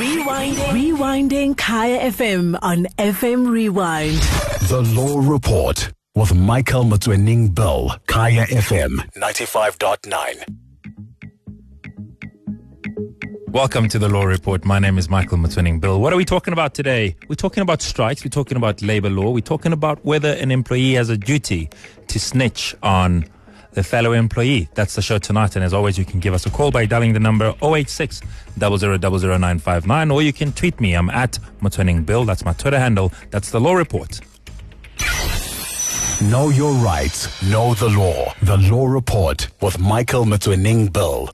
Rewinding. 0.00 0.56
Rewinding 0.72 1.56
Kaya 1.58 2.10
FM 2.10 2.58
on 2.62 2.86
FM 2.96 3.50
Rewind. 3.50 4.16
The 4.70 4.80
Law 4.96 5.18
Report 5.20 5.92
with 6.14 6.34
Michael 6.34 6.84
Motsoeneng 6.84 7.54
Bill, 7.54 7.94
Kaya 8.06 8.46
FM 8.46 8.96
95.9. 9.14 10.56
Welcome 13.48 13.90
to 13.90 13.98
the 13.98 14.08
Law 14.08 14.24
Report. 14.24 14.64
My 14.64 14.78
name 14.78 14.96
is 14.96 15.10
Michael 15.10 15.36
Motsoeneng 15.36 15.82
Bill. 15.82 16.00
What 16.00 16.14
are 16.14 16.16
we 16.16 16.24
talking 16.24 16.54
about 16.54 16.72
today? 16.72 17.14
We're 17.28 17.34
talking 17.34 17.60
about 17.60 17.82
strikes. 17.82 18.24
We're 18.24 18.30
talking 18.30 18.56
about 18.56 18.80
labor 18.80 19.10
law. 19.10 19.30
We're 19.32 19.42
talking 19.42 19.74
about 19.74 20.02
whether 20.02 20.30
an 20.30 20.50
employee 20.50 20.94
has 20.94 21.10
a 21.10 21.18
duty 21.18 21.68
to 22.08 22.18
snitch 22.18 22.74
on 22.82 23.26
the 23.72 23.82
fellow 23.82 24.12
employee. 24.12 24.68
That's 24.74 24.94
the 24.94 25.02
show 25.02 25.18
tonight. 25.18 25.56
And 25.56 25.64
as 25.64 25.72
always, 25.72 25.98
you 25.98 26.04
can 26.04 26.20
give 26.20 26.34
us 26.34 26.46
a 26.46 26.50
call 26.50 26.70
by 26.70 26.86
dialing 26.86 27.12
the 27.12 27.20
number 27.20 27.54
086 27.62 28.20
0000959 28.58 30.12
or 30.12 30.22
you 30.22 30.32
can 30.32 30.52
tweet 30.52 30.80
me. 30.80 30.94
I'm 30.94 31.10
at 31.10 31.38
Motsoeneng 31.60 32.04
Bill. 32.04 32.24
That's 32.24 32.44
my 32.44 32.52
Twitter 32.52 32.78
handle. 32.78 33.12
That's 33.30 33.50
the 33.50 33.60
Law 33.60 33.74
Report. 33.74 34.20
Know 36.22 36.50
your 36.50 36.74
rights, 36.74 37.42
know 37.42 37.72
the 37.74 37.88
law. 37.88 38.34
The 38.42 38.58
Law 38.58 38.86
Report 38.86 39.48
with 39.62 39.78
Michael 39.78 40.26
Motsoeneng 40.26 40.92
Bill. 40.92 41.30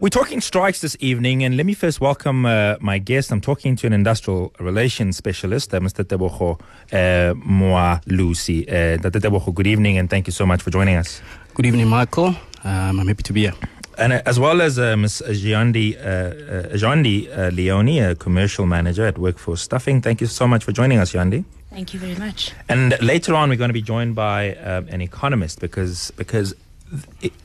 We're 0.00 0.08
talking 0.08 0.40
strikes 0.40 0.80
this 0.80 0.96
evening, 1.00 1.44
and 1.44 1.58
let 1.58 1.66
me 1.66 1.74
first 1.74 2.00
welcome 2.00 2.46
uh, 2.46 2.76
my 2.80 2.96
guest. 2.96 3.30
I'm 3.30 3.42
talking 3.42 3.76
to 3.76 3.86
an 3.86 3.92
industrial 3.92 4.50
relations 4.58 5.18
specialist, 5.18 5.74
uh, 5.74 5.80
Mr. 5.80 6.02
Tebogo 6.02 6.58
uh, 6.90 7.34
Moalusi. 7.34 8.62
Uh, 8.66 8.96
Dr. 8.96 9.20
Tebogo, 9.20 9.54
good 9.54 9.66
evening, 9.66 9.98
and 9.98 10.08
thank 10.08 10.26
you 10.26 10.32
so 10.32 10.46
much 10.46 10.62
for 10.62 10.70
joining 10.70 10.96
us. 10.96 11.20
Good 11.52 11.66
evening, 11.66 11.88
Michael. 11.88 12.28
Um, 12.64 12.98
I'm 12.98 13.08
happy 13.08 13.22
to 13.24 13.32
be 13.34 13.42
here. 13.42 13.52
And 13.98 14.14
uh, 14.14 14.22
as 14.24 14.40
well 14.40 14.62
as 14.62 14.78
uh, 14.78 14.96
Ms. 14.96 15.22
Jeandie, 15.26 15.98
uh, 15.98 16.00
uh, 16.00 16.76
Jeandie 16.78 17.28
uh, 17.36 17.50
Leonie, 17.50 18.00
a 18.00 18.14
commercial 18.14 18.64
manager 18.64 19.04
at 19.04 19.18
Workforce 19.18 19.60
Staffing. 19.60 20.00
Thank 20.00 20.22
you 20.22 20.26
so 20.28 20.48
much 20.48 20.64
for 20.64 20.72
joining 20.72 20.96
us, 20.96 21.12
Jeandie. 21.12 21.44
Thank 21.68 21.92
you 21.92 22.00
very 22.00 22.16
much. 22.16 22.52
And 22.70 22.96
later 23.02 23.34
on, 23.34 23.50
we're 23.50 23.56
going 23.56 23.68
to 23.68 23.74
be 23.74 23.82
joined 23.82 24.14
by 24.14 24.54
um, 24.56 24.88
an 24.88 25.02
economist 25.02 25.60
because 25.60 26.10
because 26.16 26.52
it, 26.52 26.58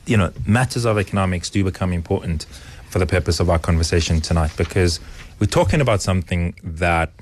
you 0.06 0.16
know 0.16 0.32
matters 0.46 0.84
of 0.84 0.98
economics 0.98 1.50
do 1.50 1.62
become 1.62 1.92
important 1.92 2.46
for 2.90 2.98
the 2.98 3.06
purpose 3.06 3.40
of 3.40 3.50
our 3.50 3.58
conversation 3.58 4.20
tonight 4.20 4.52
because 4.56 5.00
we're 5.38 5.46
talking 5.46 5.80
about 5.80 6.00
something 6.00 6.54
that 6.62 7.12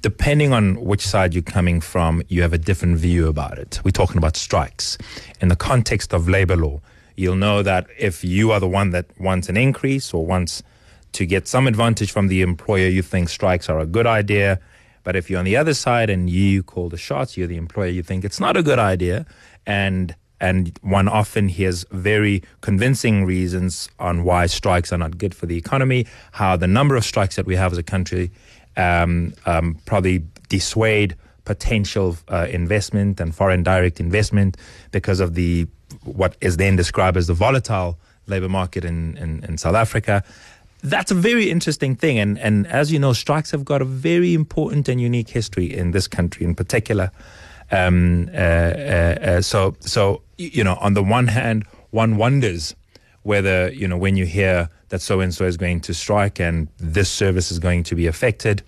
depending 0.00 0.52
on 0.52 0.82
which 0.82 1.06
side 1.06 1.34
you're 1.34 1.42
coming 1.42 1.80
from 1.80 2.22
you 2.28 2.42
have 2.42 2.52
a 2.52 2.58
different 2.58 2.96
view 2.96 3.28
about 3.28 3.58
it. 3.58 3.80
We're 3.84 3.90
talking 3.90 4.16
about 4.16 4.36
strikes. 4.36 4.96
In 5.40 5.48
the 5.48 5.56
context 5.56 6.12
of 6.12 6.28
labor 6.28 6.56
law 6.56 6.80
you'll 7.16 7.36
know 7.36 7.62
that 7.62 7.86
if 7.98 8.22
you 8.24 8.52
are 8.52 8.60
the 8.60 8.68
one 8.68 8.90
that 8.90 9.06
wants 9.18 9.48
an 9.48 9.56
increase 9.56 10.14
or 10.14 10.24
wants 10.24 10.62
to 11.12 11.26
get 11.26 11.48
some 11.48 11.66
advantage 11.66 12.12
from 12.12 12.28
the 12.28 12.42
employer 12.42 12.88
you 12.88 13.02
think 13.02 13.28
strikes 13.28 13.68
are 13.68 13.80
a 13.80 13.86
good 13.86 14.06
idea. 14.06 14.60
But 15.02 15.16
if 15.16 15.30
you're 15.30 15.38
on 15.38 15.44
the 15.44 15.56
other 15.56 15.74
side 15.74 16.10
and 16.10 16.28
you 16.30 16.62
call 16.62 16.88
the 16.88 16.98
shots 16.98 17.36
you're 17.36 17.46
the 17.46 17.56
employer 17.56 17.88
you 17.88 18.02
think 18.02 18.24
it's 18.24 18.40
not 18.40 18.56
a 18.56 18.62
good 18.62 18.78
idea. 18.78 19.26
And 19.66 20.14
and 20.40 20.78
one 20.82 21.08
often 21.08 21.48
hears 21.48 21.84
very 21.90 22.42
convincing 22.60 23.24
reasons 23.24 23.88
on 23.98 24.24
why 24.24 24.46
strikes 24.46 24.92
are 24.92 24.98
not 24.98 25.18
good 25.18 25.34
for 25.34 25.46
the 25.46 25.56
economy, 25.56 26.06
how 26.32 26.56
the 26.56 26.66
number 26.66 26.96
of 26.96 27.04
strikes 27.04 27.36
that 27.36 27.46
we 27.46 27.56
have 27.56 27.72
as 27.72 27.78
a 27.78 27.82
country 27.82 28.30
um, 28.76 29.34
um, 29.46 29.76
probably 29.84 30.22
dissuade 30.48 31.16
potential 31.44 32.16
uh, 32.28 32.46
investment 32.50 33.20
and 33.20 33.34
foreign 33.34 33.62
direct 33.62 34.00
investment 34.00 34.56
because 34.92 35.18
of 35.18 35.34
the 35.34 35.66
what 36.04 36.36
is 36.40 36.58
then 36.58 36.76
described 36.76 37.16
as 37.16 37.26
the 37.26 37.34
volatile 37.34 37.98
labor 38.26 38.48
market 38.48 38.84
in, 38.84 39.16
in, 39.16 39.42
in 39.44 39.58
South 39.58 39.74
Africa. 39.74 40.22
That's 40.82 41.10
a 41.10 41.14
very 41.14 41.50
interesting 41.50 41.96
thing. 41.96 42.18
And, 42.18 42.38
and 42.38 42.66
as 42.66 42.92
you 42.92 42.98
know, 42.98 43.12
strikes 43.12 43.50
have 43.50 43.64
got 43.64 43.82
a 43.82 43.84
very 43.84 44.34
important 44.34 44.88
and 44.88 45.00
unique 45.00 45.30
history 45.30 45.74
in 45.74 45.90
this 45.90 46.06
country 46.06 46.44
in 46.44 46.54
particular. 46.54 47.10
Um, 47.70 48.30
uh, 48.32 48.36
uh, 48.36 49.18
uh, 49.20 49.40
so, 49.42 49.76
so 49.80 50.22
you 50.36 50.64
know, 50.64 50.76
on 50.76 50.94
the 50.94 51.02
one 51.02 51.26
hand, 51.26 51.64
one 51.90 52.16
wonders 52.16 52.74
whether 53.28 53.70
you 53.72 53.86
know 53.86 53.96
when 53.96 54.16
you 54.16 54.24
hear 54.24 54.70
that 54.88 55.02
so 55.02 55.20
and 55.20 55.34
so 55.34 55.44
is 55.44 55.58
going 55.58 55.80
to 55.80 55.92
strike 55.92 56.40
and 56.40 56.66
this 56.78 57.10
service 57.10 57.50
is 57.50 57.58
going 57.58 57.82
to 57.82 57.94
be 57.94 58.06
affected. 58.06 58.62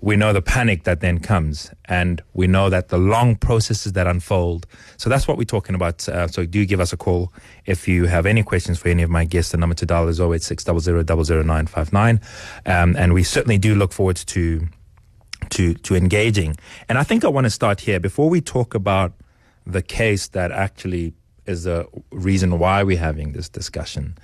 We 0.00 0.16
know 0.16 0.32
the 0.32 0.42
panic 0.42 0.84
that 0.84 1.00
then 1.00 1.18
comes, 1.18 1.70
and 1.86 2.22
we 2.34 2.46
know 2.46 2.68
that 2.68 2.88
the 2.88 2.98
long 2.98 3.36
processes 3.36 3.94
that 3.94 4.06
unfold. 4.06 4.66
So 4.96 5.08
that's 5.10 5.26
what 5.26 5.38
we're 5.38 5.44
talking 5.44 5.74
about. 5.74 6.08
Uh, 6.08 6.28
so 6.28 6.44
do 6.44 6.64
give 6.66 6.78
us 6.78 6.92
a 6.92 6.96
call 6.96 7.32
if 7.64 7.88
you 7.88 8.04
have 8.06 8.26
any 8.26 8.42
questions 8.42 8.78
for 8.78 8.88
any 8.88 9.02
of 9.02 9.10
my 9.10 9.24
guests. 9.24 9.52
The 9.52 9.56
number 9.56 9.74
to 9.76 9.86
dial 9.86 10.08
is 10.08 10.20
086 10.20 10.64
00959. 10.66 12.20
Um, 12.66 12.96
and 12.96 13.14
we 13.14 13.22
certainly 13.22 13.58
do 13.58 13.74
look 13.74 13.92
forward 13.92 14.16
to 14.16 14.68
to 15.54 15.74
to 15.74 15.94
engaging. 15.94 16.56
And 16.88 16.98
I 16.98 17.04
think 17.04 17.24
I 17.24 17.28
want 17.28 17.44
to 17.44 17.50
start 17.50 17.80
here 17.80 18.00
before 18.00 18.28
we 18.28 18.40
talk 18.40 18.74
about 18.74 19.12
the 19.66 19.82
case 19.82 20.28
that 20.28 20.50
actually 20.52 21.14
is 21.46 21.64
the 21.64 21.86
reason 22.10 22.58
why 22.58 22.82
we're 22.82 22.98
having 22.98 23.32
this 23.32 23.48
discussion, 23.48 24.16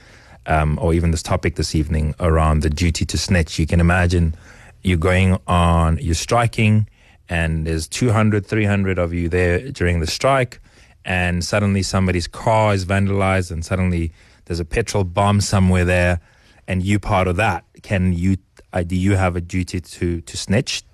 um, 0.47 0.79
or 0.81 0.93
even 0.95 1.11
this 1.11 1.23
topic 1.23 1.55
this 1.57 1.75
evening 1.75 2.15
around 2.19 2.63
the 2.63 2.71
duty 2.71 3.05
to 3.07 3.19
snitch. 3.19 3.59
You 3.59 3.67
can 3.67 3.81
imagine 3.81 4.35
you're 4.83 4.99
going 4.99 5.39
on, 5.47 5.99
you're 6.01 6.15
striking, 6.15 6.89
and 7.29 7.67
there's 7.67 7.87
200, 7.89 8.47
300 8.47 8.99
of 8.99 9.13
you 9.13 9.29
there 9.29 9.71
during 9.71 10.01
the 10.01 10.07
strike, 10.07 10.61
and 11.05 11.45
suddenly 11.45 11.83
somebody's 11.83 12.27
car 12.27 12.75
is 12.75 12.85
vandalized, 12.85 13.51
and 13.51 13.65
suddenly 13.65 14.13
there's 14.47 14.61
a 14.61 14.65
petrol 14.65 15.05
bomb 15.05 15.41
somewhere 15.41 15.85
there, 15.85 16.21
and 16.67 16.83
you 16.83 16.99
part 16.99 17.29
of 17.29 17.37
that. 17.37 17.65
Can 17.83 18.13
you? 18.13 18.37
Uh, 18.73 18.85
do 18.85 18.95
you 18.95 19.17
have 19.17 19.37
a 19.37 19.41
duty 19.41 19.81
to 19.81 20.21
to 20.23 20.37
snitch? 20.37 20.85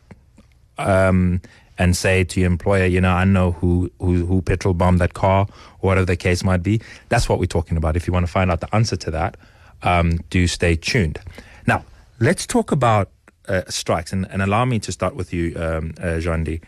Um, 0.78 1.40
and 1.78 1.94
say 1.94 2.24
to 2.24 2.40
your 2.40 2.46
employer, 2.46 2.86
you 2.86 3.00
know, 3.00 3.10
I 3.10 3.24
know 3.24 3.52
who, 3.52 3.90
who, 3.98 4.24
who 4.24 4.40
petrol 4.40 4.74
bombed 4.74 4.98
that 5.00 5.12
car, 5.12 5.46
or 5.80 5.88
whatever 5.88 6.06
the 6.06 6.16
case 6.16 6.42
might 6.42 6.62
be. 6.62 6.80
That's 7.10 7.28
what 7.28 7.38
we're 7.38 7.46
talking 7.46 7.76
about. 7.76 7.96
If 7.96 8.06
you 8.06 8.14
want 8.14 8.26
to 8.26 8.32
find 8.32 8.50
out 8.50 8.60
the 8.60 8.74
answer 8.74 8.96
to 8.96 9.10
that, 9.10 9.36
um, 9.82 10.16
do 10.30 10.46
stay 10.46 10.76
tuned. 10.76 11.18
Now, 11.66 11.84
let's 12.18 12.46
talk 12.46 12.72
about 12.72 13.10
uh, 13.48 13.62
strikes, 13.68 14.12
and, 14.12 14.26
and 14.30 14.42
allow 14.42 14.64
me 14.64 14.78
to 14.80 14.90
start 14.90 15.14
with 15.14 15.32
you, 15.32 15.54
um, 15.56 15.92
uh, 15.98 16.18
Jeandie. 16.18 16.62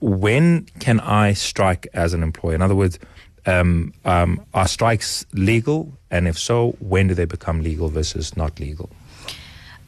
When 0.00 0.66
can 0.80 1.00
I 1.00 1.32
strike 1.32 1.86
as 1.94 2.12
an 2.12 2.22
employer? 2.22 2.54
In 2.54 2.62
other 2.62 2.74
words, 2.74 2.98
um, 3.46 3.92
um, 4.04 4.44
are 4.52 4.66
strikes 4.66 5.24
legal? 5.32 5.96
And 6.10 6.26
if 6.26 6.38
so, 6.38 6.76
when 6.80 7.08
do 7.08 7.14
they 7.14 7.24
become 7.24 7.62
legal 7.62 7.88
versus 7.88 8.36
not 8.36 8.58
legal? 8.58 8.90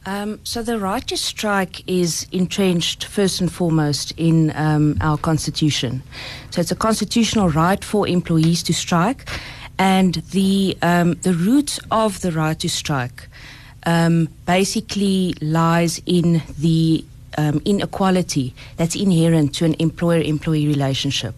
Um, 0.07 0.39
so 0.45 0.63
the 0.63 0.79
right 0.79 1.05
to 1.07 1.17
strike 1.17 1.83
is 1.85 2.27
entrenched 2.31 3.03
first 3.03 3.41
and 3.41 3.51
foremost 3.51 4.13
in 4.15 4.53
um, 4.55 4.95
our 5.01 5.17
constitution. 5.17 6.01
So 6.49 6.61
it's 6.61 6.71
a 6.71 6.77
constitutional 6.77 7.49
right 7.49 7.83
for 7.83 8.07
employees 8.07 8.63
to 8.63 8.73
strike, 8.73 9.27
and 9.77 10.15
the 10.31 10.77
um, 10.81 11.15
the 11.23 11.33
root 11.33 11.77
of 11.91 12.21
the 12.21 12.31
right 12.31 12.57
to 12.57 12.69
strike 12.69 13.27
um, 13.85 14.29
basically 14.45 15.35
lies 15.41 16.01
in 16.05 16.41
the 16.57 17.03
um, 17.37 17.61
inequality 17.65 18.53
that's 18.77 18.95
inherent 18.95 19.55
to 19.55 19.65
an 19.65 19.75
employer-employee 19.77 20.67
relationship. 20.67 21.35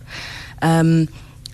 Um, 0.61 1.07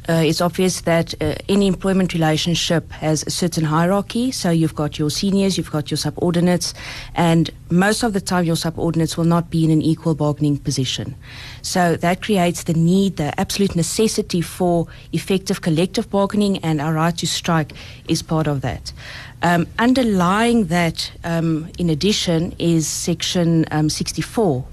uh, 0.07 0.13
it's 0.13 0.41
obvious 0.41 0.81
that 0.81 1.13
uh, 1.21 1.35
any 1.49 1.67
employment 1.67 2.13
relationship 2.13 2.91
has 2.91 3.23
a 3.23 3.31
certain 3.31 3.63
hierarchy. 3.63 4.31
So 4.31 4.51
you've 4.51 4.75
got 4.75 4.99
your 4.99 5.09
seniors, 5.09 5.57
you've 5.57 5.71
got 5.71 5.89
your 5.89 5.97
subordinates, 5.97 6.73
and 7.15 7.49
most 7.69 8.03
of 8.03 8.13
the 8.13 8.21
time 8.21 8.45
your 8.45 8.55
subordinates 8.55 9.17
will 9.17 9.25
not 9.25 9.49
be 9.49 9.63
in 9.63 9.71
an 9.71 9.81
equal 9.81 10.13
bargaining 10.13 10.57
position. 10.57 11.15
So 11.63 11.95
that 11.95 12.21
creates 12.21 12.63
the 12.63 12.73
need, 12.73 13.17
the 13.17 13.37
absolute 13.39 13.75
necessity 13.75 14.41
for 14.41 14.87
effective 15.11 15.61
collective 15.61 16.09
bargaining, 16.09 16.59
and 16.59 16.81
our 16.81 16.93
right 16.93 17.17
to 17.17 17.27
strike 17.27 17.73
is 18.07 18.21
part 18.21 18.45
of 18.45 18.61
that. 18.61 18.93
Um, 19.41 19.67
underlying 19.79 20.65
that, 20.65 21.11
um, 21.23 21.69
in 21.77 21.89
addition, 21.89 22.55
is 22.59 22.87
Section 22.87 23.65
um, 23.71 23.89
64 23.89 24.65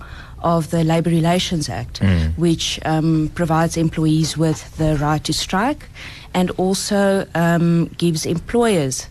of 0.42 0.70
the 0.70 0.84
Labour 0.84 1.10
Relations 1.10 1.68
Act, 1.68 2.00
mm. 2.00 2.36
which 2.36 2.80
um, 2.84 3.30
provides 3.34 3.76
employees 3.76 4.36
with 4.36 4.76
the 4.76 4.96
right 4.96 5.22
to 5.24 5.32
strike 5.32 5.88
and 6.34 6.50
also 6.52 7.26
um, 7.34 7.86
gives 7.98 8.26
employers 8.26 9.08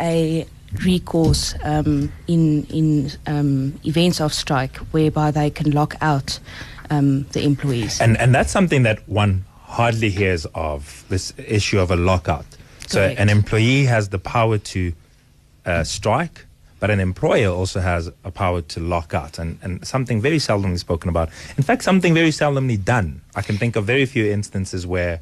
a 0.00 0.46
recourse 0.84 1.54
um, 1.64 2.10
in 2.26 2.64
in 2.66 3.10
um, 3.26 3.78
events 3.84 4.20
of 4.20 4.32
strike 4.32 4.76
whereby 4.92 5.30
they 5.30 5.50
can 5.50 5.70
lock 5.70 5.94
out 6.00 6.38
um, 6.90 7.24
the 7.32 7.42
employees. 7.42 8.00
And 8.00 8.16
and 8.18 8.34
that's 8.34 8.50
something 8.50 8.82
that 8.84 9.06
one 9.08 9.44
hardly 9.64 10.10
hears 10.10 10.46
of 10.54 11.04
this 11.08 11.32
issue 11.38 11.78
of 11.78 11.90
a 11.90 11.96
lockout. 11.96 12.46
So 12.86 13.00
an 13.00 13.30
employee 13.30 13.84
has 13.86 14.10
the 14.10 14.18
power 14.18 14.58
to 14.58 14.92
uh, 15.64 15.82
strike 15.84 16.44
but 16.82 16.90
an 16.90 16.98
employer 16.98 17.48
also 17.48 17.78
has 17.78 18.10
a 18.24 18.30
power 18.32 18.60
to 18.60 18.80
lock 18.80 19.14
out 19.14 19.38
and, 19.38 19.56
and 19.62 19.86
something 19.86 20.20
very 20.20 20.38
seldomly 20.38 20.76
spoken 20.76 21.08
about. 21.08 21.28
In 21.56 21.62
fact, 21.62 21.84
something 21.84 22.12
very 22.12 22.30
seldomly 22.30 22.76
done. 22.84 23.20
I 23.36 23.42
can 23.42 23.56
think 23.56 23.76
of 23.76 23.84
very 23.84 24.04
few 24.04 24.26
instances 24.28 24.84
where 24.84 25.20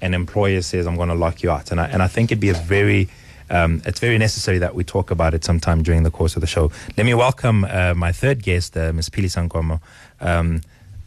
an 0.00 0.14
employer 0.14 0.62
says, 0.62 0.86
I'm 0.86 0.96
going 0.96 1.10
to 1.10 1.14
lock 1.14 1.42
you 1.42 1.50
out. 1.50 1.70
And 1.70 1.78
I, 1.78 1.88
and 1.88 2.02
I 2.02 2.08
think 2.08 2.32
it'd 2.32 2.40
be 2.40 2.48
a 2.48 2.54
very 2.54 3.10
um, 3.50 3.82
it's 3.84 4.00
very 4.00 4.16
necessary 4.16 4.56
that 4.60 4.74
we 4.74 4.82
talk 4.82 5.10
about 5.10 5.34
it 5.34 5.44
sometime 5.44 5.82
during 5.82 6.04
the 6.04 6.10
course 6.10 6.36
of 6.36 6.40
the 6.40 6.46
show. 6.46 6.72
Let 6.96 7.04
me 7.04 7.12
welcome 7.12 7.66
uh, 7.66 7.92
my 7.92 8.10
third 8.10 8.42
guest, 8.42 8.74
uh, 8.74 8.90
Ms. 8.94 9.10
Phelisa 9.10 9.46
Nkomo. 9.46 9.82
Um, 10.22 10.62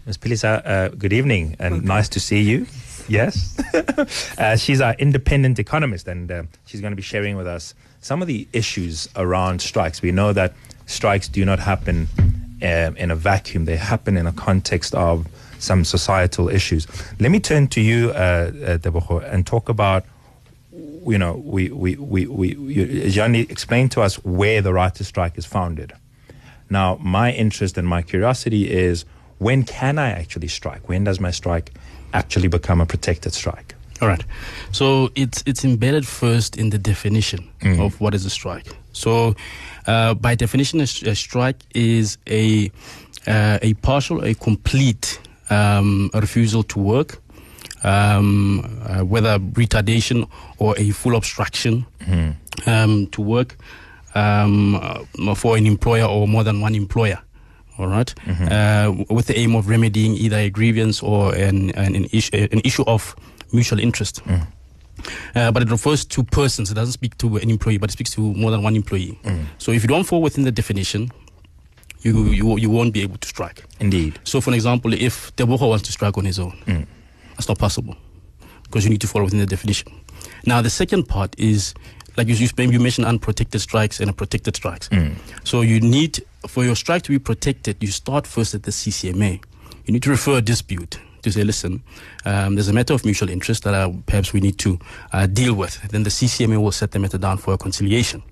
Ms. 0.05 0.19
Phelisa, 0.19 0.61
uh, 0.63 0.89
good 0.89 1.11
evening 1.11 1.55
and 1.57 1.83
nice 1.83 2.07
to 2.09 2.19
see 2.19 2.41
you. 2.41 2.67
Yes. 3.07 3.59
uh, 4.38 4.57
she's 4.57 4.79
our 4.79 4.94
independent 4.99 5.57
economist 5.57 6.07
and 6.07 6.31
uh, 6.31 6.44
she's 6.67 6.81
going 6.81 6.91
to 6.91 6.95
be 6.95 7.01
sharing 7.01 7.35
with 7.35 7.47
us 7.47 7.73
some 8.01 8.21
of 8.21 8.27
the 8.27 8.47
issues 8.53 9.09
around 9.15 9.61
strikes. 9.61 10.01
We 10.01 10.11
know 10.11 10.33
that 10.33 10.53
strikes 10.85 11.27
do 11.27 11.44
not 11.45 11.59
happen 11.59 12.07
uh, 12.61 12.91
in 12.97 13.11
a 13.11 13.15
vacuum, 13.15 13.65
they 13.65 13.77
happen 13.77 14.17
in 14.17 14.25
a 14.25 14.31
context 14.31 14.95
of 14.95 15.27
some 15.59 15.83
societal 15.83 16.49
issues. 16.49 16.88
Let 17.19 17.31
me 17.31 17.39
turn 17.39 17.67
to 17.69 17.81
you, 17.81 18.11
uh, 18.11 18.13
uh, 18.13 18.77
Tebogo, 18.77 19.23
and 19.31 19.45
talk 19.45 19.69
about 19.69 20.05
you 21.07 21.17
know, 21.17 21.41
we, 21.44 21.69
we, 21.69 21.95
we, 21.95 22.27
we, 22.27 22.55
Jeandie 22.55 23.49
explained 23.49 23.91
to 23.94 24.01
us 24.01 24.15
where 24.25 24.61
the 24.61 24.73
right 24.73 24.94
to 24.95 25.03
strike 25.03 25.38
is 25.38 25.45
founded. 25.45 25.94
Now, 26.69 26.97
my 27.01 27.31
interest 27.31 27.77
and 27.77 27.88
my 27.88 28.01
curiosity 28.01 28.69
is 28.69 29.05
when 29.38 29.63
can 29.63 29.97
I 29.97 30.09
actually 30.09 30.49
strike? 30.49 30.89
When 30.89 31.05
does 31.05 31.19
my 31.19 31.31
strike 31.31 31.73
actually 32.13 32.49
become 32.49 32.81
a 32.81 32.85
protected 32.85 33.33
strike? 33.33 33.75
All 34.01 34.07
right. 34.07 34.23
So 34.71 35.09
it's 35.15 35.44
it's 35.45 35.63
embedded 35.65 36.05
first 36.05 36.57
in 36.57 36.69
the 36.69 36.77
definition 36.77 37.47
Mm. 37.61 37.79
of 37.85 37.99
what 37.99 38.13
is 38.13 38.25
a 38.25 38.29
strike. 38.29 38.67
So 38.94 39.33
uh, 39.88 40.13
by 40.13 40.35
definition, 40.35 40.79
a 40.81 40.85
strike 41.15 41.57
is 41.73 42.17
a 42.29 42.71
uh, 43.27 43.57
a 43.61 43.73
partial, 43.81 44.23
a 44.23 44.33
complete 44.35 45.19
um, 45.49 46.09
a 46.13 46.19
refusal 46.21 46.63
to 46.63 46.79
work, 46.79 47.19
um, 47.83 48.59
uh, 48.85 49.03
whether 49.03 49.39
retardation 49.39 50.27
or 50.57 50.75
a 50.77 50.91
full 50.91 51.15
obstruction 51.15 51.85
um, 52.65 53.07
to 53.07 53.21
work 53.21 53.57
um, 54.15 54.75
uh, 54.75 55.35
for 55.35 55.57
an 55.57 55.65
employer 55.65 56.05
or 56.05 56.27
more 56.27 56.44
than 56.44 56.61
one 56.61 56.75
employer. 56.75 57.19
All 57.79 57.88
right? 57.88 58.13
uh, 58.51 58.91
with 59.09 59.27
the 59.27 59.38
aim 59.38 59.55
of 59.55 59.67
remedying 59.67 60.13
either 60.15 60.38
a 60.38 60.49
grievance 60.49 61.03
or 61.03 61.33
an 61.35 61.69
an, 61.71 61.95
an, 61.95 62.05
issue, 62.11 62.47
an 62.51 62.59
issue 62.63 62.83
of 62.88 63.15
mutual 63.51 63.79
interest. 63.79 64.23
Mm. 64.25 64.47
Uh, 65.35 65.51
but 65.51 65.61
it 65.61 65.69
refers 65.69 66.03
to 66.05 66.23
persons. 66.23 66.71
It 66.71 66.73
doesn't 66.73 66.94
speak 66.94 67.17
to 67.19 67.38
an 67.38 67.49
employee, 67.49 67.77
but 67.77 67.89
it 67.89 67.94
speaks 67.94 68.11
to 68.11 68.21
more 68.21 68.51
than 68.51 68.63
one 68.63 68.75
employee. 68.75 69.19
Mm. 69.23 69.45
So 69.57 69.71
if 69.71 69.83
you 69.83 69.88
don't 69.88 70.03
fall 70.03 70.21
within 70.21 70.44
the 70.44 70.51
definition, 70.51 71.11
you, 72.01 72.25
you 72.25 72.57
you 72.57 72.69
won't 72.69 72.94
be 72.94 73.01
able 73.01 73.17
to 73.17 73.27
strike. 73.27 73.63
Indeed. 73.79 74.19
So, 74.23 74.41
for 74.41 74.53
example, 74.53 74.94
if 74.94 75.35
Tebogo 75.35 75.69
wants 75.69 75.83
to 75.85 75.91
strike 75.91 76.17
on 76.17 76.25
his 76.25 76.39
own, 76.39 76.51
mm. 76.65 76.85
that's 77.31 77.47
not 77.47 77.57
possible 77.57 77.95
because 78.63 78.83
you 78.83 78.89
need 78.89 79.01
to 79.01 79.07
fall 79.07 79.23
within 79.23 79.39
the 79.39 79.45
definition. 79.45 79.91
Now, 80.45 80.61
the 80.61 80.69
second 80.69 81.07
part 81.07 81.35
is 81.39 81.73
like 82.15 82.27
you, 82.27 82.35
you 82.35 82.49
you 82.71 82.79
mentioned 82.79 83.07
unprotected 83.07 83.61
strikes 83.61 83.99
and 83.99 84.15
protected 84.15 84.55
strikes. 84.55 84.89
So, 85.44 85.61
you 85.61 85.79
need 85.79 86.23
for 86.47 86.63
your 86.63 86.75
strike 86.75 87.03
to 87.03 87.11
be 87.11 87.19
protected, 87.19 87.77
you 87.81 87.89
start 87.89 88.25
first 88.27 88.53
at 88.53 88.63
the 88.63 88.71
CCMA. 88.71 89.44
You 89.85 89.94
need 89.94 90.03
to 90.03 90.09
refer 90.09 90.38
a 90.38 90.41
dispute 90.41 90.99
to 91.22 91.31
say, 91.31 91.44
listen, 91.44 91.84
um, 92.25 92.56
there's 92.56 92.68
a 92.68 92.74
matter 92.74 92.94
of 92.94 93.04
mutual 93.06 93.30
interest 93.30 93.64
that 93.64 93.74
uh, 93.74 93.92
perhaps 94.06 94.34
we 94.34 94.40
need 94.40 94.58
to 94.60 94.80
uh, 95.14 95.28
deal 95.28 95.54
with. 95.54 95.81
Then 95.90 96.04
the 96.04 96.10
CCMA 96.10 96.62
will 96.62 96.72
set 96.72 96.92
the 96.92 97.00
matter 97.00 97.18
down 97.18 97.38
for 97.38 97.54
a 97.54 97.58
conciliation. 97.58 98.24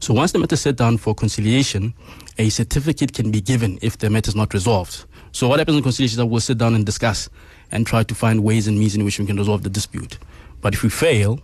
So 0.00 0.14
once 0.14 0.32
the 0.32 0.38
matter 0.38 0.54
is 0.54 0.60
set 0.60 0.76
down 0.76 0.96
for 0.96 1.14
conciliation, 1.14 1.94
a 2.38 2.48
certificate 2.48 3.12
can 3.12 3.30
be 3.30 3.40
given 3.40 3.78
if 3.82 3.98
the 3.98 4.10
matter 4.10 4.28
is 4.28 4.36
not 4.36 4.54
resolved. 4.54 5.04
So 5.32 5.48
what 5.48 5.58
happens 5.58 5.76
in 5.76 5.82
conciliation 5.82 6.14
is 6.14 6.16
that 6.16 6.26
we'll 6.26 6.40
sit 6.40 6.58
down 6.58 6.74
and 6.74 6.84
discuss 6.86 7.28
and 7.70 7.86
try 7.86 8.02
to 8.02 8.14
find 8.14 8.42
ways 8.42 8.66
and 8.66 8.78
means 8.78 8.94
in 8.94 9.04
which 9.04 9.18
we 9.18 9.26
can 9.26 9.36
resolve 9.36 9.62
the 9.62 9.70
dispute. 9.70 10.18
But 10.60 10.74
if 10.74 10.82
we 10.82 10.88
fail, 10.88 11.40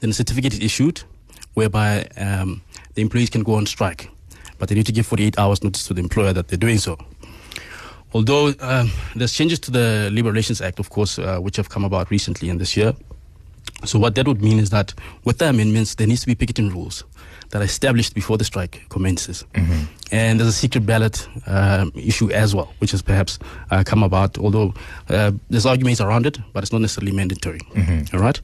then 0.00 0.10
a 0.10 0.12
certificate 0.12 0.54
is 0.54 0.60
issued 0.60 1.02
whereby 1.54 2.06
um, 2.16 2.62
the 2.94 3.02
employees 3.02 3.30
can 3.30 3.42
go 3.42 3.54
on 3.54 3.66
strike. 3.66 4.08
But 4.58 4.68
they 4.68 4.74
need 4.74 4.86
to 4.86 4.92
give 4.92 5.06
48 5.06 5.38
hours 5.38 5.62
notice 5.62 5.86
to 5.86 5.94
the 5.94 6.00
employer 6.00 6.32
that 6.32 6.48
they're 6.48 6.58
doing 6.58 6.78
so. 6.78 6.98
Although 8.12 8.54
um, 8.60 8.90
there's 9.14 9.32
changes 9.32 9.58
to 9.60 9.70
the 9.70 10.10
Labor 10.12 10.30
Relations 10.30 10.60
Act, 10.60 10.78
of 10.78 10.90
course, 10.90 11.18
uh, 11.18 11.38
which 11.38 11.56
have 11.56 11.68
come 11.68 11.84
about 11.84 12.10
recently 12.10 12.48
in 12.48 12.58
this 12.58 12.76
year. 12.76 12.92
So 13.84 13.98
what 13.98 14.14
that 14.16 14.26
would 14.26 14.42
mean 14.42 14.58
is 14.58 14.70
that 14.70 14.92
with 15.24 15.38
the 15.38 15.48
amendments, 15.48 15.94
there 15.94 16.06
needs 16.06 16.20
to 16.22 16.26
be 16.26 16.34
picketing 16.34 16.70
rules 16.70 17.04
that 17.50 17.62
are 17.62 17.64
established 17.64 18.14
before 18.14 18.36
the 18.36 18.44
strike 18.44 18.84
commences. 18.90 19.44
And 20.12 20.38
there's 20.38 20.48
a 20.48 20.52
secret 20.52 20.84
ballot 20.86 21.26
um, 21.46 21.92
issue 21.94 22.30
as 22.30 22.54
well, 22.54 22.72
which 22.78 22.90
has 22.90 23.02
perhaps 23.02 23.38
uh, 23.70 23.82
come 23.84 24.02
about, 24.02 24.38
although 24.38 24.74
uh, 25.08 25.32
there's 25.48 25.66
arguments 25.66 26.00
around 26.00 26.26
it, 26.26 26.38
but 26.52 26.62
it's 26.62 26.72
not 26.72 26.80
necessarily 26.80 27.12
mandatory. 27.12 27.60
All 28.12 28.20
right? 28.20 28.40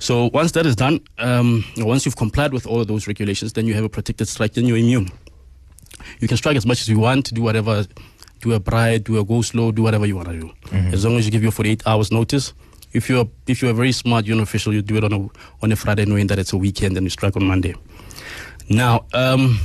So 0.00 0.30
once 0.32 0.52
that 0.52 0.66
is 0.66 0.76
done, 0.76 1.00
um, 1.18 1.64
once 1.78 2.06
you've 2.06 2.16
complied 2.16 2.52
with 2.52 2.66
all 2.66 2.80
of 2.80 2.86
those 2.86 3.06
regulations, 3.06 3.52
then 3.52 3.66
you 3.66 3.74
have 3.74 3.84
a 3.84 3.88
protected 3.88 4.28
strike, 4.28 4.54
then 4.54 4.64
you're 4.66 4.78
immune. 4.78 5.10
You 6.20 6.28
can 6.28 6.36
strike 6.38 6.56
as 6.56 6.64
much 6.64 6.80
as 6.80 6.88
you 6.88 6.98
want, 6.98 7.34
do 7.34 7.42
whatever, 7.42 7.84
do 8.40 8.52
a 8.54 8.60
bride, 8.60 9.04
do 9.04 9.18
a 9.18 9.24
go 9.24 9.42
slow, 9.42 9.72
do 9.72 9.82
whatever 9.82 10.06
you 10.06 10.16
want 10.16 10.28
to 10.28 10.40
do. 10.40 10.50
As 10.92 11.04
long 11.04 11.16
as 11.18 11.24
you 11.26 11.30
give 11.30 11.42
your 11.42 11.52
48 11.52 11.86
hours 11.86 12.10
notice. 12.10 12.52
If 12.92 13.08
you're 13.08 13.28
if 13.46 13.62
you're 13.62 13.72
very 13.72 13.92
smart, 13.92 14.26
you're 14.26 14.36
an 14.36 14.42
official, 14.42 14.72
you 14.74 14.82
do 14.82 14.96
it 14.96 15.04
on 15.04 15.12
a 15.12 15.28
on 15.62 15.70
a 15.72 15.76
Friday 15.76 16.04
knowing 16.06 16.26
that 16.26 16.38
it's 16.38 16.52
a 16.52 16.56
weekend 16.56 16.96
and 16.96 17.04
you 17.06 17.10
strike 17.10 17.36
on 17.36 17.44
Monday. 17.44 17.74
Now, 18.68 19.06
um, 19.14 19.60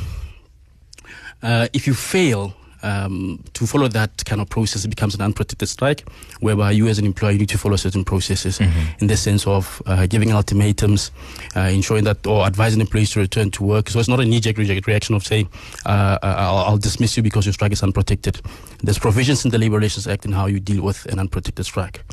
uh, 1.41 1.67
if 1.73 1.87
you 1.87 1.93
fail 1.95 2.53
um, 2.85 3.43
to 3.53 3.65
follow 3.65 3.87
that 3.89 4.23
kind 4.25 4.41
of 4.41 4.47
process, 4.49 4.85
it 4.85 4.89
becomes 4.89 5.15
an 5.15 5.21
unprotected 5.21 5.67
strike, 5.67 6.07
whereby 6.39 6.71
you 6.71 6.87
as 6.87 6.99
an 6.99 7.05
employer 7.05 7.31
you 7.31 7.39
need 7.39 7.49
to 7.49 7.57
follow 7.57 7.75
certain 7.75 8.05
processes 8.05 8.59
in 9.01 9.07
the 9.07 9.17
sense 9.17 9.47
of 9.47 9.81
uh, 9.85 10.05
giving 10.07 10.31
ultimatums, 10.31 11.11
uh, 11.55 11.61
ensuring 11.61 12.03
that 12.05 12.25
or 12.27 12.45
advising 12.45 12.81
employees 12.81 13.11
to 13.11 13.19
return 13.19 13.49
to 13.51 13.63
work. 13.63 13.89
So 13.89 13.99
it's 13.99 14.09
not 14.09 14.19
a 14.19 14.25
knee-jerk 14.25 14.57
re- 14.57 14.81
reaction 14.87 15.15
of 15.15 15.25
saying 15.25 15.49
uh, 15.85 16.17
I'll, 16.21 16.57
I'll 16.57 16.77
dismiss 16.77 17.17
you 17.17 17.23
because 17.23 17.45
your 17.45 17.53
strike 17.53 17.73
is 17.73 17.83
unprotected. 17.83 18.39
There's 18.83 18.99
provisions 18.99 19.45
in 19.45 19.51
the 19.51 19.57
Labor 19.57 19.75
Relations 19.77 20.07
Act 20.07 20.25
in 20.25 20.31
how 20.31 20.45
you 20.45 20.59
deal 20.59 20.83
with 20.83 21.05
an 21.07 21.19
unprotected 21.19 21.65
strike. 21.65 22.03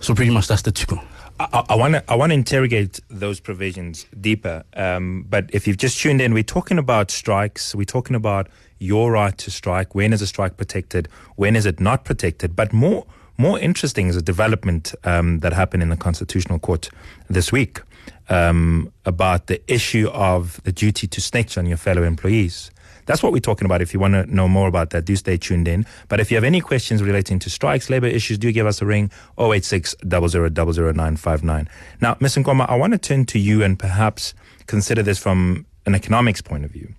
So 0.00 0.14
pretty 0.14 0.30
much 0.30 0.46
that's 0.48 0.62
the 0.62 0.72
two. 0.72 0.98
I 1.40 1.74
want 1.74 1.94
to 1.94 2.04
I 2.12 2.14
want 2.14 2.30
to 2.30 2.34
interrogate 2.34 3.00
those 3.08 3.40
provisions 3.40 4.06
deeper. 4.20 4.62
Um, 4.74 5.26
but 5.28 5.50
if 5.52 5.66
you've 5.66 5.78
just 5.78 5.98
tuned 5.98 6.20
in, 6.20 6.34
we're 6.34 6.42
talking 6.42 6.78
about 6.78 7.10
strikes. 7.10 7.74
We're 7.74 7.84
talking 7.84 8.14
about 8.14 8.48
your 8.82 9.12
right 9.12 9.36
to 9.38 9.50
strike. 9.50 9.94
When 9.94 10.12
is 10.12 10.20
a 10.20 10.26
strike 10.26 10.56
protected? 10.56 11.08
When 11.36 11.56
is 11.56 11.64
it 11.66 11.80
not 11.80 12.04
protected? 12.04 12.54
But 12.56 12.72
more 12.72 13.06
more 13.38 13.58
interesting 13.58 14.08
is 14.08 14.16
a 14.16 14.22
development 14.22 14.94
um, 15.04 15.38
that 15.40 15.52
happened 15.52 15.82
in 15.82 15.88
the 15.88 15.96
Constitutional 15.96 16.58
Court 16.58 16.90
this 17.30 17.50
week 17.50 17.80
um, 18.28 18.92
about 19.06 19.46
the 19.46 19.60
issue 19.72 20.08
of 20.12 20.62
the 20.64 20.72
duty 20.72 21.06
to 21.06 21.20
snitch 21.20 21.56
on 21.56 21.66
your 21.66 21.78
fellow 21.78 22.02
employees. 22.02 22.70
That's 23.06 23.22
what 23.22 23.32
we're 23.32 23.40
talking 23.40 23.64
about. 23.64 23.82
If 23.82 23.92
you 23.92 23.98
want 23.98 24.14
to 24.14 24.32
know 24.32 24.46
more 24.48 24.68
about 24.68 24.90
that, 24.90 25.06
do 25.06 25.16
stay 25.16 25.36
tuned 25.36 25.66
in. 25.66 25.86
But 26.08 26.20
if 26.20 26.30
you 26.30 26.36
have 26.36 26.44
any 26.44 26.60
questions 26.60 27.02
relating 27.02 27.38
to 27.40 27.50
strikes, 27.50 27.90
labor 27.90 28.06
issues, 28.06 28.38
do 28.38 28.52
give 28.52 28.66
us 28.66 28.80
a 28.80 28.86
ring 28.86 29.10
086 29.38 29.96
00959. 30.04 31.68
Now, 32.00 32.16
Ms. 32.20 32.36
Nkomo, 32.36 32.68
I 32.68 32.76
want 32.76 32.92
to 32.92 32.98
turn 32.98 33.24
to 33.26 33.38
you 33.38 33.62
and 33.62 33.78
perhaps 33.78 34.34
consider 34.66 35.02
this 35.02 35.18
from 35.18 35.66
an 35.84 35.94
economics 35.94 36.40
point 36.40 36.64
of 36.64 36.70
view. 36.70 36.94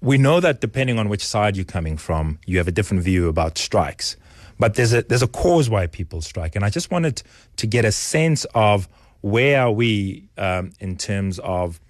We 0.00 0.18
know 0.18 0.40
that 0.40 0.60
depending 0.60 0.98
on 0.98 1.08
which 1.08 1.24
side 1.24 1.56
you're 1.56 1.64
coming 1.64 1.96
from, 1.96 2.38
you 2.46 2.58
have 2.58 2.68
a 2.68 2.72
different 2.72 3.02
view 3.02 3.28
about 3.28 3.58
strikes. 3.58 4.16
But 4.58 4.74
there's 4.74 4.92
a 4.92 5.02
there's 5.02 5.22
a 5.22 5.28
cause 5.28 5.68
why 5.68 5.86
people 5.86 6.20
strike, 6.20 6.54
and 6.54 6.64
I 6.64 6.70
just 6.70 6.90
wanted 6.90 7.22
to 7.56 7.66
get 7.66 7.84
a 7.84 7.92
sense 7.92 8.46
of 8.54 8.88
where 9.20 9.62
are 9.62 9.72
we 9.72 10.24
um, 10.38 10.72
in 10.80 10.96
terms 10.96 11.38
of 11.40 11.80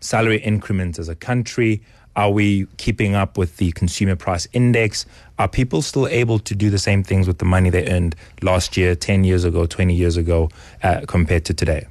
salary 0.00 0.38
increments 0.38 0.98
as 0.98 1.08
a 1.08 1.14
country? 1.14 1.82
Are 2.14 2.30
we 2.30 2.66
keeping 2.76 3.14
up 3.14 3.38
with 3.38 3.56
the 3.56 3.72
consumer 3.72 4.16
price 4.16 4.46
index? 4.52 5.06
Are 5.38 5.48
people 5.48 5.80
still 5.80 6.06
able 6.06 6.38
to 6.40 6.54
do 6.54 6.68
the 6.68 6.78
same 6.78 7.02
things 7.02 7.26
with 7.26 7.38
the 7.38 7.46
money 7.46 7.70
they 7.70 7.90
earned 7.90 8.14
last 8.42 8.76
year, 8.76 8.94
10 8.94 9.24
years 9.24 9.44
ago, 9.44 9.64
20 9.64 9.94
years 9.94 10.18
ago, 10.18 10.50
uh, 10.82 11.00
compared 11.06 11.46
to 11.46 11.54
today? 11.54 11.86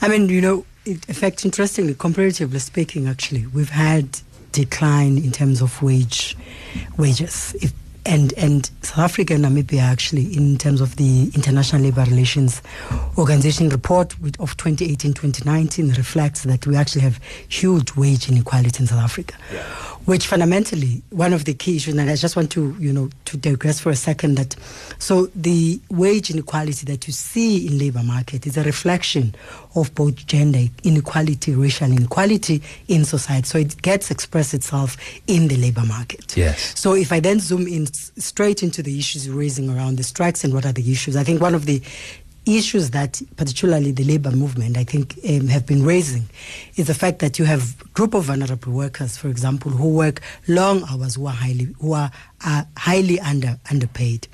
I 0.00 0.08
mean, 0.08 0.28
you 0.28 0.40
know, 0.40 0.64
in 0.86 0.96
fact, 0.96 1.44
interestingly, 1.44 1.94
comparatively 1.94 2.60
speaking, 2.60 3.08
actually, 3.08 3.46
we've 3.48 3.70
had 3.70 4.20
decline 4.52 5.18
in 5.18 5.32
terms 5.32 5.60
of 5.60 5.82
wage 5.82 6.36
wages. 6.96 7.54
If, 7.60 7.72
and 8.06 8.32
and 8.34 8.70
South 8.82 8.98
Africa 8.98 9.34
and 9.34 9.44
Namibia 9.44 9.82
actually, 9.82 10.34
in 10.36 10.56
terms 10.56 10.80
of 10.80 10.96
the 10.96 11.30
International 11.34 11.82
Labour 11.82 12.04
Relations 12.04 12.62
Organization 13.18 13.68
report 13.68 14.14
of 14.38 14.56
2018-2019 14.56 15.96
reflects 15.96 16.42
that 16.44 16.66
we 16.66 16.76
actually 16.76 17.02
have 17.02 17.20
huge 17.48 17.94
wage 17.96 18.28
inequality 18.28 18.82
in 18.82 18.86
South 18.86 19.04
Africa, 19.04 19.34
which 20.06 20.26
fundamentally 20.26 21.02
one 21.10 21.32
of 21.32 21.44
the 21.44 21.54
key 21.54 21.76
issues. 21.76 21.94
And 21.94 22.10
I 22.10 22.16
just 22.16 22.36
want 22.36 22.50
to 22.52 22.74
you 22.78 22.92
know 22.92 23.10
to 23.26 23.36
digress 23.36 23.80
for 23.80 23.90
a 23.90 23.96
second 23.96 24.36
that 24.36 24.56
so 24.98 25.26
the 25.34 25.80
wage 25.90 26.30
inequality 26.30 26.84
that 26.86 27.06
you 27.06 27.12
see 27.12 27.66
in 27.66 27.78
labor 27.78 28.02
market 28.02 28.46
is 28.46 28.56
a 28.56 28.62
reflection 28.64 29.34
of 29.74 29.94
both 29.94 30.26
gender 30.26 30.66
inequality, 30.84 31.54
racial 31.54 31.90
inequality 31.90 32.62
in 32.88 33.04
society. 33.04 33.46
So 33.46 33.58
it 33.58 33.80
gets 33.82 34.10
expressed 34.10 34.54
itself 34.54 34.96
in 35.26 35.48
the 35.48 35.56
labor 35.56 35.84
market. 35.84 36.36
Yes. 36.36 36.78
So 36.78 36.94
if 36.94 37.12
I 37.12 37.20
then 37.20 37.40
zoom 37.40 37.66
in 37.66 37.86
straight 37.86 38.62
into 38.62 38.82
the 38.82 38.98
issues 38.98 39.26
you're 39.26 39.36
raising 39.36 39.70
around 39.70 39.96
the 39.96 40.02
strikes 40.02 40.44
and 40.44 40.52
what 40.52 40.66
are 40.66 40.72
the 40.72 40.90
issues, 40.90 41.16
I 41.16 41.24
think 41.24 41.40
one 41.40 41.54
of 41.54 41.66
the 41.66 41.82
issues 42.46 42.90
that 42.90 43.20
particularly 43.36 43.92
the 43.92 44.04
labor 44.04 44.30
movement 44.30 44.76
I 44.76 44.84
think 44.84 45.18
um, 45.28 45.48
have 45.48 45.66
been 45.66 45.84
raising 45.84 46.28
is 46.76 46.86
the 46.86 46.94
fact 46.94 47.18
that 47.20 47.38
you 47.38 47.44
have 47.44 47.92
group 47.92 48.14
of 48.14 48.24
vulnerable 48.24 48.72
workers 48.72 49.16
for 49.16 49.28
example 49.28 49.70
who 49.70 49.94
work 49.94 50.20
long 50.48 50.82
hours 50.90 51.16
who 51.16 51.26
are 51.26 51.32
highly 51.32 51.74
who 51.80 51.92
are 51.92 52.10
highly 52.76 53.20
under 53.20 53.58
underpaid. 53.70 54.26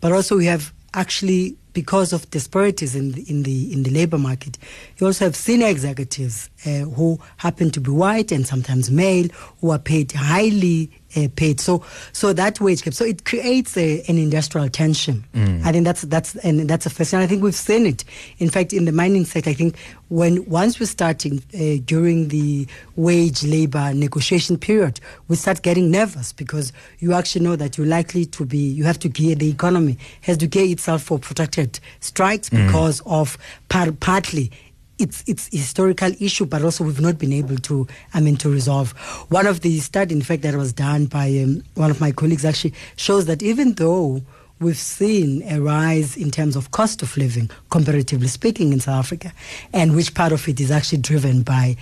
But 0.00 0.12
also 0.12 0.36
we 0.36 0.46
have 0.46 0.72
actually 0.94 1.56
because 1.72 2.12
of 2.12 2.28
disparities 2.30 2.94
in 2.94 3.12
the, 3.12 3.22
in 3.30 3.44
the 3.44 3.72
in 3.72 3.82
the 3.82 3.90
labor 3.90 4.18
market 4.18 4.58
you 4.98 5.06
also 5.06 5.24
have 5.24 5.34
senior 5.34 5.68
executives 5.68 6.50
uh, 6.66 6.80
who 6.80 7.18
happen 7.38 7.70
to 7.70 7.80
be 7.80 7.90
white 7.90 8.30
and 8.30 8.46
sometimes 8.46 8.90
male 8.90 9.28
who 9.60 9.70
are 9.70 9.78
paid 9.78 10.12
highly 10.12 10.90
uh, 11.16 11.28
paid. 11.36 11.60
So 11.60 11.84
so 12.12 12.32
that 12.32 12.60
wage 12.60 12.82
gap. 12.82 12.94
So 12.94 13.04
it 13.04 13.24
creates 13.24 13.76
a, 13.76 14.02
an 14.08 14.18
industrial 14.18 14.68
tension. 14.68 15.24
Mm. 15.34 15.64
I 15.64 15.72
think 15.72 15.84
that's 15.84 16.02
that's 16.02 16.36
and 16.36 16.68
that's 16.68 16.86
a 16.86 16.90
first. 16.90 17.12
And 17.12 17.22
I 17.22 17.26
think 17.26 17.42
we've 17.42 17.54
seen 17.54 17.86
it. 17.86 18.04
In 18.38 18.50
fact, 18.50 18.72
in 18.72 18.84
the 18.84 18.92
mining 18.92 19.24
sector, 19.24 19.50
I 19.50 19.54
think 19.54 19.76
when 20.08 20.44
once 20.46 20.78
we're 20.78 20.86
starting 20.86 21.42
uh, 21.54 21.82
during 21.84 22.28
the 22.28 22.66
wage 22.96 23.42
labor 23.44 23.92
negotiation 23.94 24.58
period, 24.58 25.00
we 25.28 25.36
start 25.36 25.62
getting 25.62 25.90
nervous 25.90 26.32
because 26.32 26.72
you 26.98 27.12
actually 27.12 27.44
know 27.44 27.56
that 27.56 27.78
you're 27.78 27.86
likely 27.86 28.26
to 28.26 28.44
be. 28.44 28.58
You 28.58 28.84
have 28.84 28.98
to 29.00 29.08
gear 29.08 29.34
the 29.34 29.50
economy 29.50 29.98
has 30.22 30.38
to 30.38 30.46
gear 30.46 30.66
itself 30.66 31.02
for 31.02 31.18
protected 31.18 31.80
strikes 32.00 32.48
mm. 32.48 32.66
because 32.66 33.00
of 33.06 33.38
par- 33.68 33.92
partly 33.92 34.50
it's 35.02 35.24
it's 35.26 35.48
historical 35.52 36.12
issue, 36.20 36.46
but 36.46 36.62
also 36.62 36.84
we've 36.84 37.00
not 37.00 37.18
been 37.18 37.32
able 37.32 37.56
to, 37.56 37.86
I 38.14 38.20
mean, 38.20 38.36
to 38.38 38.48
resolve. 38.48 38.92
One 39.30 39.46
of 39.46 39.60
the 39.60 39.78
study, 39.80 40.14
in 40.14 40.22
fact, 40.22 40.42
that 40.42 40.54
was 40.54 40.72
done 40.72 41.06
by 41.06 41.26
um, 41.42 41.62
one 41.74 41.90
of 41.90 42.00
my 42.00 42.12
colleagues 42.12 42.44
actually 42.44 42.74
shows 42.96 43.26
that 43.26 43.42
even 43.42 43.74
though 43.74 44.22
we've 44.60 44.78
seen 44.78 45.42
a 45.50 45.60
rise 45.60 46.16
in 46.16 46.30
terms 46.30 46.54
of 46.54 46.70
cost 46.70 47.02
of 47.02 47.16
living, 47.16 47.50
comparatively 47.70 48.28
speaking, 48.28 48.72
in 48.72 48.78
South 48.78 49.04
Africa, 49.04 49.32
and 49.72 49.96
which 49.96 50.14
part 50.14 50.30
of 50.30 50.48
it 50.48 50.60
is 50.60 50.70
actually 50.70 50.98
driven 50.98 51.42
by 51.42 51.76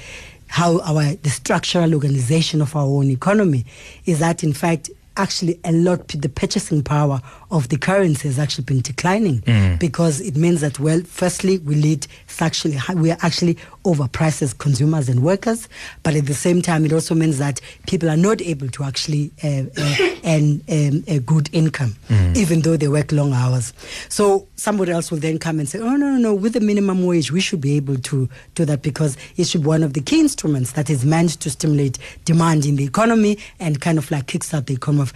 how 0.46 0.80
our 0.80 1.14
the 1.14 1.30
structural 1.30 1.94
organization 1.94 2.60
of 2.62 2.74
our 2.74 2.86
own 2.86 3.10
economy 3.10 3.64
is 4.06 4.18
that 4.18 4.42
in 4.42 4.52
fact 4.52 4.90
actually 5.20 5.60
a 5.64 5.72
lot 5.72 6.08
the 6.08 6.28
purchasing 6.28 6.82
power 6.82 7.20
of 7.50 7.68
the 7.68 7.76
currency 7.76 8.28
has 8.28 8.38
actually 8.38 8.64
been 8.64 8.80
declining 8.80 9.40
mm. 9.42 9.78
because 9.78 10.20
it 10.20 10.36
means 10.36 10.60
that 10.60 10.78
well 10.78 11.00
firstly 11.02 11.58
we 11.58 11.74
lead 11.74 12.06
actually 12.40 12.78
we 12.94 13.10
are 13.10 13.18
actually 13.20 13.54
overpriced 13.84 14.40
as 14.40 14.54
consumers 14.54 15.08
and 15.08 15.22
workers 15.22 15.68
but 16.02 16.14
at 16.14 16.24
the 16.26 16.34
same 16.34 16.62
time 16.62 16.84
it 16.86 16.92
also 16.92 17.14
means 17.14 17.38
that 17.38 17.60
people 17.86 18.08
are 18.08 18.16
not 18.16 18.40
able 18.40 18.68
to 18.68 18.82
actually 18.82 19.30
uh, 19.44 19.62
uh, 19.76 19.96
earn 20.24 20.62
um, 20.70 21.04
a 21.06 21.18
good 21.18 21.50
income 21.52 21.94
mm. 22.08 22.36
even 22.36 22.60
though 22.62 22.76
they 22.76 22.88
work 22.88 23.12
long 23.12 23.32
hours 23.32 23.72
so 24.08 24.46
somebody 24.56 24.92
else 24.92 25.10
will 25.10 25.18
then 25.18 25.38
come 25.38 25.58
and 25.58 25.68
say 25.68 25.78
oh 25.78 25.96
no 25.96 26.10
no 26.10 26.16
no 26.16 26.34
with 26.34 26.54
the 26.54 26.60
minimum 26.60 27.04
wage 27.04 27.30
we 27.30 27.40
should 27.40 27.60
be 27.60 27.76
able 27.76 27.96
to 27.96 28.28
do 28.54 28.64
that 28.64 28.80
because 28.80 29.16
it 29.36 29.44
should 29.44 29.62
be 29.62 29.66
one 29.68 29.82
of 29.82 29.92
the 29.92 30.00
key 30.00 30.20
instruments 30.20 30.72
that 30.72 30.88
is 30.88 31.04
meant 31.04 31.38
to 31.40 31.50
stimulate 31.50 31.98
demand 32.24 32.64
in 32.64 32.76
the 32.76 32.84
economy 32.84 33.36
and 33.58 33.80
kind 33.80 33.98
of 33.98 34.10
like 34.10 34.26
kickstart 34.26 34.66
the 34.66 34.74
economy 34.74 35.09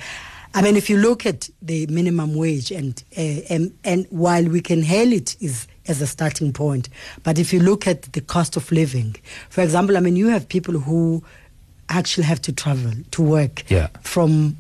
I 0.57 0.63
mean, 0.63 0.77
if 0.77 0.89
you 0.89 0.99
look 0.99 1.27
at 1.27 1.51
the 1.61 1.87
minimum 1.89 2.35
wage, 2.35 2.71
and, 2.71 3.03
uh, 3.19 3.41
and 3.51 3.77
and 3.83 4.07
while 4.11 4.45
we 4.45 4.61
can 4.61 4.83
hail 4.83 5.13
it 5.13 5.37
is 5.41 5.67
as 5.89 6.01
a 6.01 6.07
starting 6.07 6.53
point, 6.53 6.89
but 7.25 7.39
if 7.41 7.53
you 7.53 7.59
look 7.59 7.89
at 7.89 8.03
the 8.13 8.21
cost 8.21 8.57
of 8.57 8.71
living, 8.71 9.17
for 9.51 9.63
example, 9.63 9.97
I 9.97 10.01
mean, 10.01 10.15
you 10.15 10.29
have 10.29 10.49
people 10.49 10.79
who 10.79 11.25
actually 11.89 12.25
have 12.25 12.41
to 12.43 12.53
travel 12.53 12.93
to 13.11 13.23
work 13.23 13.65
yeah. 13.69 13.89
from 14.03 14.57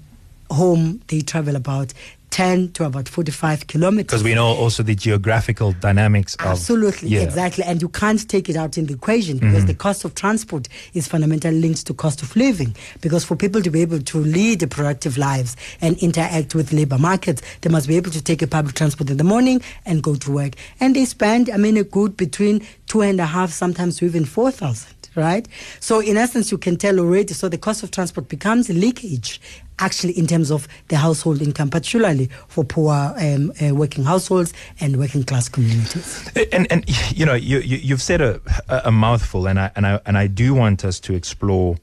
home. 0.50 1.00
They 1.06 1.20
travel 1.20 1.54
about 1.54 1.94
10 2.34 2.72
to 2.72 2.84
about 2.84 3.08
45 3.08 3.68
kilometers. 3.68 4.06
Because 4.06 4.24
we 4.24 4.34
know 4.34 4.48
also 4.48 4.82
the 4.82 4.96
geographical 4.96 5.70
dynamics 5.70 6.36
Absolutely, 6.40 7.10
yeah. 7.10 7.20
exactly. 7.20 7.62
And 7.62 7.80
you 7.80 7.88
can't 7.88 8.28
take 8.28 8.48
it 8.48 8.56
out 8.56 8.76
in 8.76 8.86
the 8.86 8.94
equation 8.94 9.38
because 9.38 9.58
mm-hmm. 9.58 9.66
the 9.68 9.74
cost 9.74 10.04
of 10.04 10.16
transport 10.16 10.66
is 10.94 11.06
fundamentally 11.06 11.60
linked 11.60 11.86
to 11.86 11.94
cost 11.94 12.22
of 12.22 12.34
living. 12.34 12.74
Because 13.00 13.24
for 13.24 13.36
people 13.36 13.62
to 13.62 13.70
be 13.70 13.82
able 13.82 14.00
to 14.00 14.18
lead 14.18 14.68
productive 14.68 15.16
lives 15.16 15.56
and 15.80 15.96
interact 15.98 16.56
with 16.56 16.72
labor 16.72 16.98
markets, 16.98 17.40
they 17.60 17.70
must 17.70 17.86
be 17.86 17.96
able 17.96 18.10
to 18.10 18.20
take 18.20 18.42
a 18.42 18.48
public 18.48 18.74
transport 18.74 19.10
in 19.10 19.16
the 19.16 19.22
morning 19.22 19.62
and 19.86 20.02
go 20.02 20.16
to 20.16 20.32
work. 20.32 20.54
And 20.80 20.96
they 20.96 21.04
spend, 21.04 21.50
I 21.50 21.56
mean, 21.56 21.76
a 21.76 21.84
good 21.84 22.16
between 22.16 22.66
two 22.88 23.02
and 23.02 23.20
a 23.20 23.26
half, 23.26 23.52
sometimes 23.52 24.02
even 24.02 24.24
4,000 24.24 24.94
right? 25.16 25.46
So 25.80 26.00
in 26.00 26.16
essence, 26.16 26.50
you 26.50 26.58
can 26.58 26.76
tell 26.76 26.98
already. 26.98 27.34
So 27.34 27.48
the 27.48 27.58
cost 27.58 27.82
of 27.82 27.90
transport 27.90 28.28
becomes 28.28 28.68
leakage, 28.68 29.40
actually, 29.78 30.12
in 30.18 30.26
terms 30.26 30.50
of 30.50 30.68
the 30.88 30.96
household 30.96 31.42
income, 31.42 31.70
particularly 31.70 32.28
for 32.48 32.64
poor 32.64 33.14
um, 33.18 33.52
uh, 33.62 33.74
working 33.74 34.04
households 34.04 34.52
and 34.80 34.98
working 34.98 35.24
class 35.24 35.48
communities. 35.48 36.30
And 36.52 36.70
and 36.70 36.84
you 37.16 37.26
know, 37.26 37.34
you, 37.34 37.58
you 37.58 37.94
have 37.94 38.02
said 38.02 38.20
a, 38.20 38.40
a 38.68 38.90
mouthful, 38.90 39.46
and 39.46 39.58
I 39.58 39.70
and 39.76 39.86
I 39.86 40.00
and 40.06 40.18
I 40.18 40.26
do 40.26 40.54
want 40.54 40.84
us 40.84 41.00
to 41.00 41.14
explore 41.14 41.76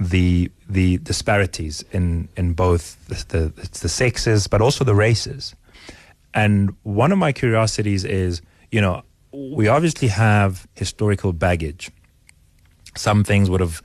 the 0.00 0.50
the 0.68 0.98
disparities 0.98 1.84
in 1.92 2.28
in 2.36 2.54
both 2.54 2.96
the, 3.08 3.52
the, 3.54 3.68
the 3.78 3.88
sexes, 3.88 4.46
but 4.46 4.60
also 4.60 4.84
the 4.84 4.94
races. 4.94 5.54
And 6.32 6.74
one 6.82 7.12
of 7.12 7.18
my 7.18 7.30
curiosities 7.30 8.04
is, 8.04 8.42
you 8.72 8.80
know, 8.80 9.02
we 9.32 9.68
obviously 9.68 10.08
have 10.08 10.66
historical 10.74 11.32
baggage 11.32 11.92
some 12.96 13.24
things 13.24 13.50
would 13.50 13.60
have 13.60 13.82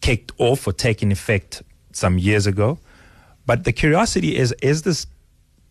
kicked 0.00 0.32
off 0.38 0.66
or 0.66 0.72
taken 0.72 1.12
effect 1.12 1.62
some 1.98 2.18
years 2.18 2.46
ago. 2.46 2.78
But 3.46 3.64
the 3.64 3.72
curiosity 3.72 4.36
is 4.36 4.54
is 4.62 4.82
this 4.82 5.06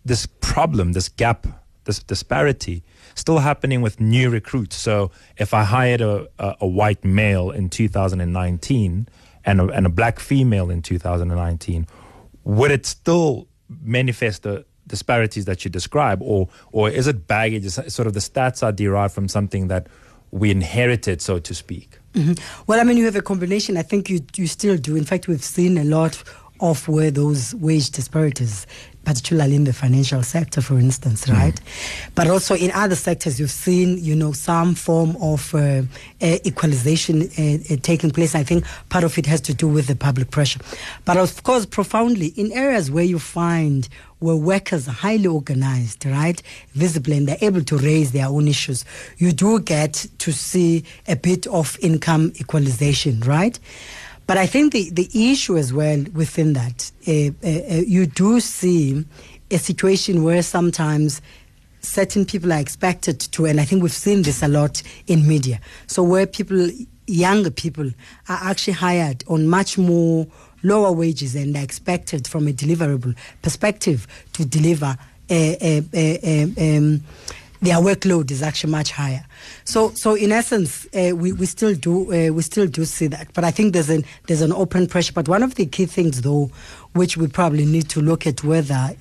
this 0.06 0.26
problem, 0.26 0.94
this 0.94 1.10
gap, 1.10 1.48
this 1.86 2.00
disparity 2.00 2.84
still 3.16 3.40
happening 3.40 3.82
with 3.82 4.00
new 4.00 4.30
recruits? 4.30 4.76
So 4.76 5.12
if 5.38 5.54
I 5.54 5.64
hired 5.64 6.02
a, 6.02 6.28
a, 6.40 6.56
a 6.62 6.68
white 6.68 7.04
male 7.04 7.52
in 7.52 7.70
2019 7.70 9.08
and 9.46 9.62
a, 9.62 9.68
and 9.68 9.86
a 9.86 9.90
black 9.90 10.20
female 10.20 10.70
in 10.70 10.82
2019, 10.82 11.88
would 12.44 12.72
it 12.72 12.86
still 12.86 13.48
manifest 13.84 14.44
the 14.44 14.66
disparities 14.88 15.46
that 15.46 15.66
you 15.66 15.72
describe, 15.72 16.22
or 16.22 16.48
or 16.72 16.90
is 16.90 17.08
it 17.08 17.28
baggage? 17.28 17.70
Sort 17.70 18.08
of 18.08 18.14
the 18.14 18.22
stats 18.22 18.64
are 18.64 18.72
derived 18.72 19.14
from 19.14 19.28
something 19.28 19.68
that 19.68 19.88
we 20.32 20.52
inherited, 20.52 21.22
so 21.22 21.40
to 21.40 21.54
speak. 21.54 22.00
Mm-hmm. 22.18 22.64
Well, 22.66 22.80
I 22.80 22.84
mean, 22.84 22.98
you 22.98 23.06
have 23.06 23.16
a 23.16 23.22
combination. 23.22 23.78
I 23.78 23.84
think 23.84 24.10
you 24.10 24.22
you 24.36 24.48
still 24.48 24.78
do. 24.78 24.96
In 24.96 25.06
fact, 25.06 25.28
we've 25.28 25.44
seen 25.44 25.78
a 25.78 25.84
lot 25.84 26.24
of 26.60 26.88
where 26.88 27.12
those 27.12 27.54
wage 27.56 27.92
disparities, 27.92 28.66
particularly 29.06 29.56
in 29.56 29.64
the 29.64 29.74
financial 29.74 30.24
sector, 30.24 30.62
for 30.62 30.80
instance, 30.80 31.26
mm. 31.26 31.34
right? 31.34 31.62
But 32.16 32.28
also 32.28 32.56
in 32.56 32.72
other 32.72 32.96
sectors, 32.96 33.40
you've 33.40 33.52
seen, 33.52 34.04
you 34.04 34.16
know, 34.16 34.32
some 34.32 34.74
form 34.74 35.16
of 35.22 35.54
uh, 35.54 35.84
uh, 36.22 36.38
equalization 36.46 37.22
uh, 37.38 37.74
uh, 37.74 37.78
taking 37.82 38.12
place. 38.12 38.34
I 38.34 38.44
think 38.44 38.66
part 38.90 39.04
of 39.04 39.18
it 39.18 39.26
has 39.28 39.42
to 39.42 39.54
do 39.54 39.68
with 39.68 39.88
the 39.88 39.96
public 39.96 40.32
pressure. 40.32 40.60
But 41.06 41.18
of 41.18 41.44
course, 41.44 41.66
profoundly, 41.66 42.28
in 42.36 42.52
areas 42.52 42.90
where 42.90 43.06
you 43.06 43.20
find 43.20 43.88
where 44.20 44.36
workers 44.36 44.88
are 44.88 44.94
highly 44.94 45.28
organized, 45.28 46.06
right, 46.06 46.42
visible, 46.74 47.14
and 47.14 47.28
they're 47.28 47.38
able 47.42 47.64
to 47.64 47.78
raise 47.78 48.12
their 48.12 48.28
own 48.28 48.48
issues, 48.48 48.84
you 49.18 49.32
do 49.32 49.60
get 49.60 50.08
to 50.18 50.32
see 50.32 50.84
a 51.08 51.16
bit 51.16 51.46
of 51.48 51.78
income 51.82 52.34
equalization, 52.40 53.20
right? 53.22 53.60
But 54.26 54.38
I 54.38 54.46
think 54.46 54.74
the, 54.74 54.90
the 54.90 55.10
issue 55.32 55.58
as 55.58 55.72
well 55.72 56.04
within 56.14 56.54
that, 56.54 56.92
uh, 57.08 57.32
uh, 57.48 57.84
you 57.86 58.06
do 58.08 58.40
see 58.40 59.06
a 59.50 59.58
situation 59.58 60.24
where 60.24 60.42
sometimes 60.42 61.22
certain 61.82 62.26
people 62.26 62.52
are 62.52 62.60
expected 62.60 63.20
to, 63.20 63.46
and 63.46 63.62
I 63.62 63.66
think 63.66 63.82
we've 63.82 63.92
seen 63.92 64.24
this 64.24 64.44
a 64.44 64.48
lot 64.48 64.84
in 65.06 65.28
media. 65.28 65.62
So 65.86 66.04
where 66.04 66.28
people, 66.28 66.70
younger 67.06 67.52
people, 67.52 67.86
are 68.28 68.40
actually 68.42 68.74
hired 68.74 69.24
on 69.28 69.48
much 69.48 69.78
more 69.78 70.28
lower 70.64 70.92
wages 70.92 71.36
and 71.36 71.56
are 71.56 71.64
expected 71.64 72.28
from 72.28 72.48
a 72.48 72.52
deliverable 72.52 73.16
perspective 73.42 74.08
to 74.34 74.46
deliver 74.46 74.98
a, 75.30 75.84
a, 75.94 76.18
a, 76.24 76.78
um, 76.78 77.04
their 77.62 77.76
workload 77.78 78.30
is 78.32 78.42
actually 78.44 78.72
much 78.72 78.92
higher. 78.92 79.26
So, 79.64 79.92
so 79.92 80.16
in 80.16 80.32
essence, 80.32 80.88
uh, 80.94 81.16
we, 81.16 81.34
we 81.34 81.46
still 81.46 81.74
do 81.74 82.06
uh, 82.14 82.32
we 82.32 82.42
still 82.44 82.68
do 82.68 82.86
see 82.86 83.08
that. 83.08 83.34
But 83.34 83.44
I 83.44 83.52
think 83.52 83.74
there's 83.74 83.90
an 83.90 84.06
there's 84.28 84.42
an 84.42 84.54
open 84.54 84.88
pressure. 84.88 85.14
But 85.14 85.28
one 85.28 85.44
of 85.44 85.56
the 85.56 85.66
key 85.66 85.86
things, 85.86 86.22
though, 86.22 86.52
which 86.94 87.18
we 87.18 87.28
probably 87.28 87.66
need 87.66 87.90
to 87.90 88.02
look 88.02 88.28
at 88.28 88.44
whether 88.44 88.96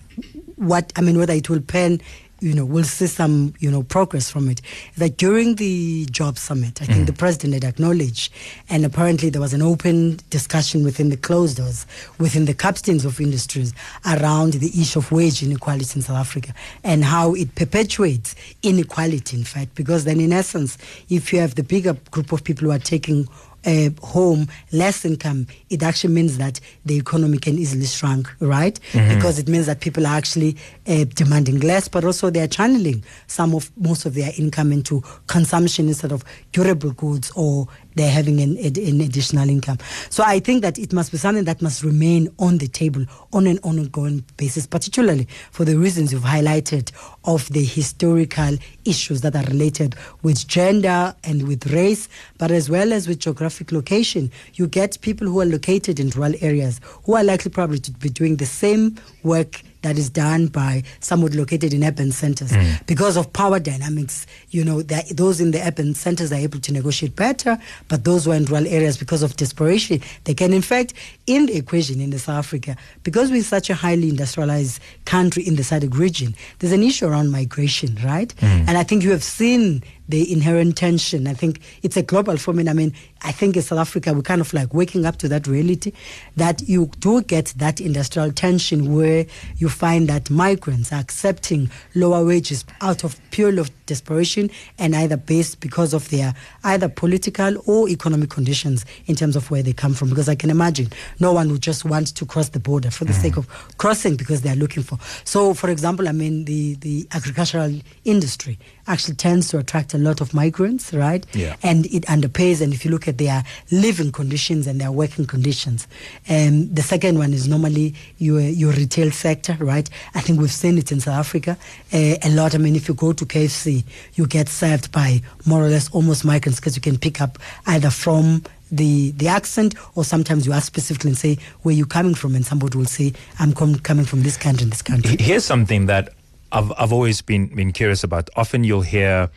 what 0.56 0.92
I 0.96 1.02
mean 1.02 1.18
whether 1.18 1.34
it 1.34 1.50
will 1.50 1.60
pen 1.60 2.00
you 2.40 2.54
know, 2.54 2.64
we'll 2.64 2.84
see 2.84 3.06
some, 3.06 3.54
you 3.58 3.70
know, 3.70 3.82
progress 3.82 4.30
from 4.30 4.48
it. 4.48 4.60
That 4.96 5.16
during 5.16 5.54
the 5.54 6.06
job 6.10 6.36
summit, 6.38 6.82
I 6.82 6.86
think 6.86 7.04
mm. 7.04 7.06
the 7.06 7.12
president 7.12 7.54
had 7.54 7.64
acknowledged, 7.64 8.32
and 8.68 8.84
apparently 8.84 9.30
there 9.30 9.40
was 9.40 9.54
an 9.54 9.62
open 9.62 10.18
discussion 10.30 10.84
within 10.84 11.08
the 11.08 11.16
closed 11.16 11.56
doors, 11.56 11.86
within 12.18 12.44
the 12.44 12.54
captains 12.54 13.04
of 13.04 13.20
industries, 13.20 13.72
around 14.04 14.54
the 14.54 14.80
issue 14.80 14.98
of 14.98 15.10
wage 15.10 15.42
inequality 15.42 15.98
in 15.98 16.02
South 16.02 16.16
Africa 16.16 16.52
and 16.84 17.04
how 17.04 17.34
it 17.34 17.54
perpetuates 17.54 18.34
inequality, 18.62 19.36
in 19.36 19.44
fact, 19.44 19.74
because 19.74 20.04
then 20.04 20.20
in 20.20 20.32
essence, 20.32 20.76
if 21.08 21.32
you 21.32 21.40
have 21.40 21.54
the 21.54 21.62
bigger 21.62 21.94
group 22.10 22.32
of 22.32 22.44
people 22.44 22.66
who 22.66 22.72
are 22.72 22.78
taking 22.78 23.26
uh, 23.66 23.90
home 24.02 24.46
less 24.72 25.04
income, 25.04 25.46
it 25.70 25.82
actually 25.82 26.14
means 26.14 26.38
that 26.38 26.60
the 26.84 26.96
economy 26.96 27.38
can 27.38 27.58
easily 27.58 27.86
shrink, 27.86 28.28
right? 28.40 28.78
Because 29.14 29.38
it 29.38 29.48
means 29.48 29.66
that 29.66 29.80
people 29.80 30.06
are 30.06 30.16
actually 30.16 30.56
uh, 30.86 31.04
demanding 31.14 31.60
less, 31.60 31.88
but 31.88 32.04
also 32.04 32.30
they 32.30 32.40
are 32.40 32.46
channeling 32.46 33.02
some 33.26 33.54
of 33.54 33.70
most 33.76 34.06
of 34.06 34.14
their 34.14 34.30
income 34.38 34.72
into 34.72 35.02
consumption 35.26 35.88
instead 35.88 36.12
of 36.12 36.24
durable 36.52 36.92
goods 36.92 37.32
or 37.34 37.66
they're 37.96 38.10
having 38.10 38.40
an, 38.40 38.56
an 38.58 39.00
additional 39.00 39.48
income. 39.48 39.78
So 40.10 40.22
I 40.24 40.38
think 40.38 40.62
that 40.62 40.78
it 40.78 40.92
must 40.92 41.10
be 41.10 41.18
something 41.18 41.44
that 41.44 41.60
must 41.60 41.82
remain 41.82 42.28
on 42.38 42.58
the 42.58 42.68
table 42.68 43.04
on 43.32 43.46
an 43.46 43.58
ongoing 43.62 44.24
basis, 44.36 44.66
particularly 44.66 45.26
for 45.50 45.64
the 45.64 45.76
reasons 45.76 46.12
you've 46.12 46.22
highlighted 46.22 46.92
of 47.24 47.48
the 47.48 47.64
historical 47.64 48.56
issues 48.84 49.22
that 49.22 49.34
are 49.34 49.44
related 49.44 49.96
with 50.22 50.46
gender 50.46 51.14
and 51.24 51.48
with 51.48 51.66
race, 51.72 52.08
but 52.38 52.50
as 52.50 52.70
well 52.70 52.92
as 52.92 53.08
with 53.08 53.18
geographic 53.18 53.72
location. 53.72 54.30
You 54.54 54.66
get 54.66 55.00
people 55.00 55.26
who 55.26 55.40
are 55.40 55.46
located 55.46 55.98
in 55.98 56.10
rural 56.10 56.34
areas 56.40 56.80
who 57.04 57.16
are 57.16 57.24
likely 57.24 57.50
probably 57.50 57.78
to 57.80 57.90
be 57.92 58.08
doing 58.08 58.36
the 58.36 58.46
same 58.46 58.96
work 59.22 59.62
that 59.82 59.98
is 59.98 60.10
done 60.10 60.46
by 60.48 60.82
someone 61.00 61.32
located 61.32 61.72
in 61.72 61.84
urban 61.84 62.12
centers 62.12 62.54
hmm. 62.54 62.72
because 62.86 63.16
of 63.16 63.32
power 63.32 63.60
dynamics. 63.60 64.26
You 64.50 64.64
know, 64.64 64.82
that 64.82 65.08
those 65.16 65.40
in 65.40 65.50
the 65.50 65.66
urban 65.66 65.94
centers 65.94 66.32
are 66.32 66.36
able 66.36 66.60
to 66.60 66.72
negotiate 66.72 67.16
better, 67.16 67.58
but 67.88 68.04
those 68.04 68.24
who 68.24 68.32
are 68.32 68.36
in 68.36 68.44
rural 68.44 68.66
areas, 68.66 68.96
because 68.96 69.22
of 69.22 69.36
desperation, 69.36 70.00
they 70.24 70.34
can, 70.34 70.52
in 70.52 70.62
fact, 70.62 70.94
in 71.26 71.46
the 71.46 71.56
equation 71.56 72.00
in 72.00 72.10
the 72.10 72.18
South 72.18 72.38
Africa, 72.38 72.76
because 73.02 73.30
we're 73.30 73.42
such 73.42 73.70
a 73.70 73.74
highly 73.74 74.08
industrialized 74.08 74.80
country 75.04 75.46
in 75.46 75.56
the 75.56 75.62
SADC 75.62 75.96
region, 75.96 76.34
there's 76.58 76.72
an 76.72 76.82
issue 76.82 77.06
around 77.06 77.30
migration, 77.30 77.98
right? 78.04 78.32
Hmm. 78.40 78.64
And 78.66 78.78
I 78.78 78.82
think 78.82 79.02
you 79.02 79.10
have 79.10 79.24
seen 79.24 79.82
the 80.08 80.32
inherent 80.32 80.76
tension. 80.76 81.26
I 81.26 81.34
think 81.34 81.60
it's 81.82 81.96
a 81.96 82.02
global 82.02 82.36
phenomenon. 82.36 82.68
I 82.68 82.76
mean, 82.76 82.94
I 83.22 83.32
think 83.32 83.56
in 83.56 83.62
South 83.62 83.78
Africa, 83.78 84.12
we're 84.12 84.22
kind 84.22 84.40
of 84.40 84.52
like 84.54 84.72
waking 84.72 85.04
up 85.04 85.16
to 85.18 85.28
that 85.28 85.46
reality 85.46 85.92
that 86.36 86.62
you 86.68 86.90
do 87.00 87.22
get 87.22 87.54
that 87.56 87.80
industrial 87.80 88.32
tension 88.32 88.94
where 88.94 89.26
you 89.56 89.68
find 89.68 90.08
that 90.08 90.30
migrants 90.30 90.92
are 90.92 91.00
accepting 91.00 91.70
lower 91.94 92.24
wages 92.24 92.64
out 92.80 93.04
of 93.04 93.18
pure 93.30 93.58
of 93.58 93.70
desperation 93.86 94.50
and 94.78 94.94
either 94.94 95.16
based 95.16 95.60
because 95.60 95.94
of 95.94 96.08
their 96.10 96.34
either 96.64 96.88
political 96.88 97.56
or 97.66 97.88
economic 97.88 98.30
conditions 98.30 98.84
in 99.06 99.14
terms 99.16 99.36
of 99.36 99.50
where 99.50 99.62
they 99.62 99.72
come 99.72 99.94
from. 99.94 100.08
Because 100.08 100.28
I 100.28 100.34
can 100.34 100.50
imagine 100.50 100.88
no 101.20 101.32
one 101.32 101.50
would 101.50 101.62
just 101.62 101.84
want 101.84 102.14
to 102.14 102.26
cross 102.26 102.50
the 102.50 102.60
border 102.60 102.90
for 102.90 103.04
the 103.04 103.12
mm. 103.12 103.22
sake 103.22 103.36
of 103.36 103.48
crossing 103.78 104.16
because 104.16 104.42
they're 104.42 104.56
looking 104.56 104.82
for. 104.82 104.98
So, 105.24 105.54
for 105.54 105.70
example, 105.70 106.08
I 106.08 106.12
mean, 106.12 106.44
the, 106.44 106.74
the 106.74 107.08
agricultural 107.12 107.80
industry 108.04 108.58
actually 108.86 109.14
tends 109.14 109.48
to 109.48 109.58
attract 109.58 109.94
a 109.94 109.98
lot 109.98 110.20
of 110.20 110.32
migrants, 110.34 110.92
right? 110.92 111.26
Yeah. 111.32 111.56
And 111.62 111.86
it 111.86 112.04
underpays. 112.04 112.60
And 112.60 112.72
if 112.72 112.84
you 112.84 112.90
look 112.90 113.08
at 113.08 113.18
their 113.18 113.44
living 113.70 114.12
conditions 114.12 114.66
and 114.66 114.80
their 114.80 114.92
working 114.92 115.26
conditions, 115.26 115.86
um, 116.28 116.72
the 116.72 116.82
second 116.82 117.18
one 117.18 117.32
is 117.32 117.48
normally 117.48 117.94
your 118.18 118.40
your 118.40 118.72
retail 118.72 119.10
sector, 119.10 119.56
right? 119.60 119.88
I 120.14 120.20
think 120.20 120.40
we've 120.40 120.52
seen 120.52 120.78
it 120.78 120.92
in 120.92 121.00
South 121.00 121.18
Africa 121.18 121.56
uh, 121.92 122.16
a 122.22 122.30
lot. 122.30 122.54
I 122.54 122.58
mean, 122.58 122.76
if 122.76 122.88
you 122.88 122.94
go 122.94 123.12
to 123.12 123.24
KFC, 123.24 123.84
you 124.14 124.26
get 124.26 124.48
served 124.48 124.92
by 124.92 125.22
more 125.44 125.62
or 125.62 125.68
less 125.68 125.90
almost 125.90 126.24
migrants 126.24 126.60
because 126.60 126.76
you 126.76 126.82
can 126.82 126.98
pick 126.98 127.20
up 127.20 127.38
either 127.66 127.90
from 127.90 128.42
the 128.70 129.12
the 129.12 129.28
accent 129.28 129.74
or 129.94 130.04
sometimes 130.04 130.46
you 130.46 130.52
ask 130.52 130.66
specifically 130.66 131.10
and 131.10 131.18
say 131.18 131.38
where 131.62 131.74
you 131.74 131.86
coming 131.86 132.14
from 132.14 132.34
and 132.34 132.44
somebody 132.44 132.76
will 132.76 132.84
say 132.84 133.12
I'm 133.38 133.52
com- 133.52 133.78
coming 133.78 134.04
from 134.04 134.22
this 134.22 134.36
country 134.36 134.64
and 134.64 134.72
this 134.72 134.82
country. 134.82 135.16
Here's 135.18 135.44
something 135.44 135.86
that 135.86 136.14
I've, 136.56 136.72
I've 136.78 136.92
always 136.92 137.20
been, 137.20 137.54
been 137.54 137.72
curious 137.72 138.02
about. 138.02 138.30
Often 138.34 138.64
you'll 138.64 138.80
hear 138.80 139.28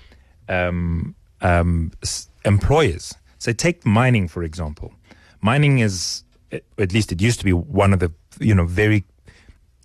um, 0.48 1.16
um, 1.42 1.92
employers 2.46 3.14
say, 3.40 3.54
take 3.54 3.86
mining, 3.86 4.28
for 4.28 4.44
example. 4.44 4.94
Mining 5.42 5.80
is, 5.80 6.24
eh, 6.52 6.60
at 6.78 6.94
least 6.94 7.12
it 7.12 7.22
used 7.22 7.40
to 7.40 7.46
be 7.46 7.54
one 7.54 7.92
of 7.94 8.00
the, 8.00 8.12
you 8.40 8.56
know, 8.56 8.66
very 8.66 9.04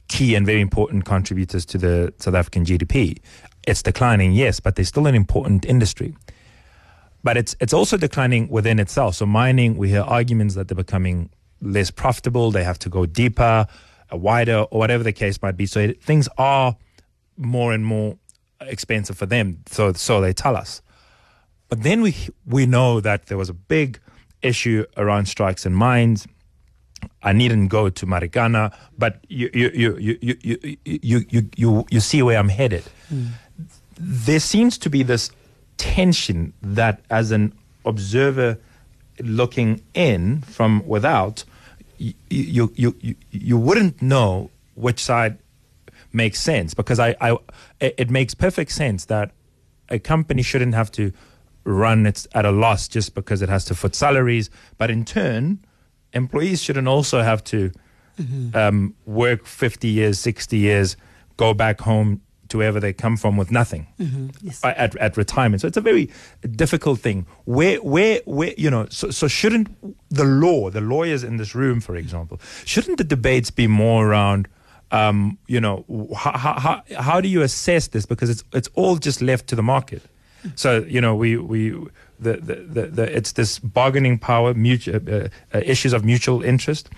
key 0.07 0.37
and 0.37 0.47
very 0.47 0.61
important 0.61 1.05
contributors 1.05 1.65
to 1.67 1.79
the 1.79 2.15
South 2.19 2.35
African 2.35 2.65
GDP. 2.65 3.19
It's 3.67 3.83
declining, 3.83 4.33
yes, 4.33 4.61
but 4.61 4.77
there's 4.77 4.89
still 4.89 5.07
an 5.07 5.15
important 5.15 5.65
industry. 5.65 6.15
But 7.25 7.37
it's 7.39 7.57
it's 7.59 7.73
also 7.73 7.97
declining 7.97 8.49
within 8.49 8.79
itself. 8.79 9.15
So 9.15 9.25
mining, 9.25 9.79
we 9.79 9.89
hear 9.89 10.03
arguments 10.03 10.55
that 10.57 10.69
they're 10.69 10.77
becoming 10.77 11.31
less 11.63 11.91
profitable. 11.91 12.51
They 12.51 12.63
have 12.65 12.79
to 12.81 12.91
go 12.91 13.07
deeper, 13.07 13.67
uh, 14.13 14.17
wider, 14.17 14.67
or 14.71 14.79
whatever 14.79 15.03
the 15.03 15.13
case 15.13 15.41
might 15.41 15.57
be. 15.57 15.65
So 15.65 15.81
it, 15.81 16.03
things 16.03 16.29
are 16.37 16.77
more 17.37 17.73
and 17.73 17.85
more 17.85 18.17
expensive 18.61 19.17
for 19.17 19.27
them. 19.27 19.59
So 19.67 19.93
so 19.93 20.21
they 20.21 20.33
tell 20.33 20.57
us. 20.57 20.83
But 21.69 21.83
then 21.83 22.03
we 22.03 22.15
we 22.47 22.67
know 22.67 23.01
that 23.01 23.27
there 23.27 23.39
was 23.39 23.49
a 23.49 23.55
big 23.55 23.99
issue 24.43 24.85
around 24.97 25.27
strikes 25.27 25.67
and 25.67 25.77
mines. 25.77 26.27
I 27.23 27.33
needn't 27.33 27.69
go 27.69 27.91
to 27.91 28.07
Marikana, 28.07 28.73
but 28.97 29.25
you 29.29 29.51
you 29.53 29.71
you 29.75 29.97
you 29.99 30.19
you 30.21 30.37
you 30.85 31.25
you 31.29 31.51
you, 31.57 31.87
you, 31.91 32.01
see 32.01 32.23
where 32.23 32.39
I'm 32.39 32.49
headed. 32.49 32.85
There 33.99 34.41
seems 34.41 34.79
to 34.79 34.91
be 34.91 35.03
this 35.03 35.31
tension 35.77 36.53
that, 36.63 37.01
as 37.11 37.31
an 37.31 37.53
observer 37.85 38.59
looking 39.21 39.83
in 39.95 40.41
from 40.43 40.87
without, 40.87 41.45
you 41.99 42.15
you 42.31 42.73
you 42.75 42.97
you, 43.01 43.15
you 43.31 43.59
wouldn't 43.59 44.01
know 44.01 44.51
which 44.75 45.01
side 45.03 45.39
makes 46.15 46.41
sense 46.41 46.75
because 46.75 46.99
I, 47.01 47.15
I 47.21 47.37
it 47.81 48.11
makes 48.11 48.35
perfect 48.35 48.71
sense 48.73 49.07
that 49.07 49.33
a 49.89 49.99
company 49.99 50.43
shouldn't 50.43 50.75
have 50.75 50.91
to 50.93 51.13
run 51.65 52.07
it 52.07 52.27
at 52.35 52.45
a 52.45 52.51
loss 52.51 52.89
just 52.89 53.15
because 53.15 53.43
it 53.43 53.49
has 53.49 53.65
to 53.67 53.75
foot 53.75 53.95
salaries, 53.95 54.51
but 54.79 54.91
in 54.91 55.05
turn, 55.05 55.59
employees 56.13 56.63
shouldn't 56.63 56.89
also 56.89 57.23
have 57.23 57.43
to 57.45 57.71
um, 58.55 58.95
work 59.07 59.45
50 59.47 59.89
years, 59.89 60.21
60 60.21 60.57
years, 60.57 60.97
go 61.37 61.53
back 61.55 61.81
home 61.81 62.21
to 62.49 62.59
wherever 62.59 62.79
they 62.79 62.93
come 62.93 63.17
from 63.17 63.37
with 63.37 63.51
nothing 63.51 63.87
Yes. 64.43 64.63
uh, 64.63 64.69
at, 64.77 64.95
at 64.97 65.17
retirement. 65.17 65.63
So 65.63 65.67
it's 65.67 65.77
a 65.79 65.81
very 65.81 66.11
difficult 66.55 67.01
thing. 67.01 67.27
Where, 67.45 67.79
where, 67.79 68.21
where, 68.27 68.53
you 68.57 68.71
know, 68.71 68.87
so, 68.91 69.11
so 69.11 69.27
shouldn't 69.27 69.69
the 70.11 70.25
law, 70.25 70.71
the 70.71 70.81
lawyers 70.83 71.25
in 71.25 71.39
this 71.39 71.55
room, 71.55 71.81
for 71.81 71.97
example, 71.97 72.41
shouldn't 72.65 72.99
the 72.99 73.05
debates 73.05 73.51
be 73.51 73.67
more 73.67 74.07
around, 74.07 74.47
um, 74.95 75.39
you 75.49 75.61
know, 75.61 75.85
how, 76.17 76.55
how, 76.61 76.83
how 76.97 77.21
do 77.21 77.27
you 77.27 77.43
assess 77.43 77.89
this? 77.89 78.07
Because 78.07 78.31
it's, 78.31 78.45
it's 78.53 78.69
all 78.75 78.97
just 78.97 79.21
left 79.21 79.49
to 79.49 79.57
the 79.57 79.63
market. 79.63 80.03
So, 80.55 80.85
you 80.87 81.01
know, 81.01 81.17
we, 81.17 81.37
we, 81.37 81.71
the, 82.21 82.37
the, 82.37 82.55
the, 82.55 82.87
the 82.87 83.17
it's 83.17 83.33
this 83.33 83.59
bargaining 83.59 84.19
power, 84.19 84.51
uh, 84.51 85.29
uh, 85.53 85.61
issues 85.65 85.93
of 85.93 86.05
mutual 86.05 86.45
interest, 86.45 86.91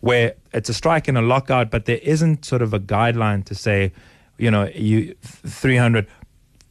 where 0.00 0.34
it's 0.52 0.68
a 0.68 0.74
strike 0.74 1.06
and 1.06 1.16
a 1.16 1.22
lockout, 1.22 1.70
but 1.70 1.84
there 1.84 2.00
isn't 2.02 2.44
sort 2.44 2.60
of 2.60 2.74
a 2.74 2.80
guideline 2.80 3.44
to 3.44 3.54
say, 3.54 3.92
you 4.36 4.50
know, 4.50 4.68
you 4.74 5.14
300 5.22 6.08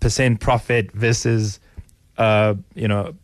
percent 0.01 0.41
profit 0.41 0.91
versus, 0.91 1.61
uh, 2.17 2.55
you 2.75 2.89
know, 2.89 3.15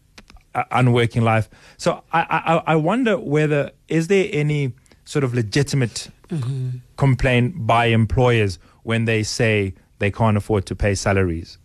unworking 0.71 1.23
life. 1.23 1.49
So 1.77 2.03
I, 2.13 2.21
I, 2.29 2.73
I 2.73 2.75
wonder 2.77 3.17
whether 3.19 3.71
is 3.89 4.07
there 4.07 4.29
any 4.31 4.71
sort 5.03 5.25
of 5.25 5.33
legitimate 5.33 6.09
complaint 6.97 7.55
by 7.67 7.85
employers 7.87 8.59
when 8.83 9.05
they 9.05 9.23
say 9.23 9.73
they 9.99 10.11
can't 10.11 10.37
afford 10.37 10.65
to 10.67 10.75
pay 10.75 10.95
salaries? 10.95 11.57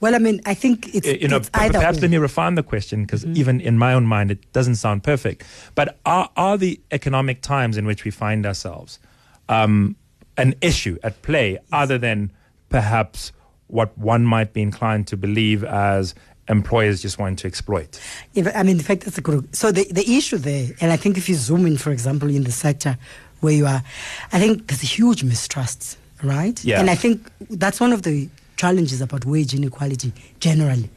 Well, 0.00 0.14
I 0.14 0.18
mean, 0.18 0.40
I 0.46 0.54
think 0.54 0.94
it's, 0.94 1.08
Uh, 1.08 1.12
you 1.20 1.28
know, 1.28 1.38
it's 1.38 1.48
p- 1.48 1.60
either 1.60 1.78
perhaps 1.78 2.00
let 2.00 2.10
me 2.10 2.18
refine 2.18 2.54
the 2.54 2.62
question 2.62 3.02
because 3.02 3.24
even 3.26 3.60
in 3.60 3.78
my 3.78 3.94
own 3.94 4.06
mind, 4.06 4.30
it 4.30 4.52
doesn't 4.52 4.76
sound 4.76 5.02
perfect. 5.02 5.44
But 5.74 5.98
are, 6.06 6.30
are 6.36 6.56
the 6.56 6.80
economic 6.92 7.42
times 7.42 7.76
in 7.76 7.84
which 7.86 8.04
we 8.04 8.10
find 8.12 8.46
ourselves 8.46 8.98
um, 9.48 9.96
an 10.36 10.54
issue 10.60 10.98
at 11.02 11.20
play 11.22 11.58
other 11.72 11.98
than 11.98 12.30
perhaps 12.68 13.32
what 13.66 13.96
one 13.98 14.24
might 14.24 14.52
be 14.52 14.62
inclined 14.62 15.08
to 15.08 15.16
believe 15.16 15.64
as 15.64 16.14
employers 16.48 17.02
just 17.02 17.18
want 17.18 17.40
to 17.40 17.48
exploit? 17.48 18.00
If, 18.34 18.46
I 18.54 18.62
mean, 18.62 18.76
in 18.76 18.82
fact, 18.84 19.02
that's 19.04 19.18
a 19.18 19.20
good. 19.20 19.54
So 19.56 19.72
the, 19.72 19.84
the 19.90 20.16
issue 20.16 20.38
there, 20.38 20.68
and 20.80 20.92
I 20.92 20.96
think 20.96 21.16
if 21.18 21.28
you 21.28 21.34
zoom 21.34 21.66
in, 21.66 21.76
for 21.76 21.90
example, 21.90 22.28
in 22.30 22.44
the 22.44 22.52
sector 22.52 22.98
where 23.40 23.52
you 23.52 23.66
are, 23.66 23.82
I 24.32 24.38
think 24.38 24.66
there's 24.66 24.82
a 24.82 24.86
huge 24.86 25.22
mistrust, 25.24 25.98
right? 26.22 26.62
Yeah. 26.64 26.80
And 26.80 26.90
I 26.90 26.94
think 26.94 27.30
that's 27.50 27.80
one 27.80 27.92
of 27.92 28.02
the 28.02 28.28
challenges 28.56 29.00
about 29.00 29.24
wage 29.24 29.54
inequality 29.54 30.12
generally. 30.40 30.90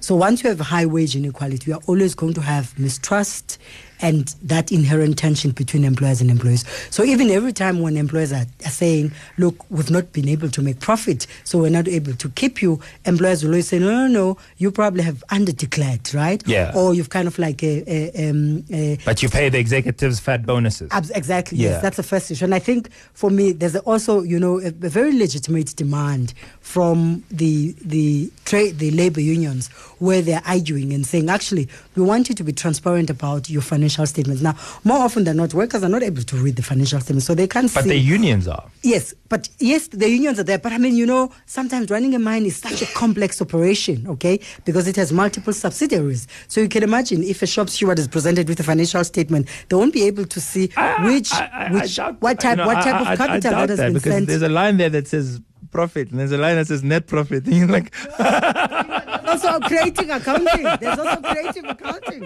So 0.00 0.14
once 0.14 0.42
you 0.42 0.50
have 0.50 0.60
high 0.60 0.86
wage 0.86 1.16
inequality, 1.16 1.70
you 1.70 1.76
are 1.76 1.82
always 1.86 2.14
going 2.14 2.34
to 2.34 2.42
have 2.42 2.78
mistrust 2.78 3.58
and 4.00 4.34
that 4.42 4.72
inherent 4.72 5.18
tension 5.18 5.50
between 5.52 5.84
employers 5.84 6.20
and 6.20 6.30
employees. 6.30 6.64
So 6.90 7.04
even 7.04 7.30
every 7.30 7.52
time 7.52 7.80
when 7.80 7.96
employers 7.96 8.32
are, 8.32 8.46
are 8.64 8.70
saying, 8.70 9.12
look, 9.38 9.68
we've 9.70 9.90
not 9.90 10.12
been 10.12 10.28
able 10.28 10.50
to 10.50 10.62
make 10.62 10.80
profit, 10.80 11.26
so 11.44 11.58
we're 11.58 11.70
not 11.70 11.88
able 11.88 12.14
to 12.14 12.28
keep 12.30 12.60
you, 12.62 12.80
employers 13.04 13.42
will 13.42 13.50
always 13.50 13.68
say, 13.68 13.78
no, 13.78 13.90
no, 13.90 14.06
no, 14.06 14.38
you 14.58 14.70
probably 14.70 15.02
have 15.02 15.22
underdeclared, 15.30 16.14
right? 16.14 16.42
Yeah. 16.46 16.72
Or 16.74 16.94
you've 16.94 17.10
kind 17.10 17.28
of 17.28 17.38
like 17.38 17.62
a, 17.62 17.84
a, 17.86 18.30
um, 18.30 18.64
a 18.70 18.98
But 19.04 19.22
you 19.22 19.28
pay 19.28 19.48
the 19.48 19.58
executives 19.58 20.20
fat 20.20 20.44
bonuses. 20.44 20.88
Abs- 20.90 21.10
exactly. 21.10 21.58
Yeah. 21.58 21.70
Yes, 21.70 21.82
that's 21.82 21.96
the 21.96 22.02
first 22.02 22.30
issue. 22.30 22.44
And 22.44 22.54
I 22.54 22.58
think 22.58 22.90
for 23.12 23.30
me, 23.30 23.52
there's 23.52 23.76
also, 23.76 24.22
you 24.22 24.38
know, 24.38 24.60
a, 24.60 24.66
a 24.68 24.70
very 24.70 25.16
legitimate 25.16 25.74
demand 25.76 26.34
from 26.64 27.22
the 27.30 27.72
the 27.82 28.32
trade, 28.46 28.78
the 28.78 28.90
labor 28.92 29.20
unions, 29.20 29.68
where 29.98 30.22
they're 30.22 30.42
arguing 30.46 30.92
and 30.94 31.06
saying, 31.06 31.28
actually, 31.28 31.68
we 31.94 32.02
want 32.02 32.28
you 32.30 32.34
to 32.34 32.42
be 32.42 32.52
transparent 32.52 33.10
about 33.10 33.48
your 33.50 33.60
financial 33.62 34.06
statements. 34.06 34.42
Now, 34.42 34.56
more 34.82 34.98
often 34.98 35.24
than 35.24 35.36
not, 35.36 35.52
workers 35.54 35.84
are 35.84 35.88
not 35.90 36.02
able 36.02 36.22
to 36.22 36.36
read 36.36 36.56
the 36.56 36.62
financial 36.62 36.98
statements, 37.00 37.26
so 37.26 37.34
they 37.34 37.46
can't 37.46 37.72
But 37.72 37.84
see. 37.84 37.90
the 37.90 37.98
unions 37.98 38.48
are. 38.48 38.64
Yes, 38.82 39.14
but 39.28 39.48
yes, 39.60 39.88
the 39.88 40.08
unions 40.08 40.40
are 40.40 40.42
there. 40.42 40.58
But 40.58 40.72
I 40.72 40.78
mean, 40.78 40.96
you 40.96 41.04
know, 41.06 41.30
sometimes 41.46 41.90
running 41.90 42.14
a 42.14 42.18
mine 42.18 42.46
is 42.46 42.56
such 42.56 42.80
a 42.82 42.86
complex 42.86 43.40
operation, 43.42 44.06
okay? 44.08 44.40
Because 44.64 44.88
it 44.88 44.96
has 44.96 45.12
multiple 45.12 45.52
subsidiaries. 45.52 46.26
So 46.48 46.62
you 46.62 46.68
can 46.70 46.82
imagine 46.82 47.22
if 47.22 47.42
a 47.42 47.46
shop 47.46 47.68
steward 47.68 47.98
is 47.98 48.08
presented 48.08 48.48
with 48.48 48.58
a 48.58 48.64
financial 48.64 49.04
statement, 49.04 49.48
they 49.68 49.76
won't 49.76 49.92
be 49.92 50.04
able 50.04 50.24
to 50.24 50.40
see 50.40 50.70
which, 51.04 51.30
I- 51.32 51.50
I- 51.52 51.66
I 51.66 51.72
which, 51.72 51.96
doubt- 51.96 52.20
what 52.22 52.40
type, 52.40 52.56
you 52.58 52.64
know, 52.64 52.66
what 52.68 52.82
type 52.82 52.94
I- 52.94 53.00
of 53.02 53.06
I- 53.06 53.12
I 53.12 53.16
capital 53.16 53.50
that 53.52 53.68
has 53.68 53.78
that 53.78 53.84
been 53.84 53.92
because 53.94 54.12
sent. 54.14 54.26
there's 54.28 54.42
a 54.42 54.48
line 54.48 54.78
there 54.78 54.90
that 54.90 55.06
says 55.06 55.40
profit 55.74 56.10
and 56.10 56.18
there's 56.20 56.32
a 56.32 56.38
line 56.38 56.56
that 56.56 56.68
says 56.68 56.82
net 56.82 57.06
profit. 57.06 57.44
And 57.48 57.56
you're 57.56 57.74
like, 57.78 57.88
also 59.28 59.50
creating 59.70 60.10
accounting. 60.18 60.64
There's 60.80 60.98
also 60.98 61.20
creative 61.32 61.64
accounting 61.74 62.22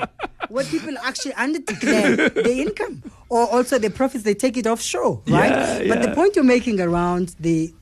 where 0.48 0.64
people 0.74 0.94
actually 1.02 1.32
underdeclare 1.32 2.32
the 2.48 2.54
income 2.66 3.02
or 3.28 3.42
also 3.54 3.78
the 3.78 3.90
profits 3.90 4.22
they 4.24 4.34
take 4.34 4.56
it 4.56 4.66
offshore, 4.66 5.22
right? 5.26 5.50
Yeah, 5.50 5.88
But 5.88 6.02
the 6.02 6.12
point 6.14 6.36
you're 6.36 6.52
making 6.56 6.80
around 6.80 7.34
the 7.40 7.72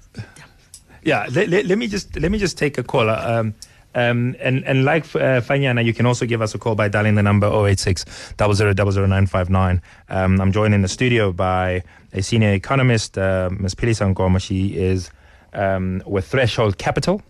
yeah. 1.02 1.26
Let, 1.30 1.48
let, 1.48 1.66
let 1.66 1.78
me 1.78 1.86
just 1.86 2.18
let 2.18 2.30
me 2.32 2.38
just 2.38 2.58
take 2.58 2.78
a 2.78 2.82
call. 2.82 3.08
Um, 3.10 3.54
um, 3.94 4.36
and 4.40 4.62
and 4.64 4.84
like 4.84 5.04
uh, 5.14 5.40
Fanyana, 5.48 5.84
you 5.84 5.94
can 5.94 6.04
also 6.04 6.26
give 6.26 6.42
us 6.42 6.54
a 6.54 6.58
call 6.58 6.74
by 6.74 6.88
dialing 6.88 7.14
the 7.14 7.22
number 7.22 7.46
086 7.46 8.04
000959. 8.36 9.80
Um, 10.08 10.40
I'm 10.40 10.52
joined 10.52 10.74
in 10.74 10.82
the 10.82 10.88
studio 10.88 11.32
by 11.32 11.82
a 12.12 12.22
senior 12.22 12.52
economist, 12.52 13.16
uh, 13.16 13.48
Ms. 13.58 13.74
Pili 13.74 13.94
Nkomo. 14.14 14.38
She 14.40 14.76
is 14.76 15.10
um, 15.56 16.02
with 16.06 16.26
Threshold 16.26 16.78
Capital. 16.78 17.22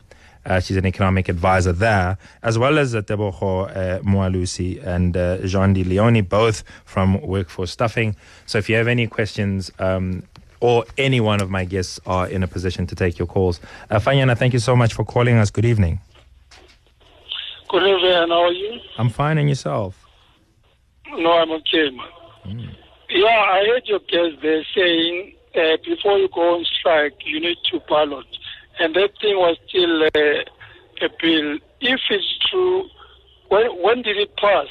Uh, 0.45 0.61
she's 0.61 0.77
an 0.77 0.87
economic 0.87 1.29
advisor 1.29 1.73
there, 1.73 2.19
as 2.43 2.57
well 2.57 2.79
as 2.79 2.95
uh, 2.95 3.03
Teboho 3.03 3.69
uh, 3.69 3.99
Moalusi 4.01 4.85
and 4.87 5.17
uh, 5.17 5.39
Jeandie 5.39 5.85
Leonie, 5.85 6.21
both 6.21 6.63
from 6.85 7.21
Workforce 7.21 7.73
Staffing. 7.73 8.15
So 8.47 8.59
if 8.59 8.69
you 8.69 8.77
have 8.77 8.87
any 8.87 9.09
questions, 9.09 9.73
um, 9.81 10.23
or 10.61 10.85
any 10.97 11.21
one 11.21 11.41
of 11.41 11.51
my 11.51 11.65
guests 11.65 12.01
are 12.07 12.29
in 12.29 12.43
a 12.43 12.49
position 12.49 12.87
to 12.87 12.95
take 12.95 13.19
your 13.19 13.27
calls. 13.27 13.61
Uh, 13.91 13.99
Fanyana, 13.99 14.37
thank 14.37 14.53
you 14.53 14.59
so 14.59 14.75
much 14.75 14.95
for 14.95 15.05
calling 15.05 15.37
us. 15.37 15.51
Good 15.51 15.65
evening. 15.65 16.01
Good 17.69 17.83
evening, 17.83 18.29
how 18.29 18.45
are 18.45 18.53
you? 18.53 18.81
I'm 18.99 19.11
fine, 19.11 19.39
and 19.39 19.49
yourself? 19.49 20.07
No, 21.11 21.33
I'm 21.33 21.51
okay, 21.51 21.91
man. 21.91 22.75
Yeah, 23.11 23.27
I 23.27 23.65
heard 23.69 23.83
your 23.87 23.99
guest 24.01 24.43
there 24.43 24.65
saying 24.75 25.36
uh, 25.57 25.77
before 25.85 26.19
you 26.19 26.29
go 26.35 26.57
on 26.57 26.65
strike, 26.65 27.15
you 27.25 27.41
need 27.41 27.59
to 27.71 27.81
ballot. 27.89 28.27
And 28.79 28.95
that 28.95 29.11
thing 29.21 29.37
was 29.37 29.57
still 29.67 30.03
uh, 30.05 31.07
a 31.07 31.09
bill. 31.21 31.59
If 31.81 32.01
it's 32.11 32.39
true, 32.51 32.89
when, 33.49 33.67
when 33.83 34.03
did 34.03 34.17
it 34.17 34.37
pass? 34.37 34.67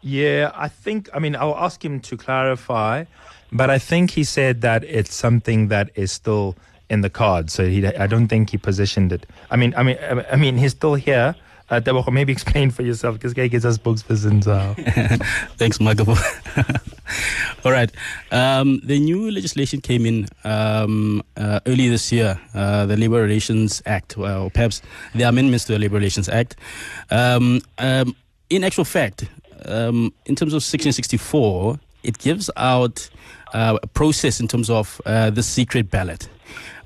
Yeah, 0.00 0.52
I 0.54 0.68
think, 0.68 1.08
I 1.12 1.18
mean, 1.18 1.34
I'll 1.34 1.56
ask 1.56 1.84
him 1.84 2.00
to 2.00 2.16
clarify, 2.16 3.04
but 3.50 3.68
I 3.68 3.78
think 3.78 4.12
he 4.12 4.22
said 4.22 4.60
that 4.60 4.84
it's 4.84 5.14
something 5.14 5.68
that 5.68 5.90
is 5.96 6.12
still 6.12 6.56
in 6.88 7.00
the 7.00 7.10
cards. 7.10 7.52
So 7.52 7.66
he, 7.66 7.84
I 7.86 8.06
don't 8.06 8.28
think 8.28 8.50
he 8.50 8.58
positioned 8.58 9.12
it. 9.12 9.26
I 9.50 9.56
mean, 9.56 9.74
I 9.76 9.82
mean, 9.82 9.98
I 10.30 10.36
mean, 10.36 10.56
he's 10.56 10.72
still 10.72 10.94
here. 10.94 11.34
Uh, 11.70 12.02
maybe 12.10 12.32
explain 12.32 12.70
for 12.70 12.82
yourself 12.82 13.14
because 13.14 13.34
Gay 13.34 13.48
gets 13.48 13.64
a 13.64 13.68
spokesperson. 13.68 14.42
So. 14.42 14.74
Thanks, 15.56 15.80
Michael. 15.80 16.16
All 17.64 17.72
right. 17.72 17.90
Um, 18.30 18.80
the 18.84 18.98
new 18.98 19.30
legislation 19.30 19.80
came 19.80 20.06
in 20.06 20.26
um, 20.44 21.22
uh, 21.36 21.60
early 21.66 21.88
this 21.88 22.10
year, 22.12 22.40
uh, 22.54 22.86
the 22.86 22.96
Labor 22.96 23.20
Relations 23.22 23.82
Act, 23.86 24.16
or 24.16 24.50
perhaps 24.50 24.82
the 25.14 25.24
amendments 25.24 25.64
to 25.66 25.72
the 25.72 25.78
Labor 25.78 25.96
Relations 25.96 26.28
Act. 26.28 26.56
Um, 27.10 27.60
um, 27.78 28.14
in 28.50 28.64
actual 28.64 28.84
fact, 28.84 29.24
um, 29.66 30.12
in 30.26 30.34
terms 30.34 30.54
of 30.54 30.62
Section 30.62 30.92
64, 30.92 31.78
it 32.02 32.18
gives 32.18 32.50
out 32.56 33.08
uh, 33.52 33.78
a 33.82 33.86
process 33.86 34.40
in 34.40 34.48
terms 34.48 34.70
of 34.70 35.00
uh, 35.04 35.30
the 35.30 35.42
secret 35.42 35.90
ballot. 35.90 36.28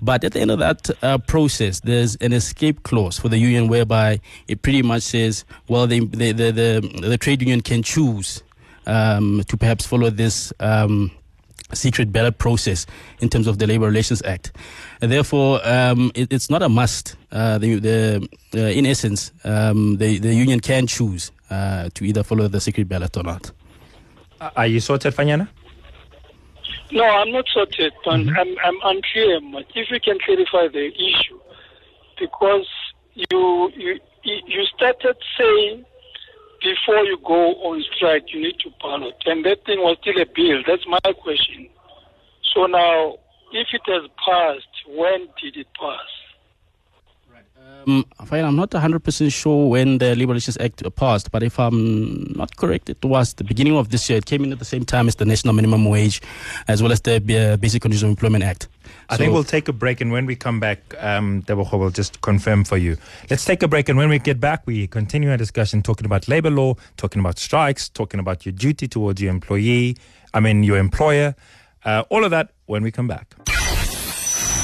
But 0.01 0.25
at 0.25 0.33
the 0.33 0.41
end 0.41 0.51
of 0.51 0.59
that 0.59 0.91
uh, 1.03 1.19
process, 1.19 1.81
there's 1.81 2.17
an 2.17 2.33
escape 2.33 2.83
clause 2.83 3.19
for 3.19 3.29
the 3.29 3.39
union 3.39 3.69
whereby 3.69 4.21
it 4.49 4.63
pretty 4.63 4.83
much 4.83 5.03
says, 5.03 5.45
well, 5.69 5.87
the, 5.87 6.01
the, 6.07 6.33
the, 6.33 6.51
the, 6.51 7.01
the 7.03 7.19
trade 7.19 7.41
union 7.41 7.61
can 7.61 7.83
choose 7.83 8.43
um, 8.87 9.43
to 9.49 9.57
perhaps 9.57 9.87
follow 9.87 10.11
this 10.11 10.53
um, 10.61 11.11
secret 11.73 12.13
ballot 12.13 12.39
process 12.39 12.87
in 13.21 13.29
terms 13.29 13.47
of 13.47 13.59
the 13.59 13.67
Labor 13.67 13.87
Relations 13.87 14.23
Act. 14.25 14.53
And 15.01 15.11
therefore, 15.11 15.61
um, 15.65 16.11
it, 16.15 16.33
it's 16.33 16.51
not 16.51 16.63
a 16.63 16.69
must. 16.69 17.17
Uh, 17.31 17.59
the, 17.59 17.79
the, 17.79 18.29
uh, 18.55 18.59
in 18.59 18.87
essence, 18.87 19.33
um, 19.45 19.97
the, 19.97 20.19
the 20.19 20.35
union 20.35 20.61
can 20.61 20.87
choose 20.87 21.31
uh, 21.51 21.89
to 21.95 22.05
either 22.05 22.23
follow 22.23 22.49
the 22.49 22.61
secret 22.61 22.89
ballot 22.89 23.17
or 23.17 23.23
not. 23.23 23.51
Are 24.57 24.67
you 24.67 24.81
sorted, 24.81 25.15
Fanyana? 25.15 25.49
No, 26.93 27.05
I'm 27.05 27.33
not 27.33 27.47
sorted, 27.49 27.95
but 28.05 28.21
mm-hmm. 28.21 28.37
I'm, 28.37 28.55
I'm 28.63 28.97
unclear. 28.97 29.41
If 29.75 29.91
you 29.91 30.01
can 30.01 30.19
clarify 30.25 30.69
the 30.69 30.93
issue, 30.93 31.41
because 32.21 32.69
you 33.15 33.71
you 33.75 33.99
you 34.23 34.65
started 34.77 35.17
saying 35.39 35.85
before 36.61 37.05
you 37.05 37.19
go 37.25 37.55
on 37.65 37.83
strike 37.97 38.33
you 38.33 38.43
need 38.43 38.59
to 38.61 38.71
ballot, 38.81 39.17
and 39.25 39.45
that 39.45 39.65
thing 39.65 39.79
was 39.81 39.97
still 40.03 40.21
a 40.21 40.27
bill. 40.27 40.63
That's 40.67 40.87
my 40.87 41.13
question. 41.13 41.69
So 42.55 42.67
now, 42.67 43.17
if 43.53 43.69
it 43.73 43.83
has 43.87 44.11
passed, 44.25 44.87
when 44.87 45.29
did 45.41 45.57
it 45.57 45.69
pass? 45.79 46.22
Um, 47.87 48.05
fine, 48.27 48.45
I'm 48.45 48.55
not 48.57 48.71
100% 48.71 49.33
sure 49.33 49.69
when 49.69 49.99
the 49.99 50.15
Labor 50.15 50.33
Relations 50.33 50.57
Act 50.59 50.83
passed, 50.97 51.31
but 51.33 51.43
if 51.43 51.59
I'm 51.59 52.33
not 52.37 52.57
correct, 52.57 52.89
it 52.91 53.05
was 53.05 53.35
the 53.35 53.45
beginning 53.45 53.77
of 53.77 53.91
this 53.91 54.09
year. 54.09 54.19
It 54.19 54.27
came 54.27 54.45
in 54.45 54.53
at 54.53 54.59
the 54.59 54.65
same 54.65 54.85
time 54.85 55.09
as 55.09 55.17
the 55.17 55.25
National 55.25 55.53
Minimum 55.55 55.85
Wage, 55.87 56.21
as 56.69 56.83
well 56.83 56.93
as 56.93 57.01
the 57.01 57.17
uh, 57.17 57.57
Basic 57.57 57.83
Conditions 57.83 58.05
of 58.05 58.11
Employment 58.11 58.45
Act. 58.45 58.69
I 59.09 59.15
So- 59.15 59.19
think 59.19 59.33
we'll 59.33 59.45
take 59.45 59.69
a 59.69 59.73
break, 59.73 60.01
and 60.01 60.13
when 60.13 60.27
we 60.27 60.37
come 60.37 60.61
back, 60.61 60.79
um, 61.01 61.43
Tebogo 61.43 61.79
will 61.79 61.91
just 61.91 62.21
confirm 62.21 62.65
for 62.65 62.77
you. 62.77 62.97
Let's 63.31 63.45
take 63.45 63.63
a 63.63 63.69
break, 63.69 63.89
and 63.89 63.99
when 63.99 64.09
we 64.09 64.19
get 64.19 64.39
back, 64.39 64.63
we 64.67 64.87
continue 64.87 65.31
our 65.31 65.37
discussion 65.37 65.83
talking 65.83 66.07
about 66.07 66.29
labor 66.29 66.51
law, 66.51 66.75
talking 66.97 67.21
about 67.21 67.39
strikes, 67.39 67.89
talking 67.89 68.21
about 68.21 68.47
your 68.47 68.53
duty 68.53 68.87
towards 68.87 69.21
your 69.21 69.31
employee, 69.31 69.97
I 70.35 70.41
mean, 70.41 70.63
your 70.63 70.79
employer. 70.79 71.35
Uh, 71.85 72.05
all 72.11 72.25
of 72.25 72.31
that 72.31 72.51
when 72.67 72.83
we 72.85 72.93
come 72.93 73.09
back. 73.09 73.35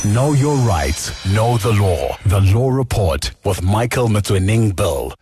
Know 0.05 0.33
your 0.33 0.55
rights. 0.57 1.27
Know 1.27 1.59
the 1.59 1.73
law. 1.73 2.17
The 2.25 2.41
Law 2.41 2.71
Report 2.71 3.33
with 3.45 3.63
Michael 3.63 4.07
Motsoeneng 4.07 4.77
Bill. 4.77 5.13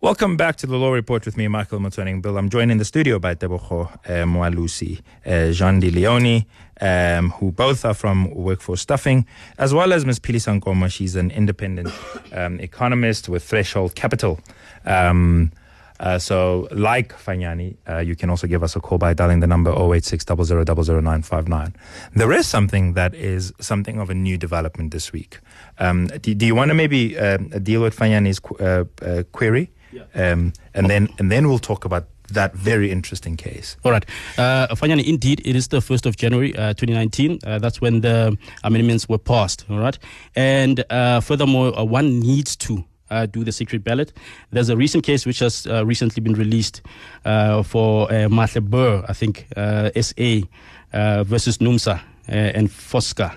Welcome 0.00 0.38
back 0.38 0.56
to 0.56 0.66
the 0.66 0.76
Law 0.76 0.92
Report 0.92 1.26
with 1.26 1.36
me, 1.36 1.46
Michael 1.46 1.78
Motsoeneng 1.78 2.22
Bill. 2.22 2.38
I'm 2.38 2.48
joined 2.48 2.72
in 2.72 2.78
the 2.78 2.86
studio 2.86 3.18
by 3.18 3.34
Tebogo 3.34 3.92
uh, 3.92 3.98
Moalusi, 4.24 5.00
uh, 5.26 5.52
Jeandie 5.52 5.92
Leonie, 5.92 6.46
um, 6.80 7.30
who 7.32 7.52
both 7.52 7.84
are 7.84 7.92
from 7.92 8.30
Workforce 8.34 8.80
Staffing, 8.80 9.26
as 9.58 9.74
well 9.74 9.92
as 9.92 10.06
Ms. 10.06 10.20
Phelisa 10.20 10.58
Nkomo. 10.58 10.90
She's 10.90 11.16
an 11.16 11.30
independent 11.30 11.92
um, 12.32 12.58
economist 12.60 13.28
with 13.28 13.44
Threshold 13.44 13.94
Capital. 13.94 14.40
Um, 14.86 15.52
uh, 16.00 16.18
so, 16.18 16.68
like 16.70 17.12
Fanyani, 17.12 17.76
uh, 17.88 17.98
you 17.98 18.16
can 18.16 18.30
also 18.30 18.46
give 18.46 18.62
us 18.62 18.74
a 18.76 18.80
call 18.80 18.98
by 18.98 19.14
dialing 19.14 19.40
the 19.40 19.46
number 19.46 19.70
086 19.70 20.24
000959. 20.24 21.74
There 22.14 22.32
is 22.32 22.46
something 22.46 22.94
that 22.94 23.14
is 23.14 23.52
something 23.60 24.00
of 24.00 24.10
a 24.10 24.14
new 24.14 24.36
development 24.36 24.90
this 24.90 25.12
week. 25.12 25.38
Um, 25.78 26.08
do, 26.08 26.34
do 26.34 26.46
you 26.46 26.54
want 26.54 26.70
to 26.70 26.74
maybe 26.74 27.18
uh, 27.18 27.38
deal 27.62 27.82
with 27.82 27.96
Fanyani's 27.96 28.40
qu- 28.40 28.56
uh, 28.56 28.84
uh, 29.02 29.22
query? 29.32 29.70
Um, 30.14 30.52
and 30.74 30.90
then 30.90 31.08
and 31.18 31.30
then 31.30 31.48
we'll 31.48 31.60
talk 31.60 31.84
about 31.84 32.08
that 32.32 32.54
very 32.54 32.90
interesting 32.90 33.36
case. 33.36 33.76
All 33.84 33.92
right. 33.92 34.04
Uh, 34.38 34.68
Fanyani, 34.74 35.04
indeed, 35.06 35.40
it 35.44 35.54
is 35.54 35.68
the 35.68 35.78
1st 35.78 36.06
of 36.06 36.16
January 36.16 36.56
uh, 36.56 36.74
2019. 36.74 37.38
Uh, 37.44 37.58
that's 37.58 37.80
when 37.80 38.00
the 38.00 38.36
amendments 38.62 39.08
were 39.08 39.18
passed. 39.18 39.64
All 39.68 39.78
right. 39.78 39.98
And 40.34 40.84
uh, 40.90 41.20
furthermore, 41.20 41.78
uh, 41.78 41.84
one 41.84 42.20
needs 42.20 42.56
to 42.56 42.84
uh, 43.14 43.26
do 43.26 43.44
the 43.44 43.52
secret 43.52 43.84
ballot. 43.84 44.12
There's 44.50 44.68
a 44.68 44.76
recent 44.76 45.04
case 45.04 45.26
which 45.26 45.38
has 45.38 45.66
uh, 45.66 45.86
recently 45.86 46.20
been 46.20 46.34
released 46.34 46.82
uh, 47.24 47.62
for 47.62 48.10
uh, 48.10 48.28
Mahle 48.28 48.60
Behr, 48.60 49.04
I 49.08 49.12
think, 49.12 49.46
uh, 49.56 49.90
SA 50.00 50.46
uh, 50.92 51.24
versus 51.24 51.58
NUMSA 51.58 51.94
uh, 51.94 52.00
and 52.28 52.68
FOSCA. 52.68 53.32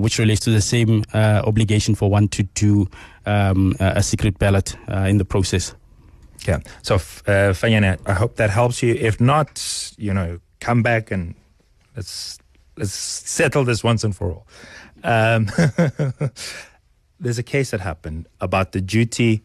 Which 0.00 0.18
relates 0.18 0.40
to 0.40 0.50
the 0.50 0.60
same 0.60 1.04
obligation 1.14 1.94
for 1.94 2.10
one 2.10 2.28
to 2.28 2.42
do 2.42 2.88
um, 3.24 3.76
a 3.78 4.02
secret 4.02 4.38
ballot 4.38 4.76
in 4.88 5.18
the 5.18 5.24
process. 5.24 5.74
Yeah. 6.46 6.58
So, 6.82 6.96
uh, 7.26 7.54
I 7.62 8.12
hope 8.12 8.34
that 8.36 8.50
helps 8.50 8.82
you. 8.82 8.94
If 8.94 9.20
not, 9.20 9.94
you 9.96 10.12
know, 10.12 10.40
come 10.60 10.82
back 10.82 11.12
and 11.12 11.34
let's 11.96 12.38
let's 12.76 12.92
settle 12.92 13.64
this 13.64 13.84
once 13.84 14.04
and 14.04 14.14
for 14.14 14.32
all. 14.32 14.46
Um, 15.04 15.48
there's 17.20 17.38
a 17.38 17.42
case 17.42 17.70
that 17.70 17.80
happened 17.80 18.26
about 18.40 18.72
the 18.72 18.80
duty 18.80 19.42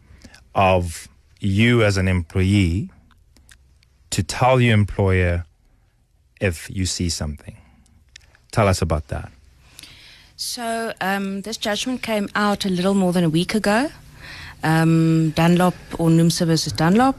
of 0.54 1.08
you 1.40 1.82
as 1.82 1.96
an 1.96 2.08
employee 2.08 2.90
to 4.10 4.22
tell 4.22 4.60
your 4.60 4.74
employer 4.74 5.44
if 6.40 6.68
you 6.70 6.86
see 6.86 7.08
something. 7.08 7.56
Tell 8.50 8.66
us 8.68 8.82
about 8.82 9.08
that. 9.08 9.30
So 10.36 10.92
um, 11.00 11.42
this 11.42 11.56
judgment 11.56 12.02
came 12.02 12.28
out 12.34 12.64
a 12.64 12.70
little 12.70 12.94
more 12.94 13.12
than 13.12 13.24
a 13.24 13.28
week 13.28 13.54
ago. 13.54 13.90
Um, 14.62 15.30
Dunlop 15.30 15.74
or 15.98 16.08
NUMSA 16.08 16.46
versus 16.46 16.72
Dunlop, 16.72 17.16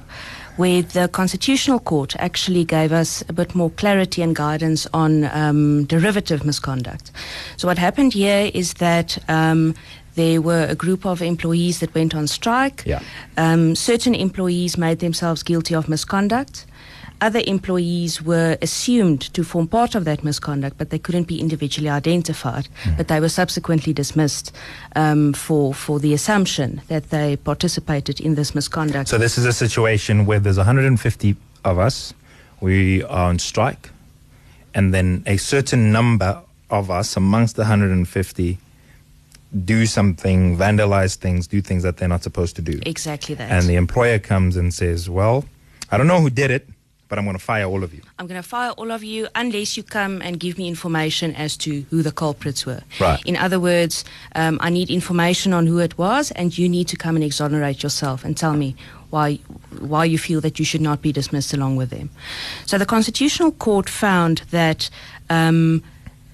where 0.58 0.82
the 0.82 1.08
Constitutional 1.08 1.80
Court 1.80 2.16
actually 2.18 2.66
gave 2.66 2.92
us 2.92 3.24
a 3.30 3.34
bit 3.34 3.56
more 3.56 3.70
clarity 3.70 4.22
and 4.22 4.36
guidance 4.36 4.88
on 4.94 5.26
um, 5.26 5.86
derivative 5.86 6.46
misconduct. 6.46 7.12
So 7.58 7.68
what 7.68 7.78
happened 7.78 8.14
here 8.14 8.52
is 8.54 8.74
that 8.76 9.18
um, 9.28 9.76
there 10.16 10.42
were 10.42 10.66
a 10.70 10.76
group 10.76 11.06
of 11.06 11.22
employees 11.22 11.80
that 11.80 11.94
went 11.94 12.16
on 12.16 12.28
strike. 12.28 12.84
Yeah. 12.86 13.02
Um, 13.38 13.76
certain 13.76 14.16
employees 14.16 14.78
made 14.78 15.00
themselves 15.00 15.44
guilty 15.44 15.76
of 15.76 15.88
misconduct. 15.88 16.66
Other 17.22 17.42
employees 17.46 18.20
were 18.20 18.58
assumed 18.64 19.22
to 19.36 19.44
form 19.44 19.68
part 19.68 19.94
of 19.94 20.06
that 20.06 20.24
misconduct, 20.24 20.80
but 20.80 20.90
they 20.90 20.98
couldn't 20.98 21.28
be 21.28 21.40
individually 21.40 21.88
identified. 21.88 22.68
But 22.98 23.10
they 23.10 23.20
were 23.20 23.30
subsequently 23.30 23.94
dismissed 23.94 24.52
um, 24.96 25.34
for 25.34 25.72
for 25.72 26.00
the 26.00 26.16
assumption 26.16 26.82
that 26.88 27.12
they 27.12 27.38
participated 27.38 28.20
in 28.20 28.34
this 28.34 28.56
misconduct. 28.56 29.08
So 29.10 29.20
this 29.20 29.38
is 29.38 29.46
a 29.46 29.54
situation 29.54 30.26
where 30.26 30.40
there's 30.40 30.58
150 30.58 31.36
of 31.64 31.78
us. 31.78 32.12
We 32.60 33.04
are 33.04 33.30
on 33.30 33.38
strike, 33.38 33.92
and 34.74 34.92
then 34.92 35.24
a 35.28 35.38
certain 35.38 35.92
number 35.92 36.42
of 36.72 36.90
us 36.90 37.16
amongst 37.16 37.56
the 37.56 37.62
150 37.62 38.58
do 39.66 39.86
something, 39.86 40.58
vandalize 40.58 41.16
things, 41.16 41.48
do 41.48 41.62
things 41.62 41.84
that 41.84 41.98
they're 41.98 42.08
not 42.08 42.24
supposed 42.24 42.56
to 42.56 42.62
do. 42.62 42.80
exactly 42.86 43.36
that. 43.36 43.52
And 43.52 43.68
the 43.68 43.76
employer 43.76 44.20
comes 44.20 44.56
and 44.58 44.74
says, 44.74 45.10
"Well, 45.10 45.46
I 45.92 45.98
don't 45.98 46.08
know 46.08 46.22
who 46.22 46.30
did 46.30 46.52
it, 46.52 46.70
but 47.10 47.20
I'm 47.20 47.26
going 47.26 47.38
to 47.38 47.44
fire 47.44 47.66
all 47.66 47.84
of 47.84 47.94
you." 47.94 48.02
I'm 48.18 48.28
going 48.28 48.42
to 48.42 48.48
fire 48.48 48.72
all 48.72 48.92
of 48.92 49.04
you 49.04 49.28
unless 49.36 49.76
you 49.76 49.84
come 49.84 50.22
and 50.22 50.40
give 50.40 50.58
me 50.58 50.68
information 50.68 51.36
as 51.36 51.58
to 51.58 51.82
who 51.90 52.02
the 52.02 52.12
culprits 52.12 52.66
were. 52.66 52.82
Right. 53.00 53.22
In 53.26 53.36
other 53.36 53.60
words, 53.60 54.06
um, 54.36 54.58
I 54.62 54.70
need 54.70 54.90
information 54.90 55.54
on 55.54 55.68
who 55.68 55.80
it 55.80 55.98
was, 55.98 56.32
and 56.32 56.58
you 56.58 56.70
need 56.70 56.88
to 56.88 56.96
come 56.96 57.16
and 57.16 57.24
exonerate 57.24 57.84
yourself 57.84 58.24
and 58.24 58.38
tell 58.38 58.54
me 58.54 58.76
why 59.10 59.40
why 59.80 60.06
you 60.06 60.18
feel 60.18 60.40
that 60.42 60.60
you 60.60 60.66
should 60.66 60.82
not 60.82 61.02
be 61.02 61.12
dismissed 61.12 61.54
along 61.54 61.76
with 61.76 61.90
them. 61.90 62.10
So 62.66 62.78
the 62.78 62.86
Constitutional 62.86 63.52
Court 63.52 63.90
found 63.90 64.44
that 64.52 64.90
um, 65.30 65.84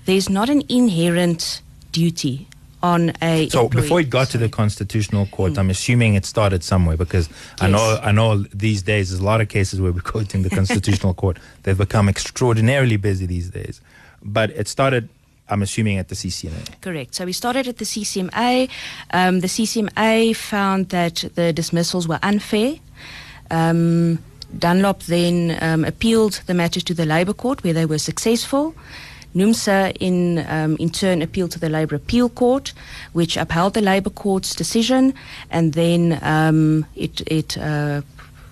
there's 0.06 0.30
not 0.30 0.50
an 0.50 0.62
inherent 0.70 1.62
duty 1.92 2.48
on 2.84 3.12
a 3.22 3.50
So 3.50 3.64
employee- 3.64 3.82
before 3.82 4.00
it 4.02 4.10
got 4.10 4.28
to 4.30 4.38
the 4.38 4.50
constitutional 4.50 5.26
court, 5.28 5.58
I'm 5.58 5.70
assuming 5.70 6.14
it 6.16 6.26
started 6.26 6.64
somewhere 6.64 6.98
because 6.98 7.28
I 7.60 7.68
know 7.68 8.00
I 8.04 8.12
know 8.12 8.44
these 8.54 8.82
days 8.84 9.10
there's 9.10 9.20
a 9.22 9.26
lot 9.26 9.42
of 9.42 9.50
cases 9.50 9.82
where 9.82 9.92
we're 9.92 10.02
quoting 10.14 10.44
the 10.44 10.50
constitutional 10.50 11.14
court. 11.14 11.38
They've 11.64 11.78
become 11.78 12.08
extraordinarily 12.10 12.98
busy 12.98 13.26
these 13.26 13.50
days, 13.50 13.82
but 14.24 14.50
it 14.52 14.68
started. 14.68 15.10
I'm 15.50 15.62
assuming 15.62 15.98
at 15.98 16.10
the 16.10 16.16
CCMA. 16.16 16.82
Correct. 16.82 17.16
So 17.16 17.24
we 17.24 17.32
started 17.32 17.70
at 17.70 17.78
the 17.78 17.86
CCMA. 17.86 18.68
Um, 19.12 19.40
the 19.40 19.48
CCMA 19.48 20.36
found 20.36 20.90
that 20.90 21.24
the 21.36 21.54
dismissals 21.54 22.06
were 22.06 22.20
unfair. 22.22 22.76
Um, 23.50 24.20
Dunlop 24.60 25.04
then 25.04 25.58
um, 25.62 25.86
appealed 25.86 26.42
the 26.48 26.54
matter 26.54 26.82
to 26.82 26.94
the 26.94 27.06
Labour 27.06 27.34
Court, 27.34 27.64
where 27.64 27.74
they 27.74 27.86
were 27.86 27.98
successful. 27.98 28.76
NUMSA, 29.36 29.96
in, 30.00 30.46
um, 30.48 30.76
in 30.80 30.90
turn, 30.90 31.22
appealed 31.22 31.52
to 31.52 31.60
the 31.60 31.70
Labour 31.70 31.96
Appeal 31.96 32.30
Court, 32.30 32.74
which 33.14 33.38
upheld 33.38 33.74
the 33.74 33.82
Labour 33.82 34.10
Court's 34.10 34.56
decision, 34.56 35.14
and 35.52 35.74
then 35.74 36.20
um, 36.22 36.86
it, 36.96 37.22
it 37.28 37.58
uh, 37.58 38.02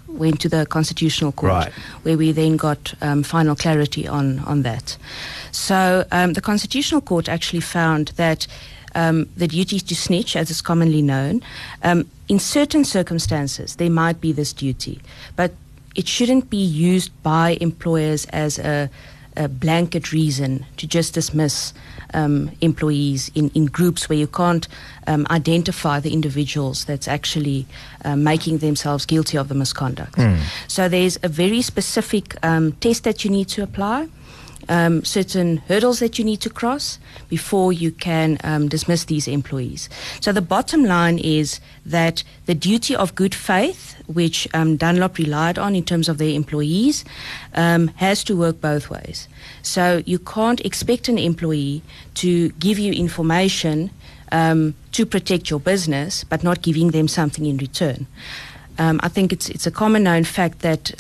went 0.08 0.40
to 0.42 0.50
the 0.50 0.66
Constitutional 0.66 1.32
Court, 1.32 1.52
Right. 1.52 1.72
where 2.04 2.18
we 2.18 2.32
then 2.32 2.58
got 2.58 2.94
um, 3.02 3.24
final 3.24 3.56
clarity 3.56 4.08
on, 4.08 4.40
on 4.40 4.62
that. 4.62 4.98
So 5.52 6.06
um, 6.12 6.34
the 6.34 6.42
Constitutional 6.42 7.02
Court 7.02 7.28
actually 7.30 7.62
found 7.62 8.10
that 8.16 8.48
um, 8.94 9.28
the 9.36 9.48
duty 9.48 9.80
to 9.80 9.96
snitch, 9.96 10.36
as 10.36 10.50
it's 10.50 10.62
commonly 10.62 11.02
known, 11.02 11.42
um, 11.84 12.10
in 12.30 12.40
certain 12.40 12.86
circumstances 12.86 13.76
there 13.76 13.90
might 13.90 14.22
be 14.22 14.32
this 14.32 14.54
duty, 14.54 15.02
but 15.36 15.52
it 15.96 16.08
shouldn't 16.08 16.50
be 16.50 16.58
used 16.58 17.12
by 17.24 17.58
employers 17.62 18.26
as 18.26 18.60
a, 18.60 18.90
a 19.38 19.48
blanket 19.48 20.12
reason 20.12 20.66
to 20.78 20.88
just 20.88 21.14
dismiss 21.14 21.74
um, 22.14 22.52
employees 22.62 23.30
in, 23.36 23.50
in 23.54 23.66
groups 23.66 24.08
where 24.10 24.18
you 24.18 24.28
can't 24.28 24.68
um, 25.08 25.26
identify 25.30 26.00
the 26.00 26.14
individuals 26.14 26.86
that's 26.86 27.08
actually 27.08 27.66
uh, 28.04 28.16
making 28.16 28.60
themselves 28.60 29.06
guilty 29.06 29.38
of 29.38 29.48
the 29.48 29.56
misconduct. 29.56 30.18
So 30.68 30.88
there's 30.90 31.18
a 31.24 31.28
very 31.28 31.62
specific 31.62 32.36
um, 32.44 32.72
test 32.74 33.04
that 33.04 33.24
you 33.24 33.32
need 33.32 33.48
to 33.50 33.64
apply 33.64 34.08
um, 34.70 35.04
certain 35.04 35.58
hurdles 35.68 36.00
that 36.00 36.18
you 36.18 36.26
need 36.26 36.42
to 36.42 36.50
cross 36.50 37.00
before 37.30 37.74
you 37.74 37.92
can 37.92 38.38
um, 38.44 38.68
dismiss 38.68 39.06
these 39.06 39.28
employees. 39.28 39.90
So 40.22 40.32
the 40.32 40.42
bottom 40.42 40.84
line 40.84 41.18
is 41.20 41.60
that 41.86 42.24
the 42.46 42.56
duty 42.56 42.96
of 42.96 43.16
good 43.16 43.36
faith, 43.36 43.96
which 44.08 44.48
um, 44.54 44.78
Dunlop 44.78 45.18
relied 45.18 45.58
on 45.58 45.76
in 45.76 45.84
terms 45.84 46.10
of 46.10 46.18
their 46.18 46.36
employees, 46.36 47.06
um, 47.54 47.88
has 47.96 48.24
to 48.26 48.36
work 48.36 48.62
both 48.62 48.90
ways. 48.90 49.28
So 49.62 50.04
you 50.06 50.20
can't 50.20 50.62
expect 50.62 51.10
an 51.10 51.18
employee 51.18 51.82
to 52.16 52.50
give 52.50 52.80
you 52.80 52.94
information 52.94 53.92
um, 54.32 54.76
to 54.92 55.06
protect 55.06 55.50
your 55.50 55.60
business, 55.60 56.24
but 56.24 56.44
not 56.44 56.62
giving 56.62 56.92
them 56.92 57.08
something 57.08 57.46
in 57.46 57.58
return. 57.58 58.08
Um, 58.78 59.00
I 59.04 59.08
think 59.08 59.32
it's 59.32 59.50
it's 59.50 59.66
a 59.66 59.72
common 59.72 60.04
known 60.04 60.24
fact 60.26 60.60
that 60.60 60.92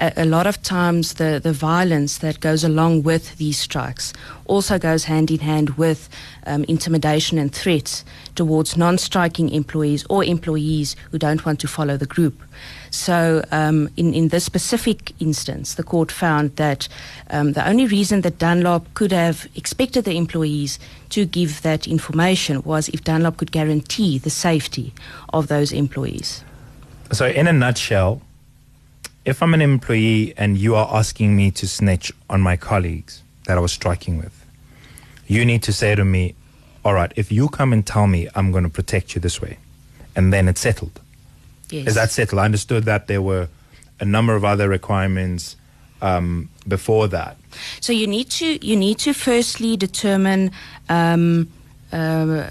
a, 0.00 0.12
a 0.16 0.24
lot 0.24 0.46
of 0.46 0.62
times 0.62 1.14
the, 1.14 1.40
the 1.42 1.52
violence 1.52 2.18
that 2.18 2.40
goes 2.40 2.64
along 2.64 3.02
with 3.02 3.36
these 3.38 3.58
strikes 3.58 4.12
also 4.46 4.78
goes 4.78 5.04
hand 5.04 5.30
in 5.30 5.38
hand 5.40 5.70
with 5.70 6.08
um, 6.46 6.64
intimidation 6.64 7.38
and 7.38 7.54
threats 7.54 8.04
towards 8.34 8.76
non-striking 8.76 9.50
employees 9.50 10.04
or 10.08 10.24
employees 10.24 10.96
who 11.10 11.18
don't 11.18 11.44
want 11.44 11.60
to 11.60 11.68
follow 11.68 11.96
the 11.96 12.06
group. 12.06 12.40
So, 12.90 13.44
um, 13.50 13.90
in, 13.96 14.14
in 14.14 14.28
this 14.28 14.44
specific 14.44 15.12
instance, 15.20 15.74
the 15.74 15.82
court 15.82 16.12
found 16.12 16.56
that 16.56 16.88
um, 17.30 17.52
the 17.52 17.68
only 17.68 17.86
reason 17.86 18.20
that 18.22 18.38
Dunlop 18.38 18.92
could 18.94 19.12
have 19.12 19.48
expected 19.54 20.04
the 20.04 20.16
employees 20.16 20.78
to 21.10 21.26
give 21.26 21.62
that 21.62 21.86
information 21.86 22.62
was 22.62 22.88
if 22.88 23.02
Dunlop 23.04 23.36
could 23.36 23.52
guarantee 23.52 24.18
the 24.18 24.30
safety 24.30 24.94
of 25.32 25.48
those 25.48 25.72
employees. 25.72 26.44
So, 27.12 27.26
in 27.26 27.46
a 27.46 27.52
nutshell, 27.52 28.22
if 29.26 29.42
I'm 29.42 29.52
an 29.54 29.60
employee 29.60 30.32
and 30.36 30.56
you 30.56 30.76
are 30.76 30.88
asking 30.96 31.36
me 31.36 31.50
to 31.50 31.66
snitch 31.66 32.12
on 32.30 32.40
my 32.40 32.56
colleagues 32.56 33.22
that 33.46 33.58
I 33.58 33.60
was 33.60 33.72
striking 33.72 34.18
with, 34.18 34.46
you 35.26 35.44
need 35.44 35.64
to 35.64 35.72
say 35.72 35.96
to 35.96 36.04
me, 36.04 36.36
all 36.84 36.94
right, 36.94 37.12
if 37.16 37.32
you 37.32 37.48
come 37.48 37.72
and 37.72 37.84
tell 37.84 38.06
me 38.06 38.28
I'm 38.36 38.52
going 38.52 38.62
to 38.62 38.70
protect 38.70 39.16
you 39.16 39.20
this 39.20 39.42
way, 39.42 39.58
and 40.14 40.32
then 40.32 40.46
it's 40.46 40.60
settled. 40.60 41.00
Yes. 41.70 41.88
Is 41.88 41.94
that 41.96 42.12
settled? 42.12 42.38
I 42.38 42.44
understood 42.44 42.84
that 42.84 43.08
there 43.08 43.20
were 43.20 43.48
a 43.98 44.04
number 44.04 44.36
of 44.36 44.44
other 44.44 44.68
requirements 44.68 45.56
um, 46.00 46.48
before 46.68 47.08
that. 47.08 47.36
So 47.80 47.92
you 47.92 48.06
need 48.06 48.30
to 48.30 48.64
you 48.64 48.76
need 48.76 48.98
to 48.98 49.12
firstly 49.12 49.76
determine 49.76 50.52
um, 50.88 51.50
uh, 51.92 52.50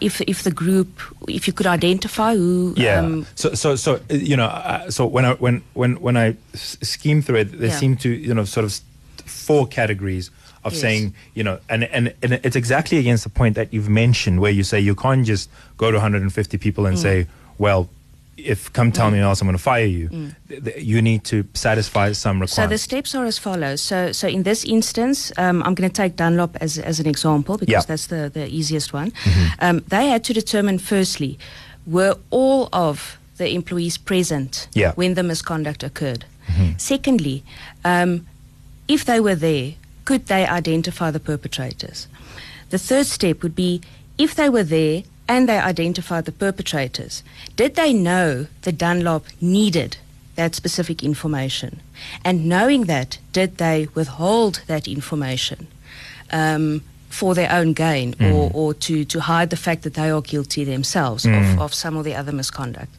if 0.00 0.20
if 0.22 0.42
the 0.42 0.50
group 0.50 0.88
if 1.28 1.46
you 1.46 1.52
could 1.52 1.66
identify 1.66 2.34
who 2.36 2.74
Yeah. 2.76 3.00
um, 3.00 3.26
so 3.34 3.54
so 3.54 3.76
so 3.76 4.00
you 4.08 4.36
know 4.36 4.46
uh, 4.46 4.90
so 4.90 5.06
when 5.06 5.24
I 5.24 5.34
when 5.34 5.62
when 5.74 6.16
I 6.16 6.36
scheme 6.54 7.22
through 7.22 7.40
it, 7.40 7.58
there 7.58 7.68
Yeah. 7.68 7.76
seem 7.78 7.96
to 7.98 8.08
you 8.08 8.34
know 8.34 8.44
sort 8.44 8.64
of 8.64 8.80
four 9.26 9.66
categories 9.66 10.30
of 10.64 10.72
Yes. 10.72 10.80
saying 10.80 11.14
you 11.34 11.42
know 11.44 11.58
and, 11.68 11.84
and 11.84 12.12
and 12.22 12.32
it's 12.44 12.56
exactly 12.56 12.98
against 12.98 13.24
the 13.24 13.30
point 13.30 13.54
that 13.56 13.72
you've 13.72 13.88
mentioned 13.88 14.40
where 14.40 14.52
you 14.52 14.62
say 14.64 14.78
you 14.80 14.94
can't 14.94 15.24
just 15.26 15.48
go 15.76 15.90
to 15.90 15.96
150 15.98 16.58
people 16.58 16.84
Mm. 16.84 16.88
and 16.88 16.98
say 16.98 17.26
well 17.58 17.88
if 18.46 18.72
come 18.72 18.90
tell 18.92 19.10
me 19.10 19.18
or 19.18 19.22
else 19.24 19.40
I'm 19.40 19.46
going 19.46 19.56
to 19.56 19.62
fire 19.62 19.84
you. 19.86 20.08
Th- 20.48 20.64
th- 20.64 20.76
You 20.84 21.02
need 21.02 21.24
to 21.24 21.44
satisfy 21.54 22.12
some 22.12 22.40
Mm. 22.40 22.48
So 22.48 22.66
the 22.66 22.78
steps 22.78 23.14
are 23.14 23.24
as 23.26 23.38
follows. 23.38 23.80
So, 23.82 24.12
so 24.12 24.26
in 24.28 24.42
this 24.44 24.64
instance, 24.64 25.32
um, 25.38 25.62
I'm 25.62 25.74
going 25.74 25.90
to 25.90 26.02
take 26.02 26.16
Dunlop 26.16 26.56
as, 26.60 26.78
as 26.78 27.00
an 27.00 27.06
example 27.06 27.56
because 27.58 27.72
Yeah. 27.72 27.82
that's 27.86 28.06
the, 28.06 28.30
the 28.32 28.46
easiest 28.48 28.92
one. 28.92 29.12
Um, 29.60 29.80
they 29.88 30.08
had 30.08 30.22
to 30.24 30.32
determine, 30.32 30.78
firstly, 30.78 31.38
were 31.86 32.14
all 32.30 32.68
of 32.72 33.18
the 33.36 33.48
employees 33.54 33.98
present 33.98 34.68
Yeah. 34.74 34.92
when 34.96 35.14
the 35.14 35.22
misconduct 35.22 35.82
occurred? 35.82 36.24
Secondly, 36.78 37.42
um, 37.84 38.26
if 38.88 39.04
they 39.04 39.20
were 39.20 39.36
there, 39.36 39.74
could 40.04 40.26
they 40.26 40.46
identify 40.46 41.10
the 41.10 41.20
perpetrators? 41.20 42.06
The 42.70 42.78
third 42.78 43.06
step 43.06 43.42
would 43.42 43.54
be 43.54 43.80
if 44.18 44.34
they 44.34 44.48
were 44.48 44.64
there 44.64 45.02
and 45.30 45.48
they 45.48 45.60
identified 45.60 46.24
the 46.24 46.32
perpetrators. 46.32 47.22
Did 47.54 47.76
they 47.76 47.92
know 47.92 48.48
that 48.62 48.76
Dunlop 48.76 49.26
needed 49.40 49.96
that 50.34 50.56
specific 50.56 51.04
information? 51.04 51.80
And 52.24 52.46
knowing 52.46 52.86
that, 52.86 53.18
did 53.32 53.58
they 53.58 53.86
withhold 53.94 54.62
that 54.66 54.88
information? 54.88 55.68
Um, 56.32 56.82
for 57.10 57.34
their 57.34 57.50
own 57.52 57.72
gain 57.74 58.14
Mm. 58.14 58.32
or, 58.34 58.50
or 58.54 58.74
to, 58.74 59.04
to 59.04 59.20
hide 59.20 59.50
the 59.50 59.56
fact 59.56 59.82
that 59.82 59.94
they 59.94 60.10
are 60.10 60.22
guilty 60.22 60.64
themselves 60.64 61.24
Mm. 61.24 61.54
of, 61.54 61.60
of 61.60 61.74
some 61.74 61.96
of 61.98 62.04
the 62.04 62.14
other 62.14 62.32
misconduct. 62.32 62.90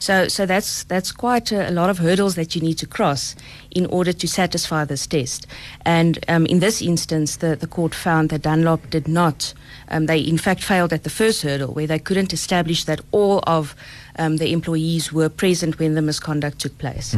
So, 0.00 0.26
so 0.28 0.46
that's, 0.46 0.84
that's 0.84 1.12
quite 1.12 1.52
a, 1.52 1.68
a 1.68 1.72
lot 1.72 1.90
of 1.90 1.98
hurdles 1.98 2.34
that 2.34 2.54
you 2.56 2.62
need 2.62 2.78
to 2.78 2.86
cross 2.86 3.36
in 3.70 3.86
order 3.86 4.12
to 4.12 4.26
satisfy 4.26 4.84
this 4.84 5.06
test. 5.06 5.46
And 5.84 6.18
um, 6.28 6.46
in 6.46 6.58
this 6.60 6.80
instance, 6.82 7.36
the, 7.36 7.54
the 7.56 7.66
court 7.66 7.94
found 7.94 8.30
that 8.30 8.42
Dunlop 8.42 8.90
did 8.90 9.06
not, 9.06 9.52
um, 9.90 10.06
they 10.06 10.18
in 10.18 10.38
fact 10.38 10.62
failed 10.64 10.92
at 10.92 11.02
the 11.04 11.10
first 11.10 11.42
hurdle 11.42 11.72
where 11.74 11.86
they 11.86 11.98
couldn't 11.98 12.32
establish 12.32 12.84
that 12.84 13.00
all 13.12 13.40
of 13.46 13.74
um, 14.18 14.36
the 14.36 14.52
employees 14.52 15.12
were 15.12 15.28
present 15.28 15.78
when 15.78 15.94
the 15.94 16.02
misconduct 16.02 16.58
took 16.58 16.76
place. 16.78 17.14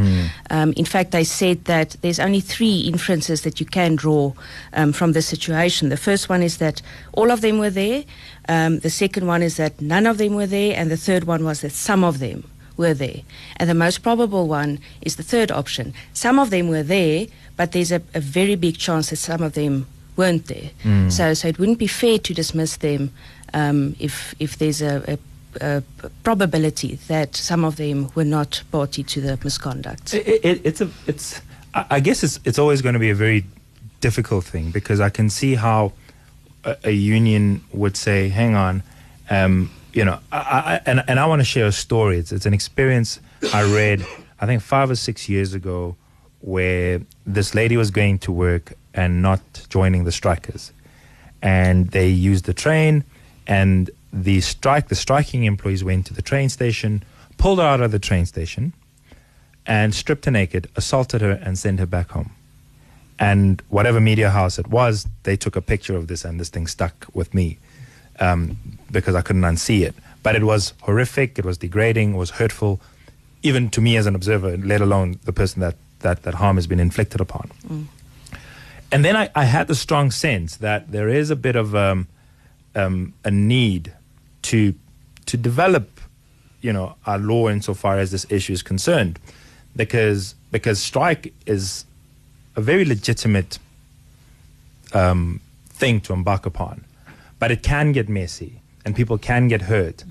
Um, 0.51 0.73
in 0.77 0.85
fact, 0.85 1.11
they 1.11 1.25
said 1.25 1.65
that 1.65 1.97
there's 2.03 2.21
only 2.21 2.41
three 2.41 2.81
inferences 2.81 3.43
that 3.43 3.61
you 3.61 3.67
can 3.67 3.97
draw 3.97 4.33
um, 4.73 4.93
from 4.93 5.13
this 5.13 5.27
situation. 5.27 5.89
The 5.89 5.97
first 5.97 6.29
one 6.29 6.43
is 6.43 6.59
that 6.59 6.83
all 7.13 7.31
of 7.31 7.41
them 7.41 7.59
were 7.59 7.71
there. 7.71 8.05
Um, 8.49 8.79
the 8.81 8.91
second 8.91 9.27
one 9.27 9.43
is 9.43 9.57
that 9.57 9.81
none 9.81 10.07
of 10.07 10.19
them 10.19 10.35
were 10.35 10.47
there, 10.47 10.75
and 10.77 10.91
the 10.91 10.97
third 10.97 11.25
one 11.25 11.45
was 11.45 11.61
that 11.61 11.73
some 11.73 12.05
of 12.05 12.19
them 12.19 12.45
were 12.77 12.95
there. 12.95 13.21
And 13.57 13.69
the 13.69 13.75
most 13.75 14.03
probable 14.03 14.49
one 14.49 14.79
is 15.03 15.17
the 15.17 15.23
third 15.23 15.51
option. 15.51 15.93
Some 16.13 16.39
of 16.39 16.51
them 16.51 16.69
were 16.69 16.83
there, 16.83 17.27
but 17.57 17.73
there's 17.73 17.93
a, 17.93 18.01
a 18.15 18.21
very 18.21 18.55
big 18.57 18.79
chance 18.79 19.11
that 19.11 19.17
some 19.17 19.43
of 19.43 19.53
them 19.53 19.87
weren't 20.17 20.47
there. 20.47 20.71
So, 21.11 21.35
so 21.35 21.49
it 21.49 21.59
wouldn't 21.59 21.79
be 21.79 21.87
fair 21.87 22.19
to 22.19 22.35
dismiss 22.35 22.77
them 22.79 23.11
um, 23.55 23.97
if 23.99 24.35
if 24.39 24.57
there's 24.59 24.83
a, 24.83 25.03
a 25.09 25.19
uh, 25.61 25.81
probability 26.23 26.97
that 27.09 27.37
some 27.37 27.65
of 27.65 27.77
them 27.77 28.11
were 28.15 28.25
not 28.25 28.63
party 28.71 29.03
to 29.03 29.21
the 29.21 29.39
misconduct. 29.43 30.15
It, 30.15 30.45
it, 30.45 30.61
it's 30.65 30.81
a 30.81 30.91
it's 31.07 31.41
I 31.75 32.01
guess 32.01 32.23
it's 32.23 32.41
it's 32.45 32.59
always 32.59 32.83
going 32.83 32.95
to 32.95 32.99
be 32.99 33.11
a 33.11 33.15
very 33.15 33.45
difficult 34.01 34.45
thing 34.45 34.71
because 34.71 35.01
I 35.01 35.11
can 35.11 35.31
see 35.31 35.55
how 35.55 35.93
a, 36.65 36.77
a 36.85 36.91
union 36.91 37.63
would 37.73 37.97
say, 37.97 38.29
"Hang 38.29 38.55
on, 38.55 38.83
um, 39.29 39.71
you 39.93 40.05
know," 40.05 40.19
I, 40.33 40.39
I, 40.39 40.81
and 40.87 41.05
and 41.09 41.21
I 41.21 41.27
want 41.27 41.41
to 41.41 41.45
share 41.45 41.67
a 41.67 41.73
story. 41.73 42.19
It's 42.19 42.33
it's 42.33 42.47
an 42.47 42.55
experience 42.55 43.21
I 43.53 43.63
read 43.63 44.05
I 44.41 44.47
think 44.47 44.63
five 44.63 44.91
or 44.91 44.97
six 44.97 45.29
years 45.29 45.55
ago 45.55 45.97
where 46.41 47.01
this 47.27 47.55
lady 47.55 47.77
was 47.77 47.91
going 47.91 48.19
to 48.19 48.33
work 48.33 48.73
and 48.95 49.21
not 49.23 49.41
joining 49.69 50.05
the 50.05 50.13
strikers, 50.13 50.73
and 51.43 51.89
they 51.91 52.09
used 52.09 52.47
the 52.47 52.55
train 52.55 53.05
and 53.47 53.91
the 54.13 54.41
strike 54.41 54.89
the 54.89 54.95
striking 54.95 55.45
employees 55.45 55.85
went 55.85 56.07
to 56.07 56.15
the 56.15 56.23
train 56.23 56.49
station 56.49 57.03
pulled 57.39 57.59
her 57.59 57.65
out 57.65 57.81
of 57.81 57.93
the 57.93 57.99
train 57.99 58.27
station 58.27 58.73
and 59.67 59.95
stripped 59.95 60.25
her 60.25 60.31
naked 60.31 60.69
assaulted 60.77 61.21
her 61.21 61.31
and 61.31 61.59
sent 61.59 61.79
her 61.79 61.87
back 61.87 62.11
home. 62.11 62.33
And 63.19 63.63
whatever 63.69 64.01
media 64.01 64.31
house 64.31 64.59
it 64.59 64.69
was 64.69 65.07
they 65.23 65.37
took 65.37 65.57
a 65.57 65.63
picture 65.63 65.97
of 65.97 66.09
this 66.09 66.25
and 66.25 66.41
this 66.41 66.49
thing 66.49 66.67
stuck 66.67 67.07
with 67.13 67.33
me 67.35 67.59
um, 68.19 68.57
because 68.91 69.15
i 69.15 69.23
couldn't 69.23 69.43
unsee 69.43 69.83
it. 69.83 69.95
But 70.23 70.35
it 70.37 70.45
was 70.45 70.75
horrific 70.83 71.39
it 71.39 71.45
was 71.45 71.59
degrading 71.59 72.15
it 72.15 72.17
was 72.17 72.31
hurtful 72.31 72.81
even 73.43 73.71
to 73.71 73.81
me 73.81 73.97
as 73.97 74.07
an 74.07 74.15
observer 74.15 74.57
let 74.57 74.81
alone 74.81 75.19
the 75.25 75.33
person 75.33 75.61
that 75.61 75.77
that, 76.01 76.23
that 76.23 76.35
harm 76.35 76.57
has 76.57 76.67
been 76.67 76.81
inflicted 76.81 77.21
upon. 77.21 77.51
And 78.93 79.05
then 79.05 79.17
I, 79.17 79.31
I 79.35 79.45
had 79.45 79.69
the 79.69 79.75
strong 79.75 80.11
sense 80.11 80.57
that 80.57 80.91
there 80.91 81.09
is 81.09 81.31
a 81.31 81.37
bit 81.37 81.57
of 81.57 81.75
um, 81.77 82.09
um, 82.75 83.15
a 83.25 83.31
need 83.31 83.93
to 84.43 84.75
to 85.27 85.37
develop, 85.37 86.01
you 86.61 86.73
know, 86.73 86.97
our 87.07 87.19
law 87.19 87.49
insofar 87.49 87.99
as 87.99 88.11
this 88.11 88.27
issue 88.31 88.53
is 88.53 88.63
concerned, 88.63 89.19
because 89.77 90.35
because 90.51 90.81
strike 90.81 91.33
is 91.47 91.85
a 92.57 92.61
very 92.61 92.85
legitimate 92.85 93.59
um, 94.93 95.41
thing 95.69 96.01
to 96.01 96.13
embark 96.13 96.47
upon, 96.47 96.85
but 97.39 97.51
it 97.51 97.63
can 97.63 97.93
get 97.93 98.09
messy 98.09 98.61
and 98.85 98.97
people 98.97 99.19
can 99.19 99.49
get 99.49 99.63
hurt. 99.63 100.05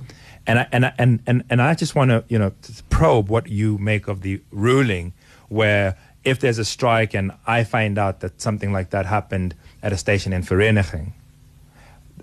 And 0.48 0.60
I, 0.60 0.68
and 0.72 0.86
I, 0.86 0.94
and 0.98 1.20
and 1.28 1.44
and 1.50 1.62
I 1.62 1.76
just 1.76 1.96
want 1.96 2.10
to 2.10 2.24
you 2.28 2.40
know 2.40 2.52
probe 2.90 3.30
what 3.30 3.48
you 3.48 3.78
make 3.78 4.08
of 4.08 4.22
the 4.22 4.42
ruling 4.52 5.14
where 5.50 5.98
if 6.24 6.40
there's 6.40 6.58
a 6.58 6.66
strike 6.66 7.14
and 7.14 7.32
I 7.48 7.64
find 7.64 7.98
out 7.98 8.20
that 8.22 8.42
something 8.42 8.72
like 8.72 8.92
that 8.92 9.06
happened 9.06 9.56
at 9.82 9.94
a 9.94 9.98
station 9.98 10.34
in 10.34 10.44
Vereeniging, 10.44 11.14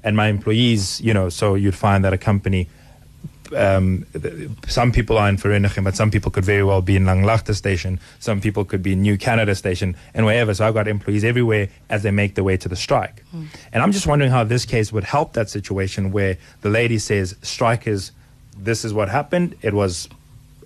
and 0.04 0.16
my 0.16 0.28
employees, 0.28 1.00
you 1.00 1.14
know, 1.14 1.28
so 1.28 1.54
you'd 1.54 1.74
find 1.74 2.04
that 2.04 2.12
a 2.12 2.18
company, 2.18 2.68
um, 3.54 4.04
some 4.66 4.90
people 4.92 5.18
are 5.18 5.28
in 5.28 5.36
Vereeniging, 5.36 5.84
but 5.84 5.94
some 5.94 6.10
people 6.10 6.30
could 6.30 6.44
very 6.44 6.64
well 6.64 6.82
be 6.82 6.96
in 6.96 7.04
Langlaagte 7.04 7.54
station, 7.54 8.00
some 8.18 8.40
people 8.40 8.64
could 8.64 8.82
be 8.82 8.92
in 8.92 9.02
New 9.02 9.16
Canada 9.16 9.54
station, 9.54 9.96
and 10.14 10.26
wherever. 10.26 10.52
So 10.54 10.66
I've 10.66 10.74
got 10.74 10.88
employees 10.88 11.24
everywhere 11.24 11.68
as 11.88 12.02
they 12.02 12.10
make 12.10 12.34
their 12.34 12.44
way 12.44 12.56
to 12.56 12.68
the 12.68 12.76
strike. 12.76 13.24
And 13.72 13.82
I'm 13.82 13.92
just 13.92 14.06
wondering 14.06 14.30
how 14.30 14.44
this 14.44 14.64
case 14.64 14.92
would 14.92 15.04
help 15.04 15.34
that 15.34 15.48
situation 15.48 16.12
where 16.12 16.38
the 16.62 16.70
lady 16.70 16.98
says, 16.98 17.36
strikers, 17.42 18.12
this 18.58 18.84
is 18.84 18.92
what 18.92 19.08
happened. 19.08 19.54
It 19.62 19.74
was 19.74 20.08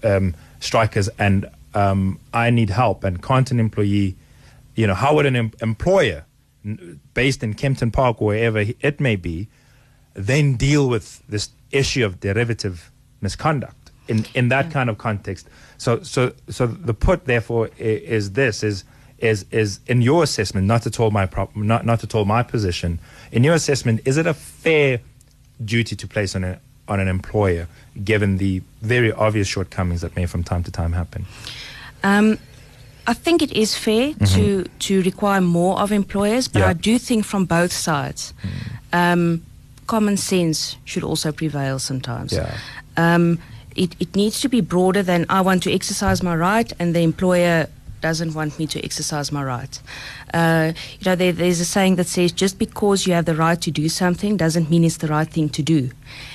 um, 0.02 0.34
strikers, 0.60 1.08
and 1.18 1.46
um, 1.74 2.18
I 2.32 2.50
need 2.50 2.70
help. 2.70 3.04
And 3.04 3.22
can't 3.22 3.50
an 3.50 3.60
employee, 3.60 4.16
you 4.74 4.86
know, 4.86 4.94
how 4.94 5.14
would 5.16 5.26
an 5.26 5.36
em- 5.36 5.52
employer 5.60 6.24
based 7.14 7.42
in 7.42 7.54
Kempton 7.54 7.90
Park, 7.90 8.20
or 8.20 8.28
wherever 8.28 8.64
it 8.80 9.00
may 9.00 9.16
be, 9.16 9.48
then 10.14 10.56
deal 10.56 10.88
with 10.88 11.22
this 11.28 11.50
issue 11.70 12.04
of 12.04 12.20
derivative 12.20 12.90
misconduct 13.20 13.90
in, 14.08 14.26
in 14.34 14.48
that 14.48 14.70
kind 14.70 14.90
of 14.90 14.98
context? 14.98 15.48
So, 15.78 16.02
so, 16.02 16.32
so 16.48 16.66
the 16.66 16.94
put 16.94 17.24
therefore 17.24 17.70
is 17.78 18.32
this 18.32 18.62
is 18.62 18.84
is 19.18 19.44
is 19.50 19.80
in 19.86 20.02
your 20.02 20.22
assessment, 20.22 20.66
not 20.66 20.82
to 20.82 20.90
tell 20.90 21.10
my 21.10 21.26
prop, 21.26 21.54
not 21.54 21.84
not 21.84 22.00
to 22.00 22.06
tell 22.06 22.24
my 22.24 22.42
position. 22.42 22.98
In 23.32 23.44
your 23.44 23.54
assessment, 23.54 24.00
is 24.04 24.16
it 24.16 24.26
a 24.26 24.34
fair 24.34 25.00
duty 25.64 25.94
to 25.96 26.06
place 26.06 26.34
on 26.34 26.44
a 26.44 26.60
on 26.88 27.00
an 27.00 27.08
employer, 27.08 27.68
given 28.02 28.38
the 28.38 28.62
very 28.82 29.12
obvious 29.12 29.46
shortcomings 29.46 30.00
that 30.00 30.16
may 30.16 30.26
from 30.26 30.42
time 30.42 30.64
to 30.64 30.70
time 30.70 30.92
happen? 30.92 31.26
Um, 32.02 32.38
I 33.06 33.14
think 33.14 33.42
it 33.42 33.52
is 33.52 33.76
fair 33.76 34.14
to, 34.34 34.64
to 34.64 35.02
require 35.02 35.40
more 35.40 35.78
of 35.80 35.90
employers, 35.92 36.48
but 36.48 36.60
Yeah. 36.60 36.68
I 36.68 36.72
do 36.74 36.98
think 36.98 37.24
from 37.24 37.44
both 37.44 37.72
sides, 37.72 38.32
um, 38.92 39.42
common 39.86 40.16
sense 40.16 40.76
should 40.84 41.02
also 41.02 41.32
prevail 41.32 41.78
sometimes. 41.78 42.32
Yeah. 42.32 42.56
Um, 42.96 43.38
it, 43.76 43.94
it 44.00 44.14
needs 44.14 44.40
to 44.40 44.48
be 44.48 44.60
broader 44.60 45.02
than 45.02 45.26
I 45.28 45.40
want 45.40 45.62
to 45.64 45.72
exercise 45.72 46.22
my 46.22 46.34
right 46.36 46.72
and 46.78 46.94
the 46.94 47.00
employer 47.00 47.66
doesn't 48.00 48.34
want 48.34 48.58
me 48.58 48.66
to 48.66 48.82
exercise 48.84 49.30
my 49.30 49.44
right. 49.44 49.80
Uh, 50.32 50.72
you 50.98 51.04
know, 51.04 51.14
there, 51.16 51.32
there's 51.32 51.60
a 51.60 51.64
saying 51.64 51.96
that 51.96 52.06
says 52.06 52.32
just 52.32 52.58
because 52.58 53.06
you 53.06 53.12
have 53.12 53.26
the 53.26 53.34
right 53.34 53.60
to 53.60 53.70
do 53.70 53.88
something 53.88 54.36
doesn't 54.36 54.70
mean 54.70 54.84
it's 54.84 54.96
the 54.98 55.08
right 55.08 55.28
thing 55.28 55.48
to 55.50 55.62
do. 55.62 55.90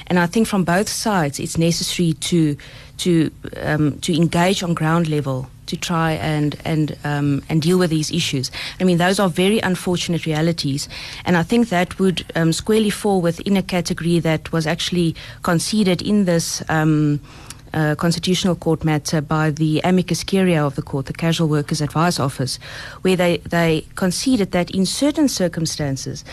And 0.07 0.19
I 0.19 0.27
think 0.27 0.47
from 0.47 0.63
both 0.63 0.87
sides, 0.89 1.39
it's 1.39 1.57
necessary 1.57 2.13
to 2.13 2.57
to 2.97 3.31
um, 3.61 3.99
to 3.99 4.13
engage 4.13 4.63
on 4.63 4.73
ground 4.73 5.07
level 5.07 5.49
to 5.67 5.75
try 5.75 6.11
and 6.13 6.55
and 6.65 6.97
um, 7.03 7.43
and 7.49 7.61
deal 7.61 7.77
with 7.77 7.89
these 7.89 8.11
issues. 8.11 8.51
I 8.79 8.83
mean, 8.83 8.97
those 8.97 9.19
are 9.19 9.29
very 9.29 9.59
unfortunate 9.59 10.25
realities, 10.25 10.87
and 11.25 11.37
I 11.37 11.43
think 11.43 11.69
that 11.69 11.99
would 11.99 12.25
um, 12.35 12.53
squarely 12.53 12.89
fall 12.89 13.21
within 13.21 13.57
a 13.57 13.63
category 13.63 14.19
that 14.19 14.51
was 14.51 14.67
actually 14.67 15.15
conceded 15.41 16.01
in 16.01 16.25
this. 16.25 16.63
Um, 16.69 17.19
uh, 17.75 17.95
constitutional 17.95 18.55
court 18.55 18.83
matter 18.83 19.21
by 19.21 19.51
the 19.51 19.81
amicus 19.83 20.23
curiae 20.23 20.57
of 20.65 20.75
the 20.75 20.81
court, 20.81 21.05
the 21.05 21.13
Casual 21.13 21.47
Workers 21.47 21.81
Advice 21.81 22.19
Office, 22.19 22.57
where 23.01 23.15
they, 23.15 23.37
they 23.37 23.85
conceded 23.95 24.51
that 24.51 24.71
in 24.71 24.85
certain 24.85 25.27
circumstances, 25.27 26.23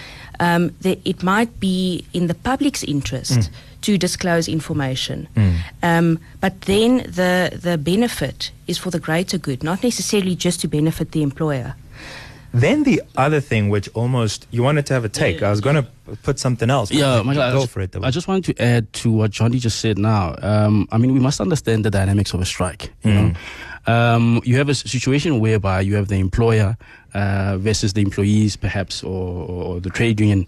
um, 0.41 0.71
that 0.81 0.99
it 1.05 1.23
might 1.23 1.61
be 1.61 2.05
in 2.13 2.27
the 2.29 2.35
public's 2.35 2.83
interest 2.85 3.51
to 3.83 3.99
disclose 3.99 4.49
information. 4.49 5.29
Um, 5.83 6.19
but 6.41 6.63
then 6.63 6.99
the, 6.99 7.59
the 7.63 7.77
benefit 7.77 8.53
is 8.67 8.79
for 8.79 8.91
the 8.91 9.01
greater 9.01 9.39
good, 9.39 9.63
not 9.63 9.83
necessarily 9.83 10.37
just 10.37 10.61
to 10.61 10.69
benefit 10.69 11.11
the 11.11 11.23
employer. 11.23 11.75
Then 12.55 12.83
the 12.83 13.03
other 13.17 13.41
thing, 13.41 13.71
which 13.71 13.89
almost 13.95 14.47
you 14.51 14.63
wanted 14.63 14.87
to 14.87 14.95
have 14.95 15.05
a 15.05 15.09
take. 15.09 15.43
I 15.43 15.51
was 15.51 15.61
going 15.61 15.77
to 15.77 15.87
put 16.23 16.39
something 16.39 16.69
else. 16.69 16.91
Yeah, 16.91 17.23
Michael, 17.23 17.43
I 17.43 17.53
go 17.53 17.61
just, 17.61 17.73
for 17.73 17.81
it. 17.81 17.97
I 18.03 18.11
just 18.11 18.29
wanted 18.29 18.45
to 18.45 18.63
add 18.63 18.93
to 18.95 19.11
what 19.11 19.31
Johnny 19.31 19.59
just 19.59 19.81
said 19.81 19.99
now. 19.99 20.37
Um, 20.43 20.87
I 20.93 20.99
mean, 20.99 21.15
we 21.15 21.21
must 21.21 21.41
understand 21.41 21.85
the 21.85 21.91
dynamics 21.91 22.35
of 22.35 22.41
a 22.41 22.45
strike. 22.45 22.93
You 23.05 23.13
know, 23.13 23.33
um, 23.87 24.43
you 24.45 24.57
have 24.59 24.69
a 24.69 24.75
situation 24.75 25.41
whereby 25.41 25.81
you 25.81 25.95
have 25.95 26.09
the 26.09 26.17
employer 26.17 26.77
uh, 27.15 27.57
versus 27.59 27.95
the 27.95 28.03
employees, 28.03 28.57
perhaps, 28.57 29.03
or, 29.03 29.49
or 29.49 29.81
the 29.81 29.91
trade 29.91 30.21
union. 30.21 30.47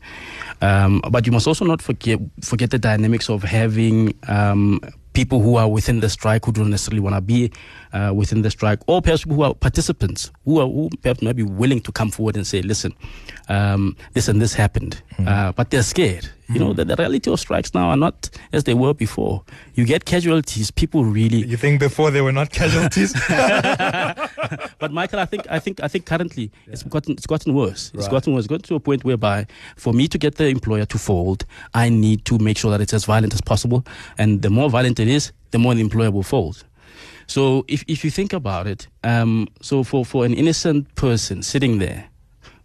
Um, 0.61 1.01
but 1.11 1.27
you 1.27 1.33
must 1.33 1.47
also 1.47 1.65
not 1.65 1.83
forget 1.83 2.21
forget 2.43 2.71
the 2.71 2.79
dynamics 2.79 3.29
of 3.29 3.43
having 3.43 4.15
um, 4.29 4.81
people 5.15 5.41
who 5.41 5.57
are 5.57 5.69
within 5.69 6.01
the 6.01 6.09
strike 6.11 6.45
who 6.45 6.53
don't 6.53 6.71
necessarily 6.71 7.01
want 7.01 7.15
to 7.15 7.21
be 7.21 7.51
uh, 7.93 8.13
within 8.15 8.43
the 8.43 8.51
strike, 8.51 8.81
or 8.87 9.01
perhaps 9.01 9.23
who 9.23 9.43
are 9.43 9.55
participants 9.55 10.31
who 10.45 10.61
are 10.61 10.67
who 10.67 10.91
perhaps 11.01 11.23
might 11.23 11.37
be 11.37 11.43
willing 11.43 11.81
to 11.81 11.93
come 11.93 12.11
forward 12.11 12.37
and 12.37 12.47
say, 12.47 12.61
"Listen, 12.61 12.93
um, 13.49 13.97
this 14.13 14.29
and 14.29 14.43
this 14.43 14.53
happened," 14.55 15.01
uh, 15.27 15.53
but 15.53 15.71
they're 15.71 15.83
scared. 15.83 16.29
You 16.49 16.59
know, 16.59 16.73
the, 16.75 16.85
the 16.85 16.97
reality 16.97 17.31
of 17.31 17.41
strikes 17.41 17.73
now 17.73 17.89
are 17.89 17.97
not 17.97 18.29
as 18.53 18.65
they 18.65 18.75
were 18.75 18.93
before. 18.93 19.45
You 19.75 19.87
get 19.87 20.05
casualties. 20.05 20.71
People 20.71 21.05
really 21.05 21.39
You 21.39 21.57
think 21.57 21.81
before 21.81 22.11
there 22.11 22.23
were 22.23 22.33
not 22.33 22.51
casualties? 22.51 23.15
but 24.79 24.93
Michael, 24.93 25.21
I 25.21 25.25
think 25.25 25.47
I 25.51 25.59
think 25.59 25.83
I 25.83 25.89
think 25.89 26.05
currently 26.05 26.51
it's 26.67 26.83
gotten 26.83 27.13
it's 27.13 27.27
gotten 27.27 27.55
worse. 27.55 27.93
It's 27.95 28.09
gotten 28.09 28.35
worse. 28.35 28.45
It's 28.45 28.49
gotten 28.49 28.65
to 28.65 28.75
a 28.75 28.81
point 28.81 29.05
whereby 29.05 29.47
for 29.77 29.95
me 29.95 30.07
to 30.09 30.19
get 30.19 30.35
the 30.35 30.49
employer 30.49 30.85
to 30.87 30.99
fold, 30.99 31.47
I 31.73 31.89
need 31.89 32.25
to 32.27 32.39
make 32.39 32.59
sure 32.59 32.71
that 32.71 32.81
it's 32.81 32.93
as 32.95 33.05
violent 33.07 33.33
as 33.33 33.41
possible. 33.41 33.85
And 34.19 34.43
the 34.43 34.51
more 34.51 34.69
violent 34.69 35.01
it 35.01 35.09
is, 35.09 35.33
the 35.51 35.59
more 35.59 35.75
the 35.75 35.81
employer 35.81 36.11
will 36.11 36.23
fold. 36.23 36.65
So 37.27 37.65
if 37.69 37.85
if 37.89 38.05
you 38.05 38.11
think 38.11 38.33
about 38.33 38.67
it, 38.67 38.89
um, 39.03 39.49
so 39.63 39.83
for 39.83 40.05
for 40.05 40.25
an 40.25 40.35
innocent 40.35 40.95
person 40.95 41.43
sitting 41.43 41.79
there. 41.79 42.11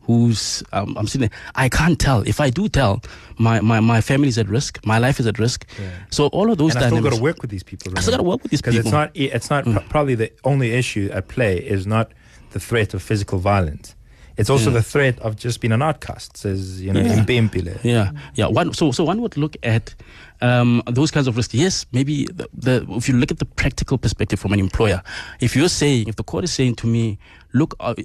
Who's 0.10 0.64
um, 0.74 0.98
I'm 0.98 1.06
sitting 1.06 1.30
there. 1.30 1.40
I 1.54 1.70
can't 1.70 2.00
tell. 2.00 2.24
If 2.28 2.40
I 2.42 2.50
do 2.50 2.68
tell, 2.68 3.04
my, 3.38 3.62
my, 3.62 3.80
my 3.80 4.02
family 4.02 4.28
is 4.28 4.40
at 4.40 4.50
risk. 4.50 4.84
My 4.84 4.98
life 4.98 5.20
is 5.20 5.28
at 5.28 5.38
risk. 5.38 5.68
So 6.10 6.28
all 6.28 6.52
of 6.52 6.58
those 6.58 6.74
and 6.76 6.84
I 6.84 6.88
still 6.88 7.04
got 7.04 7.14
to 7.14 7.22
work 7.22 7.44
with 7.44 7.52
these 7.52 7.62
people. 7.62 7.94
I 7.96 8.02
still 8.02 8.14
gotta 8.14 8.24
work 8.24 8.42
with 8.42 8.50
these 8.50 8.60
people 8.64 8.72
because 8.82 8.86
it's 8.88 8.92
not. 8.92 9.12
It's 9.14 9.52
not 9.52 9.66
pro- 9.66 9.82
probably 9.82 10.16
the 10.16 10.32
only 10.46 10.72
issue 10.72 11.12
at 11.14 11.28
play 11.28 11.58
is 11.60 11.86
not 11.86 12.12
the 12.54 12.60
threat 12.60 12.96
of 12.96 13.04
physical 13.04 13.38
violence. 13.38 13.94
It's 14.36 14.50
also 14.50 14.72
the 14.72 14.82
threat 14.82 15.20
of 15.20 15.36
just 15.36 15.62
being 15.62 15.74
an 15.74 15.84
outcast. 15.84 16.38
Says 16.38 16.82
you 16.82 16.92
know, 16.92 17.02
Yeah. 17.02 17.24
impe. 17.26 17.84
Yeah, 17.84 18.12
yeah. 18.34 18.48
One, 18.48 18.74
so, 18.74 18.92
so 18.92 19.04
one 19.04 19.22
would 19.22 19.38
look 19.38 19.58
at 19.62 19.94
um, 20.42 20.82
those 20.88 21.12
kinds 21.12 21.28
of 21.28 21.38
risks. 21.38 21.54
Yes, 21.54 21.86
maybe 21.92 22.26
the, 22.26 22.48
the, 22.54 22.86
if 22.92 23.08
you 23.08 23.16
look 23.16 23.32
at 23.32 23.40
the 23.40 23.46
practical 23.46 23.98
perspective 23.98 24.40
from 24.40 24.54
an 24.54 24.60
employer, 24.60 25.02
if 25.40 25.56
you're 25.56 25.70
saying, 25.70 26.08
if 26.08 26.16
the 26.16 26.24
court 26.24 26.44
is 26.44 26.52
saying 26.52 26.76
to 26.76 26.88
me, 26.88 27.18
look, 27.54 27.76
uh, 27.80 27.96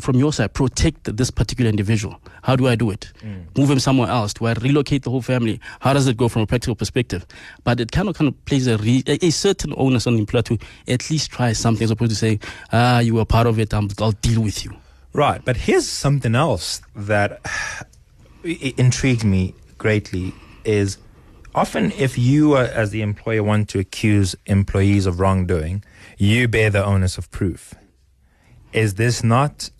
from 0.00 0.16
your 0.16 0.32
side, 0.32 0.54
protect 0.54 1.16
this 1.16 1.30
particular 1.30 1.68
individual. 1.68 2.18
How 2.42 2.56
do 2.56 2.66
I 2.68 2.76
do 2.76 2.90
it? 2.90 3.12
Move 3.56 3.70
him 3.70 3.78
somewhere 3.78 4.08
else? 4.08 4.32
Do 4.32 4.46
I 4.46 4.52
relocate 4.54 5.02
the 5.02 5.10
whole 5.10 5.22
family? 5.22 5.60
How 5.80 5.92
does 5.92 6.06
it 6.06 6.16
go 6.16 6.28
from 6.28 6.42
a 6.42 6.46
practical 6.46 6.74
perspective? 6.74 7.26
But 7.64 7.80
it 7.80 7.92
kind 7.92 8.08
of 8.08 8.16
kind 8.16 8.28
of 8.28 8.44
plays 8.44 8.66
a, 8.66 8.78
re- 8.78 9.02
a, 9.06 9.30
certain 9.30 9.74
onus 9.76 10.06
on 10.06 10.14
the 10.14 10.20
employer 10.20 10.42
to 10.42 10.58
at 10.88 11.10
least 11.10 11.30
try 11.30 11.52
something, 11.52 11.84
as 11.84 11.90
opposed 11.90 12.10
to 12.10 12.16
saying, 12.16 12.40
ah, 12.72 13.00
you 13.00 13.14
were 13.14 13.24
part 13.24 13.46
of 13.46 13.58
it. 13.58 13.74
I'm, 13.74 13.88
I'll 13.98 14.12
deal 14.12 14.42
with 14.42 14.64
you. 14.64 14.74
Right, 15.12 15.44
but 15.44 15.56
here's 15.56 15.86
something 15.86 16.34
else 16.34 16.80
that 16.96 17.40
intrigued 18.44 19.24
me 19.24 19.54
greatly 19.76 20.32
is 20.64 20.96
often 21.54 21.92
if 21.92 22.18
you 22.18 22.54
uh, 22.54 22.70
as 22.72 22.90
the 22.90 23.02
employer 23.02 23.42
want 23.42 23.68
to 23.70 23.78
accuse 23.78 24.34
employees 24.46 25.06
of 25.06 25.20
wrongdoing, 25.20 25.84
you 26.18 26.48
bear 26.48 26.70
the 26.70 26.84
onus 26.84 27.18
of 27.18 27.30
proof. 27.30 27.74
Is 28.72 28.94
this 28.94 29.22
not 29.22 29.70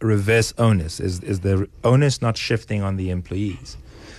reverse 0.00 0.52
onus? 0.58 1.00
Is 1.00 1.20
is 1.20 1.40
the 1.40 1.68
onus 1.84 2.20
not 2.20 2.36
shifting 2.36 2.82
on 2.82 2.96
the 2.96 3.10
employees? 3.10 3.76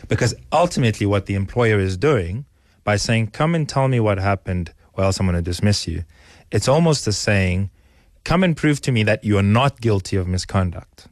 Because 0.08 0.36
ultimately 0.52 1.06
what 1.06 1.26
the 1.26 1.36
employer 1.36 1.80
is 1.80 1.98
doing 1.98 2.46
by 2.84 2.96
saying, 2.98 3.28
Come 3.28 3.56
and 3.56 3.68
tell 3.68 3.88
me 3.88 4.00
what 4.00 4.18
happened, 4.18 4.74
or 4.94 5.04
else 5.04 5.20
I'm 5.20 5.26
going 5.26 5.36
to 5.36 5.42
dismiss 5.42 5.88
you, 5.88 6.04
it's 6.52 6.68
almost 6.68 7.08
as 7.08 7.18
saying, 7.18 7.70
Come 8.24 8.44
and 8.44 8.56
prove 8.56 8.82
to 8.82 8.92
me 8.92 9.04
that 9.04 9.24
you're 9.24 9.42
not 9.42 9.82
guilty 9.82 10.16
of 10.16 10.28
misconduct. 10.28 11.08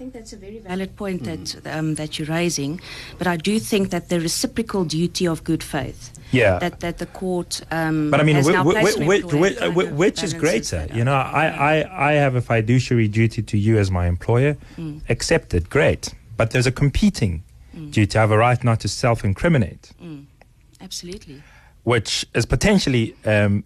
I 0.00 0.02
think 0.02 0.14
that's 0.14 0.32
a 0.32 0.38
very 0.38 0.58
valid 0.60 0.96
point 0.96 1.24
that 1.24 1.76
um, 1.76 1.94
that 1.96 2.18
you're 2.18 2.26
raising, 2.28 2.80
but 3.18 3.26
I 3.26 3.36
do 3.36 3.58
think 3.58 3.90
that 3.90 4.08
the 4.08 4.18
reciprocal 4.18 4.86
duty 4.86 5.26
of 5.28 5.44
good 5.44 5.62
faith 5.62 6.14
Yeah. 6.32 6.58
that 6.58 6.80
that 6.80 6.96
the 6.96 7.04
court 7.04 7.60
um, 7.70 8.10
But 8.10 8.18
I 8.20 8.22
mean, 8.24 8.36
has 8.36 8.46
whi- 8.46 8.52
now 8.54 8.64
whi- 8.64 8.80
placed 8.80 8.98
on 8.98 9.06
whi- 9.06 9.16
employer 9.16 9.40
whi- 9.40 9.54
kind 9.58 9.74
whi- 9.76 9.84
of 9.88 9.98
which 9.98 10.22
is 10.22 10.32
greater? 10.32 10.86
You 10.94 11.04
know. 11.04 11.12
I, 11.12 11.44
I, 11.82 12.10
I 12.10 12.12
have 12.12 12.34
a 12.34 12.40
fiduciary 12.40 13.08
duty 13.08 13.42
to 13.42 13.58
you 13.58 13.76
as 13.76 13.90
my 13.90 14.06
employer. 14.06 14.56
Mm. 14.78 15.02
Accepted, 15.10 15.68
great. 15.68 16.14
But 16.38 16.52
there's 16.52 16.66
a 16.66 16.72
competing 16.72 17.42
duty. 17.90 18.16
I 18.16 18.22
have 18.22 18.30
a 18.30 18.38
right 18.38 18.64
not 18.64 18.80
to 18.80 18.88
self 18.88 19.22
incriminate. 19.22 19.92
absolutely. 20.80 21.42
which 21.84 22.24
is 22.34 22.46
potentially 22.46 23.14
um, 23.26 23.64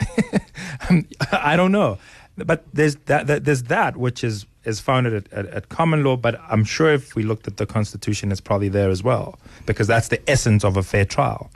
I 1.30 1.54
don't 1.54 1.70
know, 1.70 1.98
but 2.36 2.64
there's 2.72 2.96
that, 3.06 3.28
that 3.28 3.44
there's 3.44 3.62
that 3.64 3.96
which 3.96 4.24
is 4.24 4.46
is 4.64 4.80
founded 4.80 5.14
at, 5.14 5.32
at, 5.32 5.46
at 5.46 5.68
common 5.68 6.04
law. 6.04 6.16
But 6.16 6.40
I'm 6.48 6.64
sure 6.64 6.92
if 6.92 7.14
we 7.14 7.22
looked 7.22 7.46
at 7.46 7.56
the 7.56 7.66
Constitution, 7.66 8.32
it's 8.32 8.40
probably 8.40 8.68
there 8.68 8.90
as 8.90 9.02
well 9.02 9.38
because 9.66 9.86
that's 9.86 10.08
the 10.08 10.28
essence 10.30 10.64
of 10.64 10.76
a 10.76 10.82
fair 10.82 11.04
trial. 11.04 11.50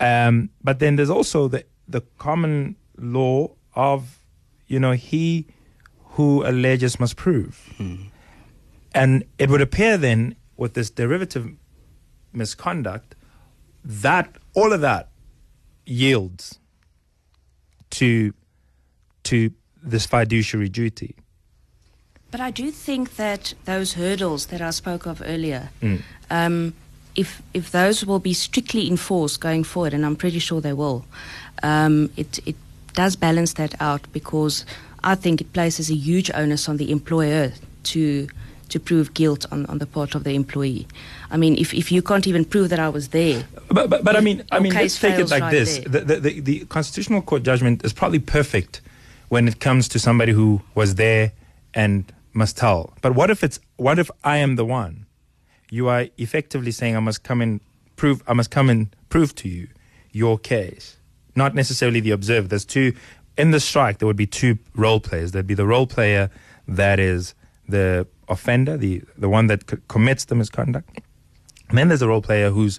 Um, 0.00 0.50
but 0.62 0.78
then 0.78 0.96
there's 0.96 1.10
also 1.10 1.48
the 1.48 1.64
the 1.88 2.02
common 2.18 2.76
law 2.98 3.50
of 3.74 4.18
you 4.66 4.80
know 4.80 4.92
he 4.92 5.46
who 6.10 6.46
alleges 6.46 6.98
must 6.98 7.16
prove, 7.16 7.74
and 8.94 9.24
it 9.38 9.48
would 9.48 9.60
appear 9.60 9.96
then 9.96 10.36
with 10.56 10.74
this 10.74 10.90
derivative 10.90 11.50
misconduct 12.32 13.14
that 13.84 14.36
all 14.54 14.72
of 14.72 14.80
that 14.80 15.08
yields 15.86 16.58
to 17.90 18.34
to 19.22 19.52
this 19.82 20.06
fiduciary 20.06 20.68
duty. 20.68 21.16
But 22.36 22.44
I 22.44 22.50
do 22.50 22.70
think 22.70 23.16
that 23.16 23.54
those 23.64 23.94
hurdles 23.94 24.46
that 24.48 24.60
I 24.60 24.68
spoke 24.70 25.06
of 25.06 25.22
earlier, 25.24 25.70
Mm. 25.80 26.02
um, 26.30 26.74
if 27.14 27.40
if 27.54 27.70
those 27.70 28.04
will 28.04 28.18
be 28.18 28.34
strictly 28.34 28.86
enforced 28.88 29.40
going 29.40 29.64
forward, 29.64 29.94
and 29.94 30.04
I'm 30.04 30.16
pretty 30.16 30.38
sure 30.38 30.60
they 30.60 30.74
will, 30.74 31.06
um, 31.62 32.10
it 32.14 32.38
it 32.44 32.56
does 32.92 33.16
balance 33.16 33.54
that 33.54 33.74
out 33.80 34.02
because 34.12 34.66
I 35.02 35.14
think 35.14 35.40
it 35.40 35.50
places 35.54 35.88
a 35.90 35.94
huge 35.94 36.30
onus 36.34 36.68
on 36.68 36.76
the 36.76 36.90
employer 36.90 37.52
to 37.84 38.26
to 38.68 38.78
prove 38.80 39.14
guilt 39.14 39.46
on, 39.50 39.64
on 39.66 39.78
the 39.78 39.86
part 39.86 40.14
of 40.14 40.24
the 40.24 40.32
employee. 40.32 40.86
I 41.30 41.38
mean, 41.38 41.56
if, 41.56 41.72
if 41.72 41.90
you 41.90 42.02
can't 42.02 42.26
even 42.26 42.44
prove 42.44 42.68
that 42.68 42.80
I 42.80 42.90
was 42.90 43.08
there, 43.08 43.44
But 43.68 43.88
but, 43.88 44.04
but 44.04 44.14
I 44.14 44.20
mean 44.20 44.42
I 44.52 44.60
mean 44.60 44.74
let's 44.74 45.00
take 45.00 45.18
it 45.18 45.30
like 45.30 45.42
right 45.44 45.56
this. 45.58 45.78
The, 45.78 46.00
the, 46.04 46.20
the 46.20 46.40
the 46.40 46.66
constitutional 46.68 47.22
court 47.22 47.44
judgment 47.44 47.82
is 47.84 47.94
probably 47.94 48.20
perfect 48.20 48.82
when 49.30 49.48
it 49.48 49.58
comes 49.58 49.88
to 49.88 49.98
somebody 49.98 50.32
who 50.32 50.60
was 50.74 50.96
there 50.96 51.32
and 51.72 52.04
must 52.36 52.56
tell. 52.56 52.92
But 53.02 53.14
what 53.14 53.30
if 53.30 53.42
it's 53.42 53.58
what 53.76 53.98
if 53.98 54.10
I 54.22 54.36
am 54.38 54.56
the 54.56 54.64
one? 54.64 55.06
You 55.70 55.88
are 55.88 56.06
effectively 56.18 56.70
saying 56.70 56.96
I 56.96 57.00
must 57.00 57.22
come 57.22 57.40
and 57.40 57.60
prove 57.96 58.22
I 58.26 58.34
must 58.34 58.50
come 58.50 58.70
and 58.70 58.94
prove 59.08 59.34
to 59.36 59.48
you 59.48 59.68
your 60.12 60.38
case. 60.38 60.98
Not 61.34 61.54
necessarily 61.54 62.00
the 62.00 62.12
observer. 62.12 62.46
There's 62.48 62.64
two 62.64 62.94
in 63.36 63.50
the 63.50 63.60
strike 63.60 63.98
there 63.98 64.06
would 64.06 64.16
be 64.16 64.26
two 64.26 64.58
role 64.74 65.00
players. 65.00 65.32
There'd 65.32 65.46
be 65.46 65.54
the 65.54 65.66
role 65.66 65.86
player 65.86 66.30
that 66.68 66.98
is 67.00 67.34
the 67.68 68.06
offender, 68.28 68.76
the 68.76 69.02
the 69.16 69.28
one 69.28 69.46
that 69.48 69.68
c- 69.68 69.78
commits 69.88 70.26
the 70.26 70.34
misconduct. 70.34 71.00
And 71.68 71.76
then 71.76 71.88
there's 71.88 72.02
a 72.02 72.08
role 72.08 72.22
player 72.22 72.50
who's 72.50 72.78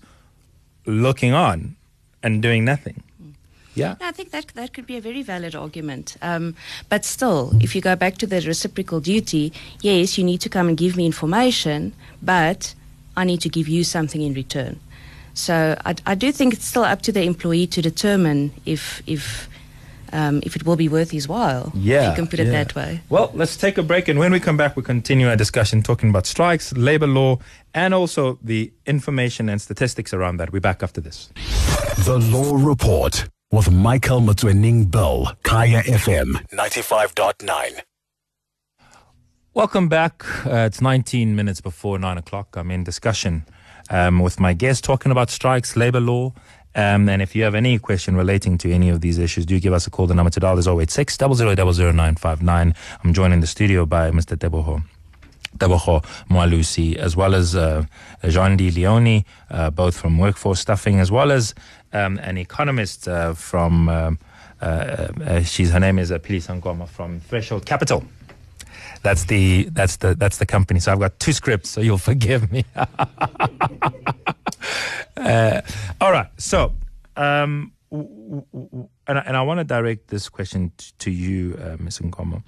looking 0.86 1.34
on 1.34 1.76
and 2.24 2.42
doing 2.42 2.64
nothing. 2.64 3.04
Yeah. 3.78 3.96
No, 4.00 4.08
I 4.08 4.12
think 4.12 4.32
that 4.32 4.48
that 4.56 4.74
could 4.74 4.88
be 4.88 4.98
a 4.98 5.02
very 5.02 5.22
valid 5.22 5.56
argument. 5.56 6.18
Um, 6.22 6.56
but 6.90 7.06
still, 7.06 7.54
if 7.62 7.76
you 7.76 7.82
go 7.82 7.96
back 7.96 8.18
to 8.18 8.28
the 8.28 8.42
reciprocal 8.42 9.00
duty, 9.00 9.54
yes, 9.82 10.18
you 10.18 10.24
need 10.24 10.42
to 10.42 10.50
come 10.50 10.68
and 10.68 10.78
give 10.78 10.98
me 10.98 11.06
information, 11.06 11.94
but 12.22 12.74
I 13.16 13.24
need 13.24 13.42
to 13.42 13.50
give 13.50 13.68
you 13.68 13.84
something 13.84 14.22
in 14.22 14.34
return. 14.34 14.80
So 15.34 15.78
I, 15.86 15.96
I 16.06 16.16
do 16.16 16.32
think 16.32 16.54
it's 16.54 16.66
still 16.66 16.84
up 16.84 17.04
to 17.04 17.12
the 17.12 17.22
employee 17.22 17.68
to 17.68 17.82
determine 17.82 18.52
if 18.66 19.04
if 19.06 19.48
um, 20.12 20.40
if 20.44 20.56
it 20.56 20.66
will 20.66 20.76
be 20.76 20.88
worth 20.90 21.12
his 21.12 21.28
while. 21.28 21.72
Yeah. 21.76 22.04
if 22.04 22.10
you 22.10 22.16
can 22.16 22.28
put 22.28 22.40
it 22.40 22.48
yeah. 22.48 22.64
that 22.64 22.76
way. 22.76 23.02
Well, 23.10 23.30
let's 23.34 23.58
take 23.58 23.78
a 23.78 23.84
break. 23.84 24.08
And 24.08 24.18
when 24.18 24.32
we 24.32 24.40
come 24.40 24.58
back, 24.58 24.76
we 24.76 24.84
continue 24.84 25.28
our 25.28 25.36
discussion 25.36 25.84
talking 25.84 26.10
about 26.10 26.26
strikes, 26.26 26.74
labor 26.74 27.08
law, 27.08 27.40
and 27.74 27.94
also 27.94 28.40
the 28.42 28.72
information 28.86 29.50
and 29.50 29.62
statistics 29.62 30.14
around 30.14 30.38
that. 30.38 30.52
We're 30.52 30.62
back 30.62 30.82
after 30.82 31.02
this. 31.02 31.30
The 32.06 32.18
Law 32.20 32.56
Report 32.56 33.28
with 33.52 33.72
Michael 33.72 34.20
Motsoeneng 34.20 34.92
Bill, 34.92 35.32
Kaya 35.44 35.82
FM 35.84 36.34
95.9. 36.52 37.82
Welcome 39.54 39.88
back. 39.88 40.26
Uh, 40.46 40.66
it's 40.68 40.82
19 40.82 41.36
minutes 41.36 41.62
before 41.62 41.98
9 41.98 42.18
o'clock. 42.18 42.56
I'm 42.58 42.70
in 42.72 42.84
discussion 42.84 43.46
um, 43.90 44.20
with 44.20 44.40
my 44.40 44.54
guest 44.54 44.84
talking 44.84 45.12
about 45.12 45.30
strikes, 45.30 45.78
labor 45.78 46.02
law. 46.02 46.34
Um, 46.76 47.10
and 47.10 47.22
if 47.22 47.36
you 47.36 47.44
have 47.44 47.56
any 47.56 47.80
question 47.80 48.16
relating 48.16 48.58
to 48.60 48.72
any 48.72 48.90
of 48.90 49.02
these 49.02 49.18
issues, 49.18 49.46
do 49.46 49.60
give 49.60 49.74
us 49.74 49.88
a 49.88 49.90
call. 49.90 50.08
The 50.08 50.14
number 50.14 50.30
to 50.32 50.40
dial 50.40 50.60
is 50.60 50.68
086 50.68 51.18
000959. 51.18 52.76
I'm 53.04 53.14
joined 53.14 53.34
in 53.34 53.40
the 53.40 53.48
studio 53.48 53.86
by 53.86 54.12
Mr. 54.12 54.38
Tebogo. 54.38 54.84
Tebogo 55.58 56.04
Moalusi, 56.30 56.96
as 56.96 57.16
well 57.16 57.36
as 57.36 57.56
uh, 57.56 57.84
Jeandie 58.24 58.74
Leonie, 58.74 59.26
uh, 59.52 59.70
both 59.70 59.98
from 59.98 60.18
Workforce 60.18 60.60
Staffing, 60.62 61.00
as 61.00 61.12
well 61.12 61.32
as 61.32 61.54
um, 61.94 62.20
an 62.24 62.38
economist 62.38 63.08
uh, 63.08 63.34
from, 63.34 63.90
um, 63.90 64.20
uh, 64.62 64.66
uh, 64.66 65.42
she's, 65.42 65.72
her 65.72 65.80
name 65.80 66.00
is 66.00 66.12
uh, 66.12 66.20
Phelisa 66.20 66.60
Nkomo 66.62 66.88
from 66.88 67.20
Threshold 67.22 67.66
Capital. 67.66 68.04
That's 69.04 69.26
the 69.26 69.66
that's 69.72 69.98
the 69.98 70.16
that's 70.16 70.38
the 70.38 70.46
company. 70.46 70.80
So 70.80 70.92
I've 70.92 71.00
got 71.00 71.20
two 71.20 71.32
scripts, 71.32 71.70
so 71.70 71.82
you'll 71.82 71.98
forgive 72.00 72.52
me. 72.52 72.66
uh, 72.76 72.86
all 76.02 76.12
right. 76.12 76.28
So, 76.38 76.74
um, 77.16 77.72
w- 77.92 78.08
w- 78.08 78.44
w- 78.52 78.90
and 79.08 79.20
I, 79.20 79.22
and 79.22 79.38
I 79.38 79.42
want 79.44 79.60
to 79.60 79.64
direct 79.64 80.08
this 80.08 80.30
question 80.30 80.72
t- 80.78 80.92
to 81.00 81.12
you, 81.12 81.58
uh, 81.62 81.78
Ms. 81.80 82.00
Nkomo. 82.00 82.42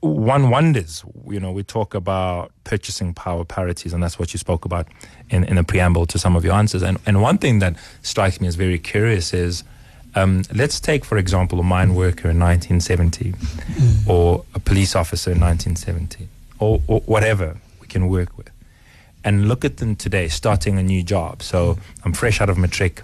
One 0.00 0.50
wonders, 0.50 1.04
you 1.28 1.40
know, 1.40 1.50
we 1.50 1.64
talk 1.64 1.94
about 1.94 2.52
purchasing 2.62 3.14
power 3.14 3.44
parities, 3.44 3.92
and 3.92 4.02
that's 4.02 4.18
what 4.18 4.32
you 4.32 4.38
spoke 4.38 4.64
about 4.64 4.86
in, 5.30 5.42
in 5.44 5.56
the 5.56 5.64
preamble 5.64 6.06
to 6.06 6.18
some 6.18 6.36
of 6.36 6.44
your 6.44 6.54
answers. 6.54 6.82
And, 6.82 6.98
and 7.04 7.20
one 7.20 7.38
thing 7.38 7.58
that 7.58 7.76
strikes 8.02 8.40
me 8.40 8.46
as 8.46 8.54
very 8.54 8.78
curious 8.78 9.34
is 9.34 9.64
um, 10.14 10.42
let's 10.54 10.80
take, 10.80 11.04
for 11.04 11.18
example, 11.18 11.60
a 11.60 11.62
mine 11.62 11.94
worker 11.94 12.30
in 12.30 12.38
1970 12.38 13.34
or 14.06 14.44
a 14.54 14.60
police 14.60 14.96
officer 14.96 15.32
in 15.32 15.40
1970 15.40 16.28
or, 16.58 16.80
or 16.86 17.00
whatever 17.00 17.56
we 17.80 17.86
can 17.86 18.08
work 18.08 18.36
with 18.36 18.50
and 19.24 19.48
look 19.48 19.64
at 19.64 19.78
them 19.78 19.96
today 19.96 20.28
starting 20.28 20.78
a 20.78 20.82
new 20.82 21.02
job. 21.02 21.42
So 21.42 21.78
I'm 22.04 22.12
fresh 22.12 22.40
out 22.40 22.48
of 22.48 22.58
matric 22.58 23.02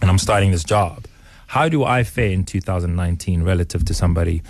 and 0.00 0.10
I'm 0.10 0.18
starting 0.18 0.50
this 0.50 0.64
job. 0.64 1.06
How 1.48 1.68
do 1.68 1.84
I 1.84 2.04
fare 2.04 2.30
in 2.30 2.44
2019 2.44 3.42
relative 3.42 3.84
to 3.86 3.94
somebody 3.94 4.42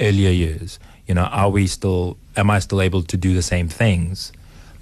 earlier 0.00 0.30
years? 0.30 0.78
You 1.06 1.14
know, 1.14 1.24
are 1.24 1.50
we 1.50 1.66
still, 1.66 2.16
am 2.36 2.50
I 2.50 2.58
still 2.58 2.82
able 2.82 3.02
to 3.02 3.16
do 3.16 3.34
the 3.34 3.42
same 3.42 3.68
things 3.68 4.32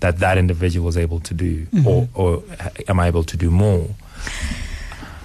that 0.01 0.19
that 0.19 0.39
individual 0.39 0.87
was 0.87 0.97
able 0.97 1.21
to 1.21 1.35
do? 1.35 1.67
Or, 1.87 2.09
or 2.15 2.43
am 2.89 3.01
I 3.01 3.07
able 3.09 3.25
to 3.25 3.37
do 3.37 3.51
more? 3.51 3.89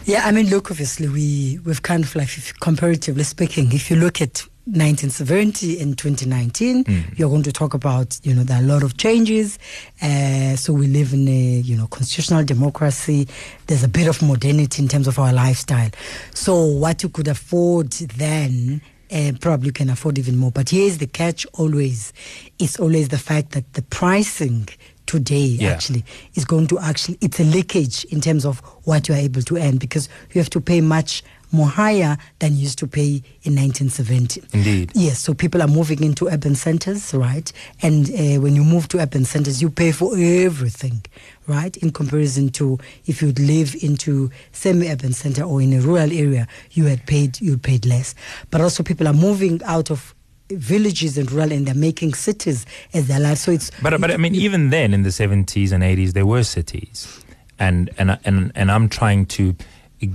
Yeah, 0.05 0.25
I 0.25 0.31
mean, 0.31 0.49
look, 0.49 0.71
obviously, 0.71 1.07
we, 1.07 1.59
we've 1.65 1.83
kind 1.83 2.03
of 2.03 2.15
like, 2.15 2.29
if, 2.37 2.57
comparatively 2.59 3.23
speaking, 3.23 3.71
if 3.73 3.91
you 3.91 3.97
look 3.97 4.21
at 4.21 4.43
1970 4.65 5.79
and 5.81 5.97
2019, 5.97 6.83
you're 7.15 7.29
going 7.29 7.43
to 7.43 7.51
talk 7.51 7.73
about, 7.73 8.19
you 8.23 8.33
know, 8.33 8.43
there 8.43 8.57
are 8.57 8.63
a 8.63 8.65
lot 8.65 8.83
of 8.83 8.97
changes. 8.97 9.57
Uh, 10.01 10.55
so 10.55 10.73
we 10.73 10.87
live 10.87 11.13
in 11.13 11.27
a, 11.27 11.59
you 11.61 11.75
know, 11.75 11.87
constitutional 11.87 12.43
democracy. 12.43 13.27
There's 13.67 13.83
a 13.83 13.87
bit 13.87 14.07
of 14.07 14.21
modernity 14.21 14.81
in 14.81 14.87
terms 14.87 15.07
of 15.07 15.17
our 15.19 15.33
lifestyle. 15.33 15.89
So 16.33 16.65
what 16.65 17.01
you 17.03 17.09
could 17.09 17.27
afford 17.27 17.91
then, 17.91 18.81
uh, 19.11 19.31
probably 19.39 19.67
you 19.67 19.71
can 19.73 19.89
afford 19.89 20.17
even 20.17 20.37
more. 20.37 20.51
But 20.51 20.69
here's 20.69 20.97
the 20.99 21.07
catch 21.07 21.45
always. 21.53 22.13
It's 22.59 22.79
always 22.79 23.09
the 23.09 23.17
fact 23.17 23.51
that 23.51 23.73
the 23.73 23.81
pricing 23.83 24.67
today 25.05 25.37
Yeah. 25.39 25.69
actually 25.71 26.05
is 26.35 26.45
going 26.45 26.67
to 26.67 26.77
actually 26.79 27.17
it's 27.19 27.39
a 27.39 27.43
leakage 27.43 28.03
in 28.05 28.21
terms 28.21 28.45
of 28.45 28.59
what 28.83 29.09
you 29.09 29.15
are 29.15 29.17
able 29.17 29.41
to 29.41 29.57
earn 29.57 29.77
because 29.77 30.07
you 30.33 30.39
have 30.39 30.51
to 30.51 30.61
pay 30.61 30.81
much 30.81 31.23
more 31.51 31.67
higher 31.67 32.17
than 32.39 32.53
you 32.53 32.59
used 32.63 32.77
to 32.79 32.87
pay 32.87 33.23
in 33.43 33.55
1970 33.55 34.43
Indeed. 34.53 34.91
yes 34.95 35.19
so 35.19 35.33
people 35.33 35.61
are 35.61 35.67
moving 35.67 36.03
into 36.03 36.27
urban 36.27 36.55
centers 36.55 37.13
right? 37.13 37.51
And 37.81 38.09
uh, 38.11 38.41
when 38.41 38.55
you 38.55 38.63
move 38.63 38.87
to 38.89 38.99
urban 38.99 39.25
centers 39.25 39.61
you 39.61 39.69
pay 39.69 39.91
for 39.91 40.15
everything 40.17 41.01
right? 41.47 41.75
In 41.77 41.91
comparison 41.91 42.49
to 42.49 42.77
if 43.07 43.21
you'd 43.21 43.39
live 43.39 43.75
into 43.81 44.29
semi-urban 44.51 45.13
center 45.13 45.43
or 45.43 45.61
in 45.61 45.73
a 45.73 45.79
rural 45.81 46.11
area 46.11 46.47
you 46.71 46.85
had 46.85 47.05
paid 47.07 47.41
you 47.41 47.57
paid 47.57 47.85
less. 47.85 48.13
But 48.51 48.61
also 48.61 48.83
people 48.83 49.07
are 49.07 49.13
moving 49.13 49.61
out 49.63 49.89
of 49.89 50.13
villages 50.51 51.17
and 51.17 51.31
rural 51.31 51.51
and 51.51 51.65
they're 51.67 51.75
making 51.75 52.13
cities 52.13 52.65
as 52.93 53.07
their 53.07 53.19
life. 53.19 53.37
So 53.39 53.51
it's 53.51 53.71
But 53.81 53.99
but 54.01 54.11
I 54.11 54.17
mean, 54.17 54.35
even 54.35 54.69
then 54.69 54.93
in 54.93 55.03
the 55.03 55.11
seventies 55.11 55.71
and 55.71 55.83
eighties, 55.83 56.13
there 56.13 56.25
were 56.25 56.43
cities, 56.43 57.23
and 57.59 57.89
and 57.97 58.17
and 58.25 58.51
and 58.55 58.71
I'm 58.71 58.89
trying 58.89 59.25
to 59.37 59.55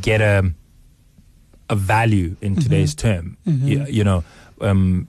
get 0.01 0.20
a 0.20 0.53
a 1.71 1.77
value 1.77 2.37
in 2.41 2.57
today's 2.57 2.95
term. 2.95 3.37
You, 3.67 3.85
you 3.87 4.05
know, 4.05 4.25
um, 4.61 5.09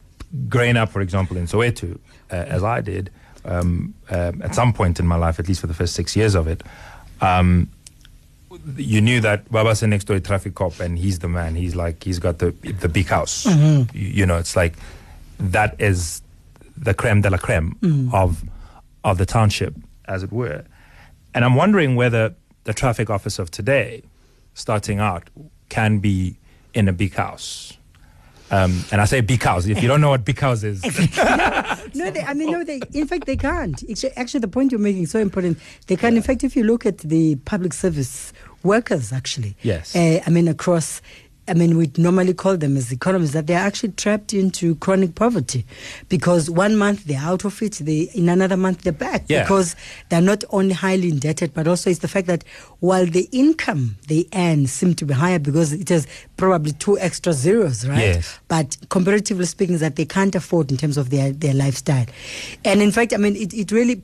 growing 0.49 0.77
up, 0.77 0.89
for 0.89 1.01
example, 1.01 1.37
in 1.37 1.45
Soweto, 1.45 1.99
uh, 2.31 2.35
as 2.35 2.63
I 2.63 2.81
did, 2.81 3.09
um, 3.43 3.93
um 4.09 4.41
at 4.41 4.55
some 4.55 4.73
point 4.73 4.99
in 4.99 5.05
my 5.05 5.15
life, 5.15 5.39
at 5.39 5.47
least 5.47 5.61
for 5.61 5.67
the 5.67 5.73
first 5.73 5.93
six 5.93 6.15
years 6.15 6.35
of 6.35 6.47
it. 6.47 6.63
Um, 7.21 7.69
you 8.77 9.01
knew 9.01 9.19
that 9.21 9.51
Baba's 9.51 9.83
next 9.83 10.05
door 10.05 10.19
traffic 10.19 10.55
cop 10.55 10.79
and 10.79 10.97
he's 10.97 11.19
the 11.19 11.27
man. 11.27 11.55
He's 11.55 11.75
like 11.75 12.03
he's 12.03 12.19
got 12.19 12.39
the 12.39 12.51
the 12.51 12.89
big 12.89 13.07
house. 13.07 13.45
You, 13.45 13.87
you 13.93 14.25
know, 14.25 14.37
it's 14.37 14.55
like 14.55 14.73
that 15.39 15.75
is 15.79 16.21
the 16.77 16.93
creme 16.93 17.21
de 17.21 17.29
la 17.29 17.37
creme 17.37 17.75
of 18.13 18.43
of 19.03 19.17
the 19.17 19.25
township, 19.25 19.75
as 20.05 20.23
it 20.23 20.31
were. 20.31 20.63
And 21.33 21.43
I'm 21.43 21.55
wondering 21.55 21.95
whether 21.95 22.33
the 22.63 22.73
traffic 22.73 23.09
officer 23.09 23.41
of 23.41 23.51
today, 23.51 24.03
starting 24.53 24.99
out, 24.99 25.29
can 25.69 25.99
be 25.99 26.37
in 26.75 26.87
a 26.87 26.93
big 26.93 27.13
house. 27.15 27.77
Um, 28.51 28.83
and 28.91 29.01
I 29.01 29.05
say 29.05 29.21
big 29.21 29.41
house. 29.41 29.65
If 29.65 29.81
you 29.81 29.87
don't 29.87 30.01
know 30.01 30.09
what 30.11 30.23
big 30.23 30.39
house 30.39 30.61
is, 30.61 30.83
No, 31.95 32.11
they, 32.11 32.21
I 32.21 32.33
mean, 32.35 32.51
no, 32.51 32.63
they, 32.63 32.79
in 32.93 33.07
fact, 33.07 33.25
they 33.25 33.37
can't. 33.37 33.81
Actu- 33.89 34.09
Actually, 34.15 34.41
the 34.41 34.47
point 34.49 34.71
you're 34.71 34.79
making 34.79 35.03
is 35.03 35.11
so 35.11 35.19
important. 35.19 35.57
They 35.87 35.95
can, 35.95 36.15
in 36.15 36.21
fact, 36.21 36.43
if 36.43 36.55
you 36.55 36.63
look 36.63 36.85
at 36.85 36.99
the 36.99 37.37
public 37.37 37.73
service 37.73 38.33
workers, 38.61 39.11
actually, 39.11 39.55
Yes. 39.63 39.95
uh, 39.95 40.21
I 40.25 40.29
mean, 40.29 40.47
across, 40.47 41.01
I 41.47 41.53
mean, 41.53 41.77
we 41.77 41.91
normally 41.97 42.33
call 42.33 42.57
them 42.57 42.75
as 42.75 42.91
economists 42.91 43.33
that 43.33 43.45
they're 43.45 43.59
actually 43.59 43.91
trapped 43.93 44.33
into 44.33 44.75
chronic 44.75 45.13
poverty 45.13 45.63
because 46.09 46.49
one 46.49 46.75
month 46.75 47.03
they're 47.05 47.19
out 47.19 47.45
of 47.45 47.61
it, 47.61 47.73
they 47.73 48.09
in 48.15 48.29
another 48.29 48.57
month 48.57 48.81
they're 48.81 48.91
back 48.93 49.25
Yeah. 49.27 49.43
because 49.43 49.75
they're 50.09 50.21
not 50.21 50.43
only 50.49 50.73
highly 50.73 51.09
indebted, 51.09 51.53
but 51.53 51.67
also 51.67 51.89
it's 51.91 51.99
the 51.99 52.07
fact 52.07 52.25
that 52.27 52.43
while 52.79 53.05
the 53.05 53.29
income 53.31 53.97
they 54.07 54.27
earn 54.33 54.65
seem 54.67 54.95
to 54.95 55.05
be 55.05 55.13
higher 55.13 55.37
because 55.39 55.71
it 55.71 55.89
has 55.89 56.07
probably 56.37 56.71
two 56.71 56.97
extra 56.99 57.31
zeros, 57.33 57.87
right? 57.87 57.99
Yes. 57.99 58.39
but 58.47 58.77
comparatively 58.89 59.45
speaking, 59.45 59.75
is 59.75 59.81
that 59.81 59.95
they 59.97 60.05
can't 60.05 60.33
afford 60.35 60.71
in 60.71 60.77
terms 60.77 60.97
of 60.97 61.09
their, 61.11 61.31
their 61.31 61.53
lifestyle. 61.53 62.05
And 62.63 62.81
in 62.81 62.91
fact, 62.91 63.13
I 63.13 63.17
mean, 63.17 63.35
it, 63.35 63.53
it 63.53 63.71
really, 63.71 64.01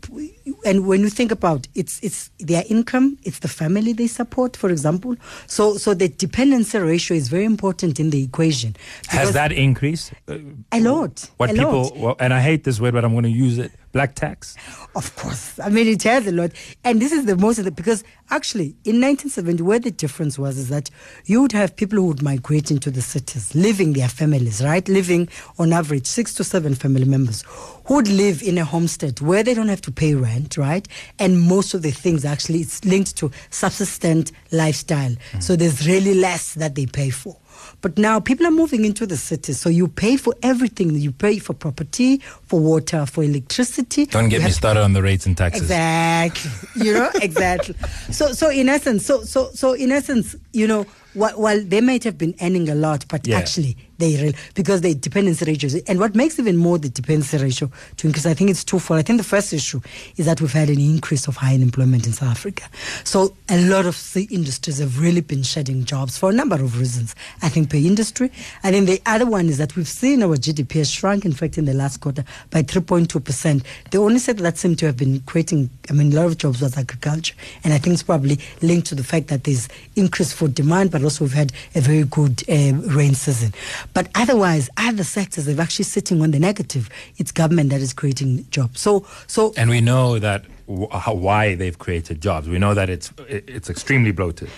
and 0.65 0.87
when 0.87 1.01
you 1.01 1.09
think 1.09 1.31
about 1.31 1.67
it's 1.75 1.99
it's 2.03 2.29
their 2.39 2.63
income, 2.69 3.17
it's 3.23 3.39
the 3.39 3.47
family 3.47 3.93
they 3.93 4.07
support, 4.07 4.57
for 4.57 4.69
example. 4.69 5.15
So 5.47 5.77
so 5.77 5.93
the 5.93 6.07
dependency 6.07 6.77
ratio 6.77 7.15
is 7.17 7.27
very 7.27 7.45
important 7.45 7.99
in 7.99 8.09
the 8.09 8.23
equation. 8.23 8.75
has 9.07 9.33
that 9.33 9.51
increased? 9.51 10.13
Uh, 10.27 10.37
a 10.71 10.79
lot? 10.79 11.29
What 11.37 11.49
a 11.49 11.53
people, 11.53 11.83
lot. 11.83 11.97
well, 11.97 12.15
and 12.19 12.33
I 12.33 12.41
hate 12.41 12.63
this 12.63 12.79
word, 12.79 12.93
but 12.93 13.05
I'm 13.05 13.11
going 13.11 13.23
to 13.23 13.29
use 13.29 13.57
it. 13.57 13.71
Black 13.91 14.15
tax. 14.15 14.55
Of 14.95 15.15
course. 15.15 15.59
I 15.59 15.69
mean, 15.69 15.87
it 15.87 16.03
has 16.03 16.25
a 16.27 16.31
lot. 16.31 16.51
And 16.83 17.01
this 17.01 17.11
is 17.11 17.25
the 17.25 17.35
most 17.35 17.59
of 17.59 17.65
the, 17.65 17.71
because 17.71 18.03
actually 18.29 18.75
in 18.85 19.01
1970, 19.01 19.63
where 19.63 19.79
the 19.79 19.91
difference 19.91 20.39
was 20.39 20.57
is 20.57 20.69
that 20.69 20.89
you 21.25 21.41
would 21.41 21.51
have 21.51 21.75
people 21.75 21.97
who 21.97 22.07
would 22.07 22.21
migrate 22.21 22.71
into 22.71 22.89
the 22.89 23.01
cities, 23.01 23.53
living 23.53 23.93
their 23.93 24.07
families, 24.07 24.63
right? 24.63 24.87
Living 24.87 25.27
on 25.59 25.73
average 25.73 26.07
six 26.07 26.33
to 26.35 26.43
seven 26.43 26.73
family 26.73 27.05
members 27.05 27.43
who 27.85 27.95
would 27.95 28.07
live 28.07 28.41
in 28.41 28.57
a 28.57 28.65
homestead 28.65 29.19
where 29.19 29.43
they 29.43 29.53
don't 29.53 29.67
have 29.67 29.81
to 29.81 29.91
pay 29.91 30.15
rent, 30.15 30.57
right? 30.57 30.87
And 31.19 31.41
most 31.41 31.73
of 31.73 31.81
the 31.81 31.91
things 31.91 32.23
actually 32.23 32.59
it's 32.59 32.85
linked 32.85 33.17
to 33.17 33.31
subsistent 33.49 34.31
lifestyle. 34.51 35.11
Mm. 35.33 35.43
So 35.43 35.55
there's 35.55 35.85
really 35.87 36.13
less 36.13 36.53
that 36.53 36.75
they 36.75 36.85
pay 36.85 37.09
for. 37.09 37.35
But 37.82 37.97
now 37.97 38.20
people 38.20 38.45
are 38.45 38.51
moving 38.51 38.86
into 38.86 39.05
the 39.05 39.18
cities, 39.18 39.59
so 39.59 39.70
you 39.70 39.88
pay 39.88 40.18
for 40.18 40.34
everything. 40.43 40.95
You 40.95 41.12
pay 41.12 41.39
for 41.39 41.53
property, 41.53 42.18
for 42.43 42.59
water, 42.59 43.05
for 43.05 43.24
electricity. 43.24 44.05
Don't 44.05 44.26
You 44.26 44.30
get 44.32 44.43
me 44.43 44.51
started 44.51 44.82
on 44.82 44.93
the 44.93 45.01
rates 45.01 45.26
and 45.26 45.38
taxes. 45.38 45.64
Exactly. 45.64 46.51
You 46.84 46.93
know, 46.93 47.09
exactly. 47.22 47.76
So, 48.12 48.34
so 48.34 48.49
in 48.49 48.70
essence, 48.70 49.05
so, 49.05 49.24
so, 49.24 49.49
so 49.53 49.74
in 49.74 49.91
essence, 49.91 50.36
you 50.53 50.68
know, 50.68 50.86
wh- 51.14 51.38
while 51.38 51.62
they 51.64 51.82
might 51.82 52.03
have 52.03 52.18
been 52.18 52.36
earning 52.41 52.70
a 52.70 52.76
lot, 52.76 53.05
but 53.07 53.26
Yeah. 53.28 53.38
actually 53.38 53.78
they 53.97 54.20
real 54.20 54.34
because 54.55 54.82
the 54.82 54.95
dependency 54.95 55.45
ratios. 55.45 55.76
And 55.88 55.99
what 55.99 56.16
makes 56.16 56.39
even 56.39 56.57
more 56.57 56.80
the 56.80 56.89
dependency 56.89 57.38
ratio 57.38 57.70
to 57.97 58.07
increase, 58.07 58.26
I 58.26 58.34
think 58.34 58.49
it's 58.49 58.64
twofold. 58.64 58.99
I 58.99 59.03
think 59.03 59.18
the 59.20 59.24
first 59.24 59.53
issue 59.53 59.80
is 60.18 60.26
that 60.26 60.41
we've 60.41 60.51
had 60.51 60.70
an 60.72 60.80
increase 60.80 61.28
of 61.28 61.36
high 61.38 61.53
unemployment 61.53 62.07
in 62.07 62.14
South 62.14 62.30
Africa. 62.30 62.64
So 63.03 63.36
a 63.47 63.62
lot 63.70 63.86
of 63.86 63.95
the 64.14 64.24
industries 64.32 64.80
have 64.80 64.99
really 64.99 65.22
been 65.22 65.43
shedding 65.43 65.86
jobs 65.86 66.18
for 66.18 66.32
a 66.32 66.34
number 66.34 66.55
of 66.55 66.80
reasons. 66.80 67.14
I 67.43 67.49
think 67.49 67.70
per 67.70 67.78
industry. 67.78 68.32
I 68.64 68.72
think 68.72 68.88
the 68.88 68.99
other 69.05 69.28
one 69.28 69.49
is 69.49 69.59
that 69.59 69.76
we've 69.76 69.88
seen 69.88 70.24
our 70.24 70.36
GDP 70.36 70.80
has 70.80 70.89
shrunk, 70.89 71.24
in 71.24 71.34
fact, 71.34 71.59
in 71.59 71.66
the 71.66 71.74
last 71.76 71.99
quarter 71.99 72.24
by 72.49 72.64
3.2%. 72.64 73.62
The 73.91 73.97
only 73.99 74.18
sector 74.18 74.41
that 74.43 74.57
seemed 74.57 74.80
to 74.80 74.88
have 74.88 74.97
been 74.97 75.20
creating, 75.28 75.70
I 75.89 75.93
mean, 75.93 76.12
a 76.12 76.16
lot 76.16 76.26
of 76.26 76.38
jobs 76.39 76.62
was 76.62 76.76
agriculture. 76.76 77.36
And 77.64 77.72
I 77.72 77.78
think 77.78 77.93
it's 77.93 78.03
probably 78.03 78.39
linked 78.64 78.88
to 78.88 78.95
the 78.95 79.03
fact 79.03 79.28
that 79.28 79.43
there's 79.43 79.68
increased 79.95 80.34
food 80.34 80.55
demand, 80.55 80.89
but 80.89 81.01
also 81.04 81.26
we've 81.26 81.34
had 81.34 81.52
a 81.76 81.82
very 81.82 82.04
good 82.04 82.43
uh, 82.49 82.74
rain 82.93 83.14
season. 83.14 83.54
But 83.93 84.10
otherwise, 84.16 84.70
other 84.78 85.04
sectors 85.04 85.47
are 85.47 85.62
actually 85.62 85.86
sitting 85.86 86.22
on 86.22 86.32
the 86.32 86.39
negative. 86.39 86.89
It's 87.18 87.32
government 87.32 87.70
that 87.72 87.82
is 87.82 87.93
creating 87.93 88.45
jobs. 88.49 88.80
So, 88.82 89.06
so 89.28 89.54
And 89.58 89.70
we 89.70 89.82
know 89.82 90.20
that 90.20 90.45
w- 90.68 90.89
how, 90.91 91.14
why 91.14 91.56
they've 91.56 91.78
created 91.78 92.22
jobs. 92.22 92.47
We 92.47 92.60
know 92.60 92.74
that 92.74 92.89
it's 92.89 93.12
it's 93.28 93.70
extremely 93.70 94.12
bloated. 94.12 94.49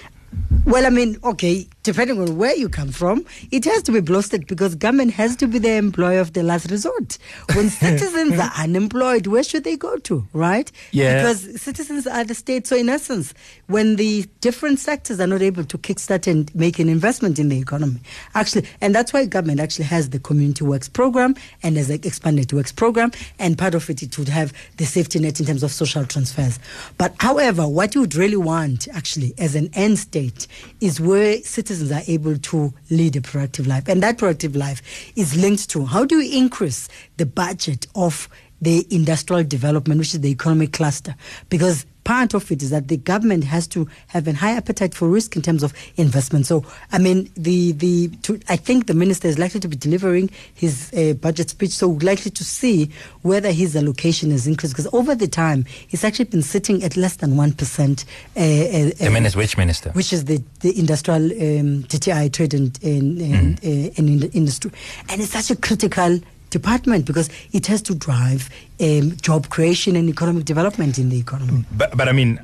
Well, 0.65 0.85
I 0.85 0.89
mean, 0.89 1.17
okay, 1.23 1.67
depending 1.83 2.19
on 2.19 2.37
where 2.37 2.55
you 2.55 2.69
come 2.69 2.89
from, 2.89 3.25
it 3.51 3.65
has 3.65 3.83
to 3.83 3.91
be 3.91 3.99
blasted 3.99 4.47
because 4.47 4.73
government 4.75 5.11
has 5.11 5.35
to 5.35 5.47
be 5.47 5.59
the 5.59 5.73
employer 5.73 6.19
of 6.19 6.33
the 6.33 6.41
last 6.41 6.71
resort. 6.71 7.17
When 7.53 7.69
citizens 7.69 8.39
are 8.39 8.51
unemployed, 8.57 9.27
where 9.27 9.43
should 9.43 9.65
they 9.65 9.75
go 9.75 9.97
to, 9.97 10.25
right? 10.31 10.71
Yeah. 10.91 11.17
Because 11.17 11.61
citizens 11.61 12.07
are 12.07 12.23
the 12.23 12.35
state. 12.35 12.67
So, 12.67 12.77
in 12.77 12.87
essence, 12.87 13.33
when 13.67 13.97
the 13.97 14.25
different 14.39 14.79
sectors 14.79 15.19
are 15.19 15.27
not 15.27 15.41
able 15.41 15.65
to 15.65 15.77
kickstart 15.77 16.25
and 16.25 16.53
make 16.55 16.79
an 16.79 16.87
investment 16.87 17.37
in 17.37 17.49
the 17.49 17.59
economy, 17.59 17.99
actually, 18.33 18.65
and 18.79 18.95
that's 18.95 19.11
why 19.11 19.25
government 19.25 19.59
actually 19.59 19.85
has 19.85 20.09
the 20.09 20.19
community 20.19 20.63
works 20.63 20.87
program 20.87 21.35
and 21.61 21.75
has 21.75 21.89
an 21.89 21.99
expanded 22.03 22.53
works 22.53 22.71
program, 22.71 23.11
and 23.39 23.57
part 23.57 23.75
of 23.75 23.89
it, 23.89 24.01
it 24.01 24.17
would 24.17 24.29
have 24.29 24.53
the 24.77 24.85
safety 24.85 25.19
net 25.19 25.39
in 25.41 25.45
terms 25.45 25.63
of 25.63 25.71
social 25.71 26.05
transfers. 26.05 26.59
But 26.97 27.13
however, 27.19 27.67
what 27.67 27.93
you 27.93 28.01
would 28.01 28.15
really 28.15 28.37
want, 28.37 28.87
actually, 28.93 29.33
as 29.37 29.55
an 29.55 29.69
end 29.73 29.99
state, 29.99 30.47
is 30.79 31.01
where 31.01 31.37
citizens 31.41 31.72
citizens 31.73 31.91
are 31.91 32.11
able 32.11 32.37
to 32.37 32.73
lead 32.89 33.15
a 33.15 33.21
productive 33.21 33.67
life. 33.67 33.87
And 33.87 34.01
that 34.03 34.17
productive 34.17 34.55
life 34.55 34.81
is 35.15 35.35
linked 35.35 35.69
to 35.71 35.85
how 35.85 36.05
do 36.05 36.19
you 36.19 36.37
increase 36.41 36.87
the 37.17 37.25
budget 37.25 37.87
of 37.95 38.29
the 38.63 38.85
industrial 38.89 39.43
development, 39.43 39.99
which 39.99 40.13
is 40.13 40.21
the 40.21 40.29
economic 40.29 40.73
cluster? 40.73 41.15
Because 41.49 41.85
part 42.03 42.33
of 42.33 42.51
it 42.51 42.61
is 42.61 42.69
that 42.69 42.89
the 42.89 42.97
government 42.97 43.45
has 43.45 43.65
to 43.65 43.87
have 44.07 44.27
a 44.27 44.33
high 44.33 44.51
appetite 44.51 44.93
for 44.93 45.07
risk 45.07 45.35
in 45.37 45.41
terms 45.41 45.63
of 45.63 45.73
investment. 45.95 46.45
So, 46.45 46.65
I 46.91 46.97
mean, 46.97 47.29
the 47.35 47.71
the 47.73 48.09
to, 48.23 48.39
I 48.49 48.57
think 48.57 48.87
the 48.87 48.93
minister 48.93 49.27
is 49.27 49.39
likely 49.39 49.59
to 49.61 49.67
be 49.69 49.77
delivering 49.77 50.29
his 50.53 50.91
uh, 50.93 51.13
budget 51.13 51.49
speech, 51.49 51.71
so 51.71 51.87
we're 51.87 52.05
likely 52.05 52.31
to 52.31 52.43
see 52.43 52.89
whether 53.21 53.51
his 53.51 53.75
allocation 53.75 54.31
is 54.31 54.47
increased 54.47 54.73
because 54.75 54.91
over 54.93 55.15
the 55.15 55.27
time 55.29 55.65
he's 55.87 56.03
actually 56.03 56.25
been 56.25 56.41
sitting 56.41 56.83
at 56.83 56.97
less 56.97 57.17
than 57.17 57.37
one 57.37 57.53
percent. 57.53 58.03
Uh, 58.35 58.39
uh, 58.41 58.89
The 58.99 59.09
minister, 59.11 59.39
which 59.39 59.57
minister? 59.57 59.91
which 59.91 60.11
is 60.11 60.25
the, 60.25 60.43
the 60.59 60.77
industrial 60.77 61.23
um, 61.23 61.83
DTI 61.83 62.31
trade 62.33 62.53
and, 62.53 62.77
and, 62.83 63.21
and, 63.21 63.59
uh, 63.63 63.93
and 63.97 64.09
in 64.09 64.29
industry. 64.31 64.71
And 65.09 65.21
it's 65.21 65.31
such 65.31 65.51
a 65.51 65.55
critical 65.55 66.19
department 66.53 67.05
because 67.05 67.29
it 67.51 67.67
has 67.67 67.81
to 67.81 67.93
drive 67.95 68.49
um, 68.79 69.17
job 69.17 69.49
creation 69.49 69.95
and 69.95 70.07
economic 70.07 70.45
development 70.45 70.97
in 70.97 71.09
the 71.09 71.19
economy. 71.19 71.65
But 71.71 71.97
but 71.97 72.07
I 72.07 72.13
mean, 72.13 72.39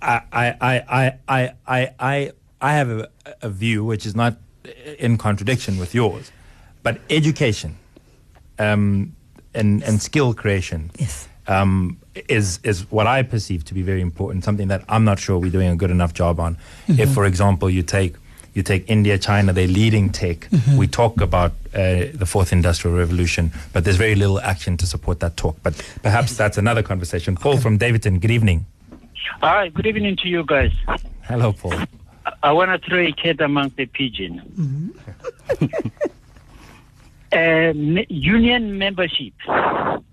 I 0.00 0.22
I 0.32 0.46
I 0.60 0.74
I 1.00 1.12
I 1.28 1.80
I 1.98 2.32
I 2.60 2.72
have 2.72 2.90
a, 2.90 3.08
a 3.42 3.50
view 3.50 3.84
which 3.84 4.06
is 4.06 4.14
not 4.14 4.36
in 4.98 5.18
contradiction 5.18 5.78
with 5.78 5.94
yours, 5.94 6.32
but 6.82 6.94
education, 7.10 7.76
um, 8.58 9.14
and 9.54 9.82
and 9.82 10.00
skill 10.00 10.32
creation. 10.34 10.90
Yes. 10.98 11.28
Um, 11.46 11.96
is 12.28 12.60
is 12.62 12.90
what 12.90 13.06
I 13.06 13.22
perceive 13.22 13.64
to 13.64 13.74
be 13.74 13.82
very 13.82 14.00
important. 14.00 14.44
Something 14.44 14.68
that 14.68 14.82
I'm 14.88 15.04
not 15.04 15.18
sure 15.18 15.38
we're 15.38 15.50
doing 15.58 15.68
a 15.68 15.76
good 15.76 15.90
enough 15.90 16.12
job 16.12 16.40
on. 16.40 16.58
If, 16.88 17.14
for 17.14 17.24
example, 17.24 17.70
you 17.70 17.82
take 17.82 18.16
you 18.54 18.62
take 18.62 18.88
India, 18.90 19.18
China, 19.18 19.52
they're 19.52 19.66
leading 19.68 20.10
tech. 20.10 20.48
We 20.76 20.86
talk 20.86 21.20
about 21.20 21.52
uh, 21.74 22.06
the 22.12 22.26
fourth 22.26 22.52
industrial 22.52 22.96
revolution, 22.96 23.52
but 23.72 23.84
there's 23.84 23.96
very 23.96 24.14
little 24.14 24.40
action 24.40 24.76
to 24.78 24.86
support 24.86 25.20
that 25.20 25.36
talk. 25.36 25.56
But 25.62 25.74
perhaps 26.02 26.36
that's 26.36 26.58
another 26.58 26.82
conversation. 26.82 27.36
Paul 27.36 27.58
from 27.58 27.78
Davidson, 27.78 28.18
good 28.18 28.30
evening. 28.30 28.66
Hi, 29.40 29.68
good 29.68 29.86
evening 29.86 30.16
to 30.16 30.28
you 30.28 30.44
guys. 30.44 30.72
Hello, 31.22 31.52
Paul. 31.52 31.74
I, 31.74 31.86
I 32.42 32.52
want 32.52 32.82
to 32.82 32.88
throw 32.88 32.98
a 33.00 33.12
cat 33.12 33.40
among 33.40 33.72
the 33.76 33.86
pigeon. 33.86 34.98
uh, 37.32 37.72
me- 37.74 38.06
union 38.08 38.78
membership. 38.78 39.34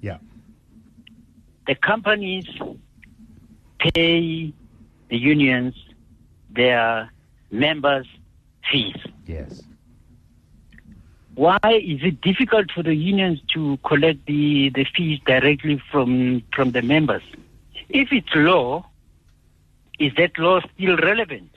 Yeah. 0.01 0.17
The 1.67 1.75
companies 1.75 2.45
pay 3.79 4.53
the 5.09 5.17
unions 5.17 5.73
their 6.51 7.11
members' 7.51 8.07
fees. 8.71 8.95
Yes. 9.25 9.61
Why 11.35 11.59
is 11.65 11.99
it 12.01 12.21
difficult 12.21 12.71
for 12.71 12.81
the 12.81 12.95
unions 12.95 13.41
to 13.53 13.77
collect 13.85 14.25
the, 14.25 14.69
the 14.69 14.85
fees 14.95 15.19
directly 15.25 15.81
from 15.91 16.43
from 16.55 16.71
the 16.71 16.81
members? 16.81 17.23
If 17.89 18.11
it's 18.11 18.29
law, 18.33 18.85
is 19.99 20.13
that 20.17 20.37
law 20.37 20.61
still 20.73 20.97
relevant? 20.97 21.51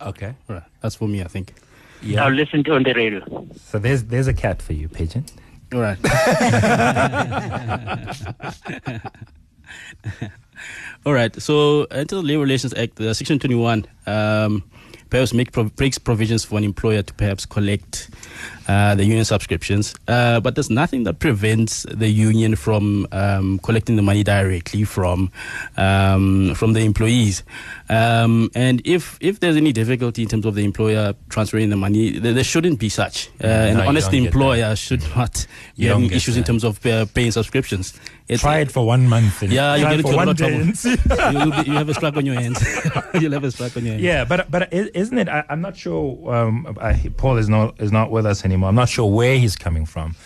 Okay. 0.00 0.34
All 0.48 0.56
right. 0.56 0.64
That's 0.80 0.96
for 0.96 1.08
me, 1.08 1.22
I 1.22 1.28
think. 1.28 1.54
Yeah. 2.02 2.24
I'll 2.24 2.32
listen 2.32 2.64
to 2.64 2.74
on 2.74 2.82
the 2.82 2.94
radio. 2.94 3.46
So 3.64 3.78
there's 3.78 4.04
there's 4.04 4.26
a 4.26 4.34
cat 4.34 4.60
for 4.60 4.72
you, 4.72 4.88
Pigeon. 4.88 5.24
All 5.72 5.80
right. 5.80 5.98
All 11.06 11.12
right. 11.12 11.40
So, 11.40 11.86
under 11.90 12.16
the 12.16 12.22
Labor 12.22 12.42
Relations 12.42 12.74
Act, 12.74 13.00
uh, 13.00 13.14
Section 13.14 13.38
21 13.38 13.86
um, 14.06 14.64
perhaps 15.10 15.32
make 15.32 15.52
prov- 15.52 15.72
makes 15.78 15.98
provisions 15.98 16.44
for 16.44 16.58
an 16.58 16.64
employer 16.64 17.02
to 17.02 17.14
perhaps 17.14 17.46
collect 17.46 18.10
uh, 18.68 18.94
the 18.94 19.04
union 19.04 19.24
subscriptions, 19.24 19.94
uh, 20.08 20.40
but 20.40 20.54
there's 20.54 20.70
nothing 20.70 21.04
that 21.04 21.18
prevents 21.18 21.84
the 21.84 22.08
union 22.08 22.54
from 22.54 23.06
um, 23.12 23.58
collecting 23.60 23.96
the 23.96 24.02
money 24.02 24.22
directly 24.22 24.84
from 24.84 25.30
um, 25.76 26.54
from 26.54 26.74
the 26.74 26.80
employees. 26.80 27.42
Um, 27.88 28.50
and 28.54 28.82
if 28.84 29.16
if 29.20 29.40
there's 29.40 29.56
any 29.56 29.72
difficulty 29.72 30.22
in 30.22 30.28
terms 30.28 30.44
of 30.46 30.54
the 30.54 30.64
employer 30.64 31.14
transferring 31.30 31.70
the 31.70 31.76
money, 31.76 32.18
there, 32.18 32.34
there 32.34 32.44
shouldn't 32.44 32.78
be 32.78 32.88
such. 32.88 33.30
Uh, 33.42 33.46
No, 33.48 33.82
you 33.82 33.88
honestly, 33.88 34.18
employer 34.24 34.76
should 34.76 35.02
not 35.16 35.46
You 35.76 35.88
be 35.88 35.92
having 35.94 36.12
issues 36.12 36.36
in 36.36 36.44
terms 36.44 36.64
of 36.64 36.84
uh, 36.84 37.06
paying 37.14 37.32
subscriptions. 37.32 37.94
It's, 38.28 38.42
Try 38.42 38.58
it 38.58 38.70
for 38.70 38.84
one 38.84 39.08
month. 39.08 39.42
Yeah, 39.42 39.74
you 39.76 39.84
get 39.84 40.00
into 40.00 40.12
a 40.12 40.20
lot 40.20 40.28
of 40.28 40.36
trouble. 40.36 40.56
day 40.56 40.60
and 40.60 40.76
see. 40.76 40.90
You'll 41.32 41.50
be, 41.50 41.70
you 41.70 41.72
have 41.72 41.88
a 41.88 41.94
strap 41.94 42.14
on 42.18 42.26
your 42.26 42.34
hands. 42.34 42.60
You'll 43.14 43.32
have 43.32 43.44
a 43.44 43.50
strap 43.50 43.74
on 43.78 43.84
your 43.86 43.92
hands. 43.92 44.04
Yeah, 44.04 44.24
but 44.26 44.50
but 44.50 44.70
isn't 44.70 45.16
it? 45.16 45.28
I, 45.30 45.44
I'm 45.48 45.62
not 45.62 45.78
sure. 45.78 46.34
Um, 46.34 46.76
I, 46.78 46.92
Paul 47.16 47.38
is 47.38 47.48
not 47.48 47.80
is 47.80 47.90
not 47.90 48.10
with 48.10 48.26
us 48.26 48.44
anymore. 48.44 48.57
I'm 48.64 48.74
not 48.74 48.88
sure 48.88 49.10
where 49.10 49.38
he's 49.38 49.56
coming 49.56 49.86
from, 49.86 50.16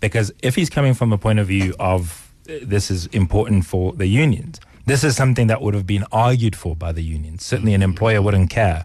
because 0.00 0.32
if 0.42 0.54
he's 0.54 0.70
coming 0.70 0.94
from 0.94 1.12
a 1.12 1.18
point 1.18 1.38
of 1.38 1.46
view 1.46 1.74
of 1.78 2.32
uh, 2.48 2.54
this 2.62 2.90
is 2.90 3.06
important 3.06 3.66
for 3.66 3.92
the 3.92 4.06
unions, 4.06 4.60
this 4.86 5.04
is 5.04 5.14
something 5.14 5.46
that 5.48 5.60
would 5.62 5.74
have 5.74 5.86
been 5.86 6.04
argued 6.10 6.56
for 6.56 6.74
by 6.74 6.92
the 6.92 7.02
unions. 7.02 7.44
Certainly, 7.44 7.74
an 7.74 7.82
employer 7.82 8.22
wouldn't 8.22 8.50
care 8.50 8.84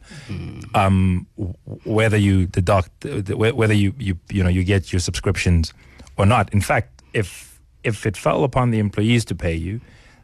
um, 0.73 1.25
whether 1.85 2.17
you 2.17 2.45
deduct 2.47 3.05
uh, 3.05 3.21
whether 3.35 3.73
you, 3.73 3.93
you 3.97 4.17
you 4.29 4.43
know 4.43 4.49
you 4.49 4.63
get 4.63 4.91
your 4.91 4.99
subscriptions 4.99 5.73
or 6.17 6.25
not. 6.25 6.53
In 6.53 6.61
fact, 6.61 7.01
if 7.13 7.59
if 7.83 8.05
it 8.05 8.17
fell 8.17 8.43
upon 8.43 8.71
the 8.71 8.79
employees 8.79 9.25
to 9.25 9.35
pay 9.35 9.55
you, 9.55 9.79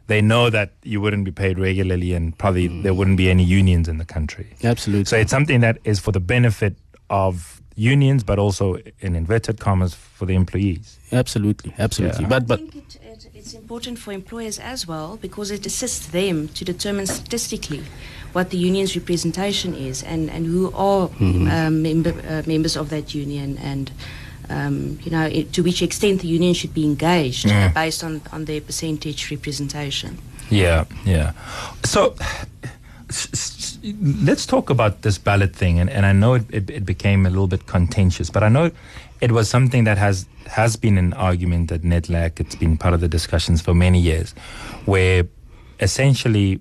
they 0.08 0.20
know 0.20 0.50
that 0.50 0.72
you 0.82 1.00
wouldn't 1.00 1.24
be 1.24 1.32
paid 1.32 1.58
regularly, 1.58 2.12
and 2.12 2.36
probably 2.36 2.68
there 2.82 2.92
wouldn't 2.92 3.16
be 3.16 3.30
any 3.30 3.44
unions 3.44 3.88
in 3.88 3.98
the 3.98 4.04
country. 4.04 4.54
Absolutely. 4.62 5.06
So 5.06 5.16
it's 5.16 5.30
something 5.30 5.60
that 5.60 5.78
is 5.84 5.98
for 6.00 6.12
the 6.12 6.20
benefit 6.20 6.76
of 7.08 7.61
unions, 7.76 8.22
but 8.22 8.38
also 8.38 8.78
in 9.00 9.16
inverted 9.16 9.60
commas 9.60 9.94
for 9.94 10.26
the 10.26 10.34
employees. 10.34 10.98
Absolutely, 11.10 11.74
absolutely. 11.78 12.22
Yeah. 12.22 12.28
But 12.28 12.42
I 12.42 12.46
but 12.46 12.58
think 12.60 12.76
it, 12.76 12.98
it, 13.02 13.28
it's 13.34 13.54
important 13.54 13.98
for 13.98 14.12
employers 14.12 14.58
as 14.58 14.86
well 14.86 15.18
because 15.20 15.50
it 15.50 15.66
assists 15.66 16.06
them 16.06 16.48
to 16.48 16.64
determine 16.64 17.06
statistically 17.06 17.82
what 18.32 18.50
the 18.50 18.56
union's 18.56 18.96
representation 18.96 19.74
is 19.74 20.02
and, 20.02 20.30
and 20.30 20.46
who 20.46 20.72
are 20.72 21.10
um, 21.20 21.82
member, 21.82 22.14
uh, 22.28 22.42
members 22.46 22.76
of 22.76 22.88
that 22.90 23.14
union 23.14 23.58
and 23.58 23.90
um, 24.48 24.98
you 25.02 25.10
know 25.10 25.26
it, 25.26 25.52
to 25.52 25.62
which 25.62 25.82
extent 25.82 26.20
the 26.20 26.28
union 26.28 26.54
should 26.54 26.74
be 26.74 26.84
engaged 26.84 27.48
uh, 27.48 27.70
based 27.74 28.02
on, 28.02 28.20
on 28.32 28.44
their 28.44 28.60
percentage 28.60 29.30
representation. 29.30 30.18
Yeah, 30.50 30.84
yeah. 31.04 31.32
So 31.84 32.14
let's 34.22 34.46
talk 34.46 34.70
about 34.70 35.02
this 35.02 35.18
ballot 35.18 35.54
thing, 35.54 35.78
and, 35.78 35.90
and 35.90 36.06
I 36.06 36.12
know 36.12 36.34
it, 36.34 36.44
it, 36.50 36.70
it 36.70 36.84
became 36.84 37.26
a 37.26 37.30
little 37.30 37.46
bit 37.46 37.66
contentious, 37.66 38.30
but 38.30 38.42
I 38.42 38.48
know 38.48 38.70
it 39.20 39.32
was 39.32 39.48
something 39.48 39.84
that 39.84 39.98
has 39.98 40.26
has 40.46 40.76
been 40.76 40.98
an 40.98 41.12
argument 41.14 41.72
at 41.72 41.82
NEDLAC. 41.82 42.40
It's 42.40 42.54
been 42.54 42.76
part 42.76 42.94
of 42.94 43.00
the 43.00 43.08
discussions 43.08 43.62
for 43.62 43.74
many 43.74 44.00
years, 44.00 44.34
where 44.84 45.24
essentially 45.80 46.60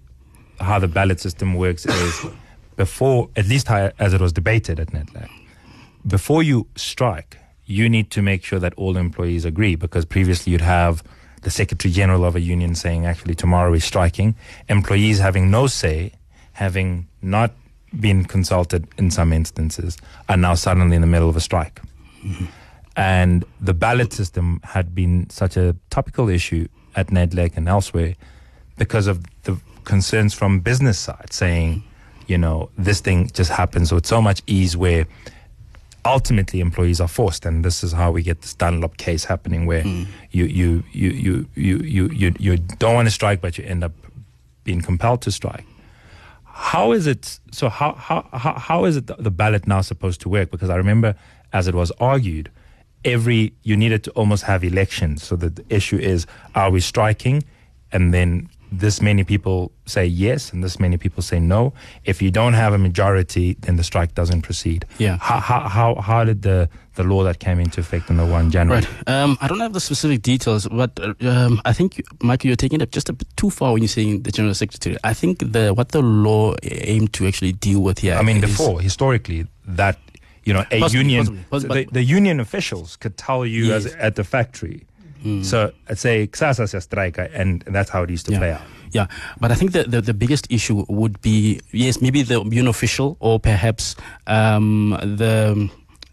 how 0.59 0.79
the 0.79 0.87
ballot 0.87 1.19
system 1.19 1.55
works 1.55 1.85
is 1.85 2.25
before, 2.75 3.29
at 3.35 3.47
least 3.47 3.67
how, 3.67 3.91
as 3.99 4.13
it 4.13 4.21
was 4.21 4.33
debated 4.33 4.79
at 4.79 4.87
NEDLAC, 4.87 5.29
before 6.07 6.43
you 6.43 6.67
strike, 6.75 7.37
you 7.65 7.89
need 7.89 8.11
to 8.11 8.21
make 8.21 8.43
sure 8.43 8.59
that 8.59 8.73
all 8.75 8.97
employees 8.97 9.45
agree 9.45 9.75
because 9.75 10.05
previously 10.05 10.51
you'd 10.51 10.61
have 10.61 11.03
the 11.41 11.49
secretary 11.49 11.91
general 11.91 12.25
of 12.25 12.35
a 12.35 12.39
union 12.39 12.75
saying, 12.75 13.05
actually, 13.05 13.35
tomorrow 13.35 13.73
is 13.73 13.83
striking, 13.83 14.35
employees 14.69 15.19
having 15.19 15.49
no 15.49 15.67
say, 15.67 16.11
having 16.61 17.07
not 17.23 17.51
been 17.99 18.23
consulted 18.23 18.87
in 18.99 19.09
some 19.09 19.33
instances, 19.33 19.97
are 20.29 20.37
now 20.37 20.53
suddenly 20.53 20.95
in 20.95 21.01
the 21.01 21.07
middle 21.15 21.27
of 21.27 21.35
a 21.35 21.39
strike. 21.39 21.81
And 22.95 23.43
the 23.59 23.73
ballot 23.73 24.13
system 24.13 24.59
had 24.63 24.93
been 24.93 25.27
such 25.29 25.57
a 25.57 25.75
topical 25.89 26.29
issue 26.29 26.67
at 26.95 27.07
NEDLAC 27.07 27.57
and 27.57 27.67
elsewhere 27.67 28.13
because 28.77 29.07
of 29.07 29.15
the 29.43 29.57
concerns 29.85 30.35
from 30.35 30.59
business 30.59 30.99
side 30.99 31.33
saying, 31.33 31.83
you 32.27 32.37
know, 32.37 32.69
this 32.77 32.99
thing 33.01 33.31
just 33.33 33.51
happens 33.51 33.91
with 33.91 34.05
so 34.05 34.21
much 34.21 34.43
ease 34.45 34.77
where 34.77 35.07
ultimately 36.05 36.59
employees 36.59 37.01
are 37.01 37.07
forced 37.07 37.43
and 37.47 37.65
this 37.65 37.83
is 37.83 37.91
how 37.91 38.11
we 38.11 38.21
get 38.21 38.41
this 38.41 38.53
Dunlop 38.53 38.97
case 38.97 39.23
happening 39.25 39.65
where 39.65 39.83
you, 40.31 40.45
you, 40.45 40.83
you, 40.91 41.09
you, 41.09 41.47
you, 41.55 41.77
you, 41.77 42.09
you, 42.09 42.33
you 42.39 42.57
don't 42.57 42.93
want 42.93 43.07
to 43.07 43.11
strike 43.11 43.41
but 43.41 43.57
you 43.57 43.63
end 43.65 43.83
up 43.83 43.93
being 44.63 44.81
compelled 44.81 45.21
to 45.23 45.31
strike. 45.31 45.65
How 46.53 46.91
is 46.91 47.07
it 47.07 47.39
so 47.51 47.69
how, 47.69 47.93
how, 47.93 48.27
how, 48.31 48.85
is 48.85 48.97
it 48.97 49.07
the, 49.07 49.31
ballot 49.31 49.67
now 49.67 49.81
supposed 49.81 50.21
to 50.21 50.29
work? 50.29 50.51
Because 50.51 50.69
I 50.69 50.75
remember 50.75 51.15
as 51.53 51.67
it 51.67 51.75
was 51.75 51.91
argued, 51.99 52.49
every 53.03 53.53
you 53.63 53.75
needed 53.75 54.03
to 54.05 54.11
almost 54.11 54.43
have 54.43 54.63
elections. 54.63 55.23
So 55.23 55.35
the 55.35 55.63
issue 55.69 55.97
is 55.97 56.27
are 56.55 56.69
we 56.69 56.79
striking 56.79 57.43
and 57.91 58.13
then 58.13 58.49
this 58.71 59.01
many 59.01 59.23
people 59.23 59.71
say 59.85 60.05
yes 60.05 60.53
and 60.53 60.63
this 60.63 60.79
many 60.79 60.97
people 60.97 61.21
say 61.21 61.39
no. 61.39 61.73
If 62.05 62.21
you 62.21 62.31
don't 62.31 62.53
have 62.53 62.73
a 62.73 62.77
majority, 62.77 63.55
then 63.59 63.75
the 63.75 63.83
strike 63.83 64.15
doesn't 64.15 64.43
proceed. 64.43 64.85
Yeah. 64.97 65.17
How 65.17 65.39
how 65.39 65.67
how, 65.67 65.95
how 65.95 66.23
did 66.23 66.41
the 66.43 66.69
the 66.95 67.03
law 67.03 67.23
that 67.23 67.39
came 67.39 67.59
into 67.59 67.79
effect 67.81 68.09
on 68.09 68.17
the 68.17 68.25
one 68.25 68.49
January? 68.51 68.81
Right. 68.81 69.09
Um, 69.09 69.37
I 69.41 69.47
don't 69.47 69.59
have 69.59 69.73
the 69.73 69.79
specific 69.79 70.21
details, 70.21 70.67
but 70.67 70.97
uh, 70.99 71.13
um, 71.21 71.61
I 71.65 71.73
think, 71.73 72.01
Michael, 72.21 72.47
you're 72.47 72.55
taking 72.55 72.81
it 72.81 72.91
just 72.91 73.09
a 73.09 73.13
bit 73.13 73.27
too 73.37 73.49
far 73.49 73.73
when 73.73 73.81
you're 73.81 73.89
saying 73.89 74.23
the 74.23 74.31
general 74.31 74.53
secretary. 74.53 74.97
I 75.03 75.13
think 75.13 75.39
the 75.39 75.73
what 75.73 75.89
the 75.89 76.01
law 76.01 76.55
aimed 76.63 77.13
to 77.13 77.27
actually 77.27 77.53
deal 77.53 77.81
with 77.81 77.99
here. 77.99 78.15
I 78.15 78.23
mean, 78.23 78.41
before 78.41 78.79
historically 78.79 79.47
that 79.67 79.97
you 80.43 80.53
know 80.53 80.65
a 80.71 80.79
Possibly, 80.79 80.99
union 80.99 81.19
possibly, 81.25 81.43
possibly, 81.49 81.83
the, 81.85 81.91
the 81.91 82.03
union 82.03 82.39
officials 82.39 82.95
could 82.95 83.17
tell 83.17 83.45
you 83.45 83.73
as 83.73 83.85
at 83.95 84.15
the 84.15 84.23
factory. 84.23 84.85
So 85.43 85.71
I'd 85.89 85.99
say 85.99 86.27
Ksasa 86.27 86.67
says 86.67 86.83
strike, 86.83 87.17
and 87.17 87.61
that's 87.67 87.89
how 87.89 88.03
it 88.03 88.09
used 88.09 88.25
to 88.27 88.31
yeah. 88.31 88.39
play 88.39 88.51
out. 88.51 88.61
Yeah, 88.91 89.07
but 89.39 89.51
I 89.51 89.55
think 89.55 89.71
the, 89.71 89.83
the, 89.83 90.01
the 90.01 90.13
biggest 90.13 90.51
issue 90.51 90.85
would 90.89 91.21
be 91.21 91.61
yes, 91.71 92.01
maybe 92.01 92.23
the 92.23 92.41
union 92.41 92.67
official 92.67 93.15
or 93.19 93.39
perhaps 93.39 93.95
um, 94.27 94.97
the 95.01 95.69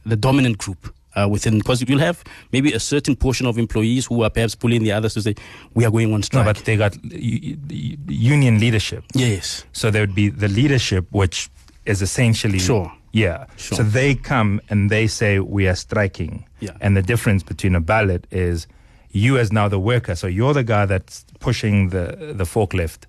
the 0.07 0.17
dominant 0.17 0.59
group 0.59 0.93
uh, 1.19 1.29
within 1.29 1.59
because 1.59 1.83
you'll 1.89 1.99
have 1.99 2.23
maybe 2.53 2.73
a 2.73 2.81
certain 2.81 3.17
portion 3.17 3.47
of 3.47 3.59
employees 3.59 4.07
who 4.07 4.23
are 4.23 4.31
perhaps 4.31 4.55
pulling 4.55 4.83
the 4.83 4.93
others 4.93 5.15
to 5.15 5.23
say 5.23 5.35
we 5.75 5.85
are 5.85 5.91
going 5.91 6.13
on 6.15 6.23
strike. 6.23 6.45
No, 6.45 6.53
but 6.53 6.65
they 6.65 6.77
got 6.77 6.97
union 7.13 8.61
leadership. 8.61 9.05
yes, 9.15 9.65
So 9.73 9.91
there 9.91 10.03
would 10.03 10.15
be 10.15 10.29
the 10.29 10.49
leadership, 10.49 11.07
which 11.11 11.51
is 11.85 12.03
essentially 12.03 12.59
Sure. 12.59 12.93
Yeah. 13.13 13.47
Sure. 13.57 13.79
So 13.79 13.83
they 13.83 14.15
come 14.15 14.61
and 14.69 14.91
they 14.91 15.07
say 15.07 15.41
we 15.41 15.67
are 15.67 15.75
striking. 15.75 16.45
Yeah. 16.61 16.77
And 16.81 16.97
the 16.97 17.03
difference 17.03 17.43
between 17.43 17.75
a 17.75 17.81
ballot 17.81 18.27
is 18.31 18.67
you 19.11 19.39
as 19.39 19.53
now 19.53 19.69
the 19.69 19.79
worker. 19.79 20.15
So 20.15 20.27
you're 20.27 20.55
the 20.55 20.65
guy 20.65 20.87
that's 20.87 21.25
pushing 21.41 21.91
the 21.91 22.35
the 22.35 22.45
forklift, 22.45 23.07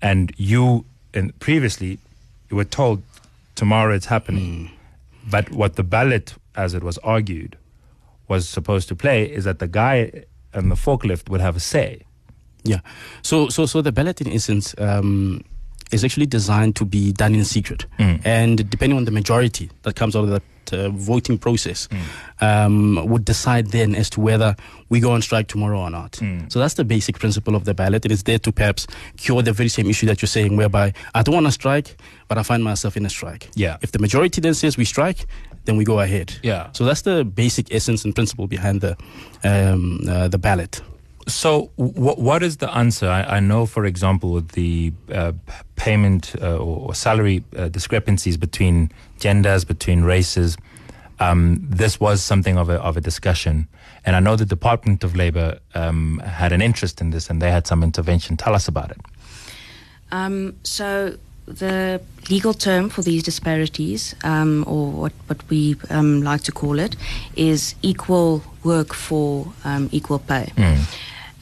and 0.00 0.32
you 0.36 0.84
and 1.14 1.38
previously 1.38 1.98
you 2.50 2.56
were 2.56 2.64
told 2.64 3.02
tomorrow 3.54 3.94
it's 3.94 4.06
happening. 4.06 4.70
But 5.30 5.50
what 5.50 5.76
the 5.76 5.84
ballot, 5.84 6.34
as 6.56 6.74
it 6.74 6.82
was 6.82 6.98
argued, 6.98 7.56
was 8.28 8.48
supposed 8.48 8.88
to 8.88 8.96
play 8.96 9.24
is 9.24 9.44
that 9.44 9.58
the 9.58 9.68
guy 9.68 10.24
on 10.54 10.68
the 10.68 10.74
forklift 10.74 11.28
would 11.28 11.40
have 11.40 11.56
a 11.56 11.60
say. 11.60 12.02
Yeah. 12.64 12.80
So 13.22 13.48
so 13.48 13.66
so 13.66 13.82
the 13.82 13.92
ballot 13.92 14.20
in 14.20 14.32
essence 14.32 14.74
um, 14.78 15.44
is 15.92 16.04
actually 16.04 16.26
designed 16.26 16.76
to 16.76 16.84
be 16.84 17.12
done 17.12 17.34
in 17.34 17.44
secret, 17.44 17.86
and 18.24 18.68
depending 18.70 18.96
on 18.96 19.04
the 19.04 19.10
majority 19.10 19.70
that 19.82 19.94
comes 19.94 20.16
out 20.16 20.24
of 20.24 20.30
that 20.30 20.42
uh, 20.72 20.90
voting 20.90 21.38
process, 21.38 21.88
um, 22.40 23.06
would 23.08 23.24
decide 23.24 23.68
then 23.68 23.94
as 23.94 24.10
to 24.10 24.20
whether 24.20 24.56
we 24.88 25.00
go 25.00 25.12
on 25.12 25.22
strike 25.22 25.48
tomorrow 25.48 25.80
or 25.80 25.90
not. 25.90 26.20
So 26.48 26.58
that's 26.58 26.74
the 26.74 26.84
basic 26.84 27.18
principle 27.18 27.54
of 27.54 27.64
the 27.64 27.74
ballot. 27.74 28.04
It 28.04 28.12
is 28.12 28.22
there 28.24 28.38
to 28.40 28.52
perhaps 28.52 28.86
cure 29.16 29.42
the 29.42 29.52
very 29.52 29.68
same 29.68 29.88
issue 29.88 30.06
that 30.06 30.20
you're 30.22 30.28
saying, 30.28 30.56
whereby 30.56 30.92
I 31.14 31.22
don't 31.22 31.34
want 31.34 31.46
to 31.46 31.52
strike, 31.52 31.96
but 32.28 32.38
I 32.38 32.42
find 32.42 32.62
myself 32.62 32.96
in 32.96 33.06
a 33.06 33.10
strike. 33.10 33.48
Yeah. 33.54 33.76
If 33.82 33.92
the 33.92 33.98
majority 33.98 34.40
then 34.40 34.54
says 34.54 34.76
we 34.76 34.84
strike, 34.84 35.26
then 35.64 35.76
we 35.76 35.84
go 35.84 36.00
ahead. 36.00 36.34
Yeah. 36.42 36.70
So 36.72 36.84
that's 36.84 37.02
the 37.02 37.24
basic 37.24 37.72
essence 37.72 38.04
and 38.04 38.14
principle 38.14 38.46
behind 38.46 38.80
the 38.80 38.96
um, 39.44 40.00
uh, 40.08 40.28
the 40.28 40.38
ballot. 40.38 40.82
So, 41.28 41.70
wh- 41.76 42.18
what 42.18 42.42
is 42.42 42.56
the 42.56 42.70
answer? 42.74 43.08
I, 43.08 43.36
I 43.36 43.40
know, 43.40 43.66
for 43.66 43.84
example, 43.84 44.40
the 44.40 44.92
uh, 45.12 45.32
payment 45.76 46.34
uh, 46.40 46.56
or, 46.56 46.88
or 46.88 46.94
salary 46.94 47.44
uh, 47.56 47.68
discrepancies 47.68 48.36
between 48.36 48.90
genders, 49.20 49.64
between 49.64 50.02
races, 50.02 50.56
um, 51.20 51.60
this 51.62 52.00
was 52.00 52.22
something 52.22 52.58
of 52.58 52.68
a, 52.68 52.80
of 52.80 52.96
a 52.96 53.00
discussion. 53.00 53.68
And 54.04 54.16
I 54.16 54.20
know 54.20 54.34
the 54.34 54.44
Department 54.44 55.04
of 55.04 55.14
Labor 55.14 55.60
um, 55.74 56.18
had 56.24 56.52
an 56.52 56.60
interest 56.60 57.00
in 57.00 57.10
this 57.10 57.30
and 57.30 57.40
they 57.40 57.50
had 57.50 57.66
some 57.66 57.84
intervention. 57.84 58.36
Tell 58.36 58.54
us 58.54 58.66
about 58.66 58.90
it. 58.90 59.00
Um, 60.10 60.56
so 60.64 61.16
the 61.52 62.00
legal 62.30 62.54
term 62.54 62.88
for 62.88 63.02
these 63.02 63.22
disparities, 63.22 64.14
um, 64.24 64.64
or 64.66 64.90
what, 64.90 65.12
what 65.26 65.38
we 65.50 65.76
um, 65.90 66.22
like 66.22 66.42
to 66.42 66.52
call 66.52 66.78
it, 66.78 66.96
is 67.36 67.74
equal 67.82 68.42
work 68.64 68.94
for 68.94 69.52
um, 69.64 69.88
equal 69.92 70.18
pay. 70.18 70.52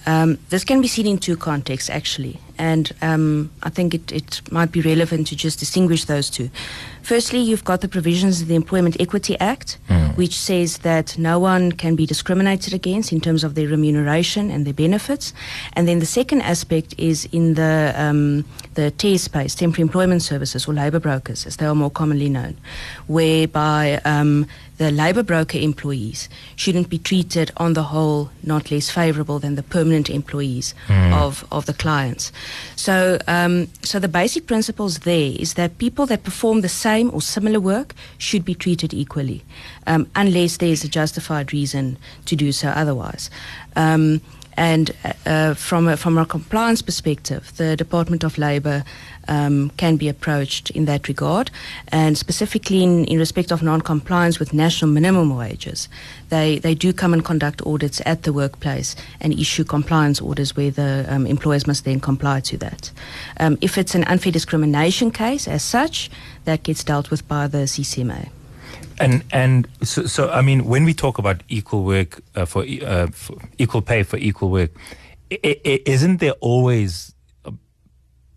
Um, 0.07 0.39
this 0.49 0.65
can 0.65 0.81
be 0.81 0.89
seen 0.89 1.07
in 1.07 1.19
two 1.19 1.37
contexts, 1.37 1.91
actually, 1.91 2.39
and 2.61 2.93
um, 3.01 3.51
I 3.63 3.71
think 3.71 3.95
it, 3.95 4.13
it 4.13 4.43
might 4.53 4.71
be 4.71 4.83
relevant 4.83 5.27
to 5.29 5.37
just 5.37 5.59
distinguish 5.59 6.05
those 6.05 6.29
two. 6.31 6.51
Firstly, 7.03 7.41
you've 7.41 7.65
got 7.65 7.81
the 7.81 7.89
provisions 7.89 8.43
of 8.43 8.49
the 8.49 8.55
Employment 8.55 8.97
Equity 9.01 9.35
Act, 9.41 9.79
which 10.17 10.37
says 10.37 10.79
that 10.79 11.17
no 11.19 11.39
one 11.39 11.73
can 11.73 11.97
be 11.97 12.05
discriminated 12.05 12.75
against 12.75 13.11
in 13.13 13.21
terms 13.21 13.43
of 13.43 13.55
their 13.55 13.69
remuneration 13.69 14.51
and 14.51 14.67
their 14.67 14.75
benefits. 14.75 15.33
And 15.73 15.89
then 15.89 15.99
the 16.01 16.07
second 16.07 16.43
aspect 16.43 16.95
is 16.99 17.27
in 17.33 17.55
the 17.55 17.95
um, 17.97 18.45
the 18.75 18.93
TSPAs, 18.93 19.57
Temporary 19.57 19.83
Employment 19.83 20.23
Services, 20.23 20.69
or 20.69 20.75
labour 20.75 21.01
brokers, 21.01 21.47
as 21.47 21.57
they 21.57 21.67
are 21.67 21.75
more 21.75 21.91
commonly 21.91 22.29
known, 22.29 22.57
whereby 23.09 24.01
um, 24.05 24.47
the 24.77 24.91
labour 24.91 25.23
broker 25.23 25.59
employees 25.59 26.29
shouldn't 26.57 26.89
be 26.89 26.99
treated 26.99 27.51
on 27.57 27.73
the 27.75 27.83
whole 27.83 28.31
not 28.43 28.71
less 28.71 28.89
favourable 28.91 29.39
than 29.39 29.55
the 29.55 29.63
permanent 29.63 30.09
employees 30.09 30.75
of, 30.89 31.45
of 31.51 31.67
the 31.67 31.75
clients. 31.75 32.33
So, 32.77 33.19
um, 33.27 33.69
so 33.83 33.99
the 33.99 34.09
basic 34.09 34.47
principles 34.47 35.01
there 35.01 35.33
is 35.39 35.55
that 35.55 35.79
people 35.79 36.07
that 36.07 36.25
perform 36.25 36.61
the 36.61 36.69
same 36.69 37.11
or 37.13 37.21
similar 37.21 37.61
work 37.61 37.95
should 38.19 38.45
be 38.45 38.55
treated 38.55 38.95
equally, 38.95 39.43
um, 39.87 40.07
unless 40.15 40.59
there's 40.59 40.85
a 40.85 40.89
justified 40.89 41.53
reason 41.53 41.97
to 42.27 42.37
do 42.37 42.53
so 42.53 42.69
otherwise. 42.69 43.31
Um, 43.77 44.21
and 44.57 44.95
uh, 45.25 45.55
from 45.55 45.89
a, 45.89 45.97
from 45.97 46.19
a 46.19 46.27
compliance 46.27 46.83
perspective, 46.83 47.53
the 47.57 47.77
Department 47.77 48.25
of 48.25 48.37
Labour 48.37 48.85
um, 49.31 49.71
can 49.77 49.97
be 49.97 50.09
approached 50.09 50.71
in 50.71 50.85
that 50.85 51.09
regard, 51.09 51.51
and 51.89 52.19
specifically 52.19 52.83
in, 52.83 53.05
in 53.07 53.19
respect 53.19 53.51
of 53.53 53.63
non-compliance 53.63 54.39
with 54.39 54.53
national 54.53 54.91
minimum 54.91 55.35
wages, 55.37 55.89
they 56.29 56.59
they 56.59 56.75
do 56.75 56.93
come 56.93 57.15
and 57.15 57.25
conduct 57.25 57.63
audits 57.65 58.03
at 58.05 58.23
the 58.25 58.33
workplace 58.33 58.97
and 59.21 59.33
issue 59.33 59.65
compliance 59.65 60.21
orders 60.21 60.57
where 60.57 60.71
the 60.71 61.07
um, 61.09 61.27
employers 61.27 61.67
must 61.67 61.85
then 61.85 62.01
comply 62.01 62.41
to 62.41 62.57
that. 62.59 62.91
Um, 63.39 63.57
if 63.61 63.79
it's 63.79 63.95
an 63.95 64.05
unfair 64.05 64.33
discrimination 64.33 65.11
case, 65.11 65.49
as 65.49 65.63
such, 65.63 66.11
that 66.45 66.63
gets 66.65 66.85
dealt 66.85 67.11
with 67.11 67.27
by 67.29 67.47
the 67.49 67.67
CCMA. 67.67 68.29
And 68.99 69.23
and 69.33 69.67
so, 69.83 70.07
so 70.07 70.29
I 70.31 70.43
mean, 70.43 70.65
when 70.67 70.85
we 70.85 70.93
talk 70.93 71.19
about 71.19 71.43
equal 71.49 71.85
work 71.85 72.21
uh, 72.35 72.45
for, 72.45 72.65
uh, 72.85 73.07
for 73.13 73.37
equal 73.59 73.81
pay 73.83 74.03
for 74.03 74.19
equal 74.19 74.51
work, 74.51 74.71
i- 75.33 75.39
i- 75.65 75.83
isn't 75.87 76.19
there 76.19 76.35
always 76.41 77.15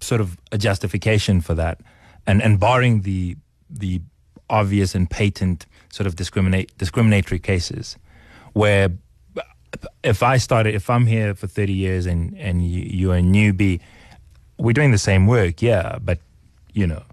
sort 0.05 0.21
of 0.21 0.37
a 0.51 0.57
justification 0.57 1.41
for 1.41 1.53
that? 1.55 1.81
And 2.25 2.41
and 2.41 2.59
barring 2.59 3.01
the 3.01 3.37
the 3.69 4.01
obvious 4.49 4.95
and 4.95 5.09
patent 5.09 5.65
sort 5.91 6.07
of 6.07 6.15
discriminate 6.15 6.77
discriminatory 6.77 7.39
cases, 7.39 7.97
where 8.53 8.89
if 10.03 10.21
I 10.21 10.37
started, 10.37 10.75
if 10.75 10.89
I'm 10.89 11.05
here 11.05 11.33
for 11.33 11.47
30 11.47 11.73
years 11.73 12.05
and 12.05 12.37
and 12.37 12.65
you, 12.65 12.81
you're 12.81 13.15
a 13.15 13.21
newbie, 13.21 13.79
we're 14.57 14.73
doing 14.73 14.91
the 14.91 14.97
same 14.97 15.27
work, 15.27 15.61
yeah, 15.61 15.97
but 16.01 16.19
you 16.73 16.87
know, 16.87 17.03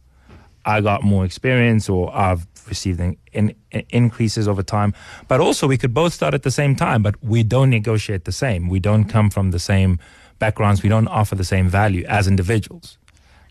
I 0.65 0.81
got 0.81 1.03
more 1.03 1.25
experience 1.25 1.89
or 1.89 2.15
I've 2.15 2.47
received 2.67 3.01
in, 3.01 3.17
in, 3.33 3.55
in- 3.71 3.85
increases 3.91 4.49
over 4.49 4.63
time. 4.63 4.95
But 5.29 5.41
also, 5.41 5.67
we 5.67 5.77
could 5.77 5.95
both 5.95 6.13
start 6.13 6.35
at 6.35 6.43
the 6.43 6.51
same 6.51 6.77
time, 6.77 7.03
but 7.03 7.23
we 7.23 7.43
don't 7.43 7.71
negotiate 7.71 8.25
the 8.25 8.33
same. 8.33 8.69
We 8.69 8.81
don't 8.81 9.05
come 9.05 9.31
from 9.31 9.51
the 9.51 9.59
same 9.59 9.99
backgrounds. 10.41 10.83
We 10.83 10.89
don't 10.89 11.07
offer 11.07 11.37
the 11.37 11.45
same 11.45 11.69
value 11.69 12.05
as 12.09 12.27
individuals. 12.27 12.99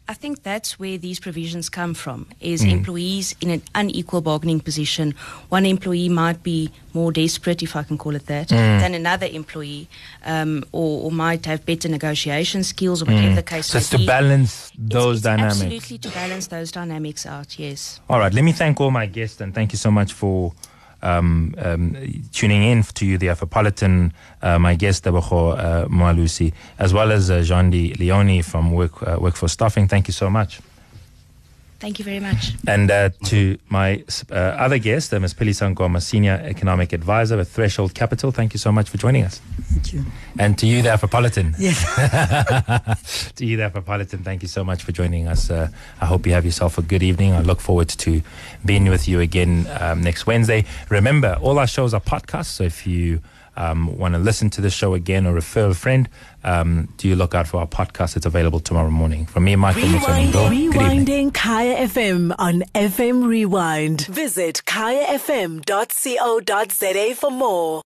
I 0.10 0.16
think 0.16 0.42
that's 0.42 0.80
where 0.80 0.98
these 0.98 1.20
provisions 1.20 1.70
come 1.70 1.94
from, 1.94 2.26
is 2.42 2.64
mm. 2.64 2.72
employees 2.72 3.36
in 3.42 3.52
an 3.52 3.62
unequal 3.76 4.22
bargaining 4.22 4.60
position. 4.60 5.14
One 5.50 5.68
employee 5.68 6.10
might 6.10 6.42
be 6.42 6.72
more 6.96 7.12
desperate, 7.12 7.62
if 7.62 7.76
I 7.76 7.84
can 7.84 7.96
call 8.00 8.16
it 8.16 8.26
that, 8.26 8.48
mm. 8.48 8.80
than 8.82 8.96
another 8.96 9.28
employee, 9.28 9.88
um, 10.26 10.66
or, 10.72 11.04
or 11.04 11.12
might 11.12 11.46
have 11.46 11.64
better 11.64 11.88
negotiation 11.88 12.64
skills, 12.64 13.04
or 13.04 13.06
whatever 13.06 13.36
the 13.36 13.44
mm. 13.44 13.54
case 13.54 13.68
So 13.68 13.78
it's 13.78 13.92
to 13.92 14.04
balance 14.04 14.72
It's- 14.72 14.94
those 14.98 15.18
it's 15.18 15.24
dynamics. 15.26 15.62
Absolutely 15.62 15.98
to 16.00 16.10
balance 16.10 16.48
those 16.48 16.72
dynamics 16.72 17.28
out, 17.28 17.60
yes. 17.60 18.00
All 18.10 18.18
right. 18.18 18.34
Let 18.34 18.44
me 18.44 18.52
thank 18.52 18.82
all 18.82 18.90
my 18.90 19.06
guests 19.06 19.40
and 19.42 19.54
thank 19.54 19.74
you 19.74 19.78
so 19.78 19.92
much 19.92 20.14
for 20.14 20.54
um, 21.02 21.54
um, 21.58 21.96
tuning 22.32 22.64
in 22.64 22.84
to 22.84 23.06
you, 23.06 23.18
the 23.18 23.28
Afropolitan, 23.28 24.12
uh, 24.42 24.60
my 24.60 24.76
guest, 24.76 25.04
Tebogo 25.04 25.58
uh, 25.58 25.88
Moalusi, 25.88 26.54
as 26.78 26.94
well 26.94 27.12
as 27.12 27.30
uh, 27.30 27.40
Jeandie 27.40 27.98
Leonie 27.98 28.42
from 28.42 28.72
Work, 28.72 29.02
uh, 29.04 29.18
Workforce 29.20 29.54
Staffing. 29.54 29.88
Thank 29.88 30.08
you 30.08 30.14
so 30.14 30.30
much. 30.30 30.62
Thank 31.80 31.98
you 31.98 32.04
very 32.04 32.20
much. 32.20 32.54
And 32.68 32.92
uh, 32.92 33.10
to 33.26 33.58
my 33.70 34.04
uh, 34.30 34.34
other 34.34 34.80
guest, 34.80 35.14
uh, 35.14 35.20
Ms. 35.20 35.34
Phelisa 35.34 35.74
Nkomo, 35.74 36.02
Senior 36.02 36.42
Economic 36.44 36.92
Advisor 36.92 37.38
with 37.38 37.50
Threshold 37.50 37.94
Capital. 37.94 38.32
Thank 38.32 38.54
you 38.54 38.60
so 38.60 38.72
much 38.72 38.90
for 38.90 38.98
joining 38.98 39.24
us. 39.24 39.40
Thank 39.62 39.94
you. 39.94 40.04
And 40.38 40.58
to 40.58 40.68
you, 40.68 40.82
the 40.82 40.90
Afropolitan. 40.90 41.56
Yes. 41.58 43.32
to 43.36 43.46
you, 43.46 43.56
the 43.56 43.70
Afropolitan, 43.70 44.26
thank 44.26 44.42
you 44.42 44.50
so 44.50 44.64
much 44.64 44.84
for 44.84 44.92
joining 44.92 45.28
us. 45.28 45.50
Uh, 45.50 45.70
I 46.02 46.06
hope 46.06 46.26
you 46.26 46.34
have 46.34 46.44
yourself 46.44 46.78
a 46.78 46.82
good 46.82 47.02
evening. 47.02 47.32
I 47.34 47.42
look 47.42 47.62
forward 47.62 47.88
to 47.90 48.22
being 48.66 48.90
with 48.90 49.08
you 49.08 49.22
again 49.22 49.68
um, 49.80 50.02
next 50.02 50.28
Wednesday. 50.28 50.66
Remember, 50.90 51.38
all 51.42 51.60
our 51.60 51.68
shows 51.68 51.94
are 51.94 52.02
podcasts, 52.02 52.48
so 52.48 52.66
if 52.66 52.86
you 52.86 53.22
um, 53.60 53.96
want 53.98 54.14
to 54.16 54.20
listen 54.20 54.50
to 54.52 54.62
the 54.62 54.70
show 54.70 54.94
again 54.96 55.28
or 55.28 55.34
refer 55.34 55.68
a 55.70 55.74
friend, 55.76 56.10
um, 56.44 56.88
do 56.98 57.08
you 57.08 57.16
look 57.16 57.36
out 57.36 57.46
for 57.48 57.60
our 57.60 57.68
podcast? 57.68 58.16
It's 58.16 58.26
available 58.26 58.60
tomorrow 58.62 58.90
morning. 58.90 59.26
From 59.26 59.44
me, 59.44 59.56
Michael 59.56 59.84
Rewind, 59.84 60.02
Motsoeneng. 60.02 60.32
Good 60.32 60.54
evening. 60.54 61.06
rewinding 61.06 61.34
Kaya 61.34 61.76
FM 61.88 62.34
on 62.40 62.62
FM 62.74 63.28
Rewind. 63.28 64.06
Visit 64.08 64.64
kayafm.co.za 64.66 65.66
for 67.16 67.32
more. 67.32 67.82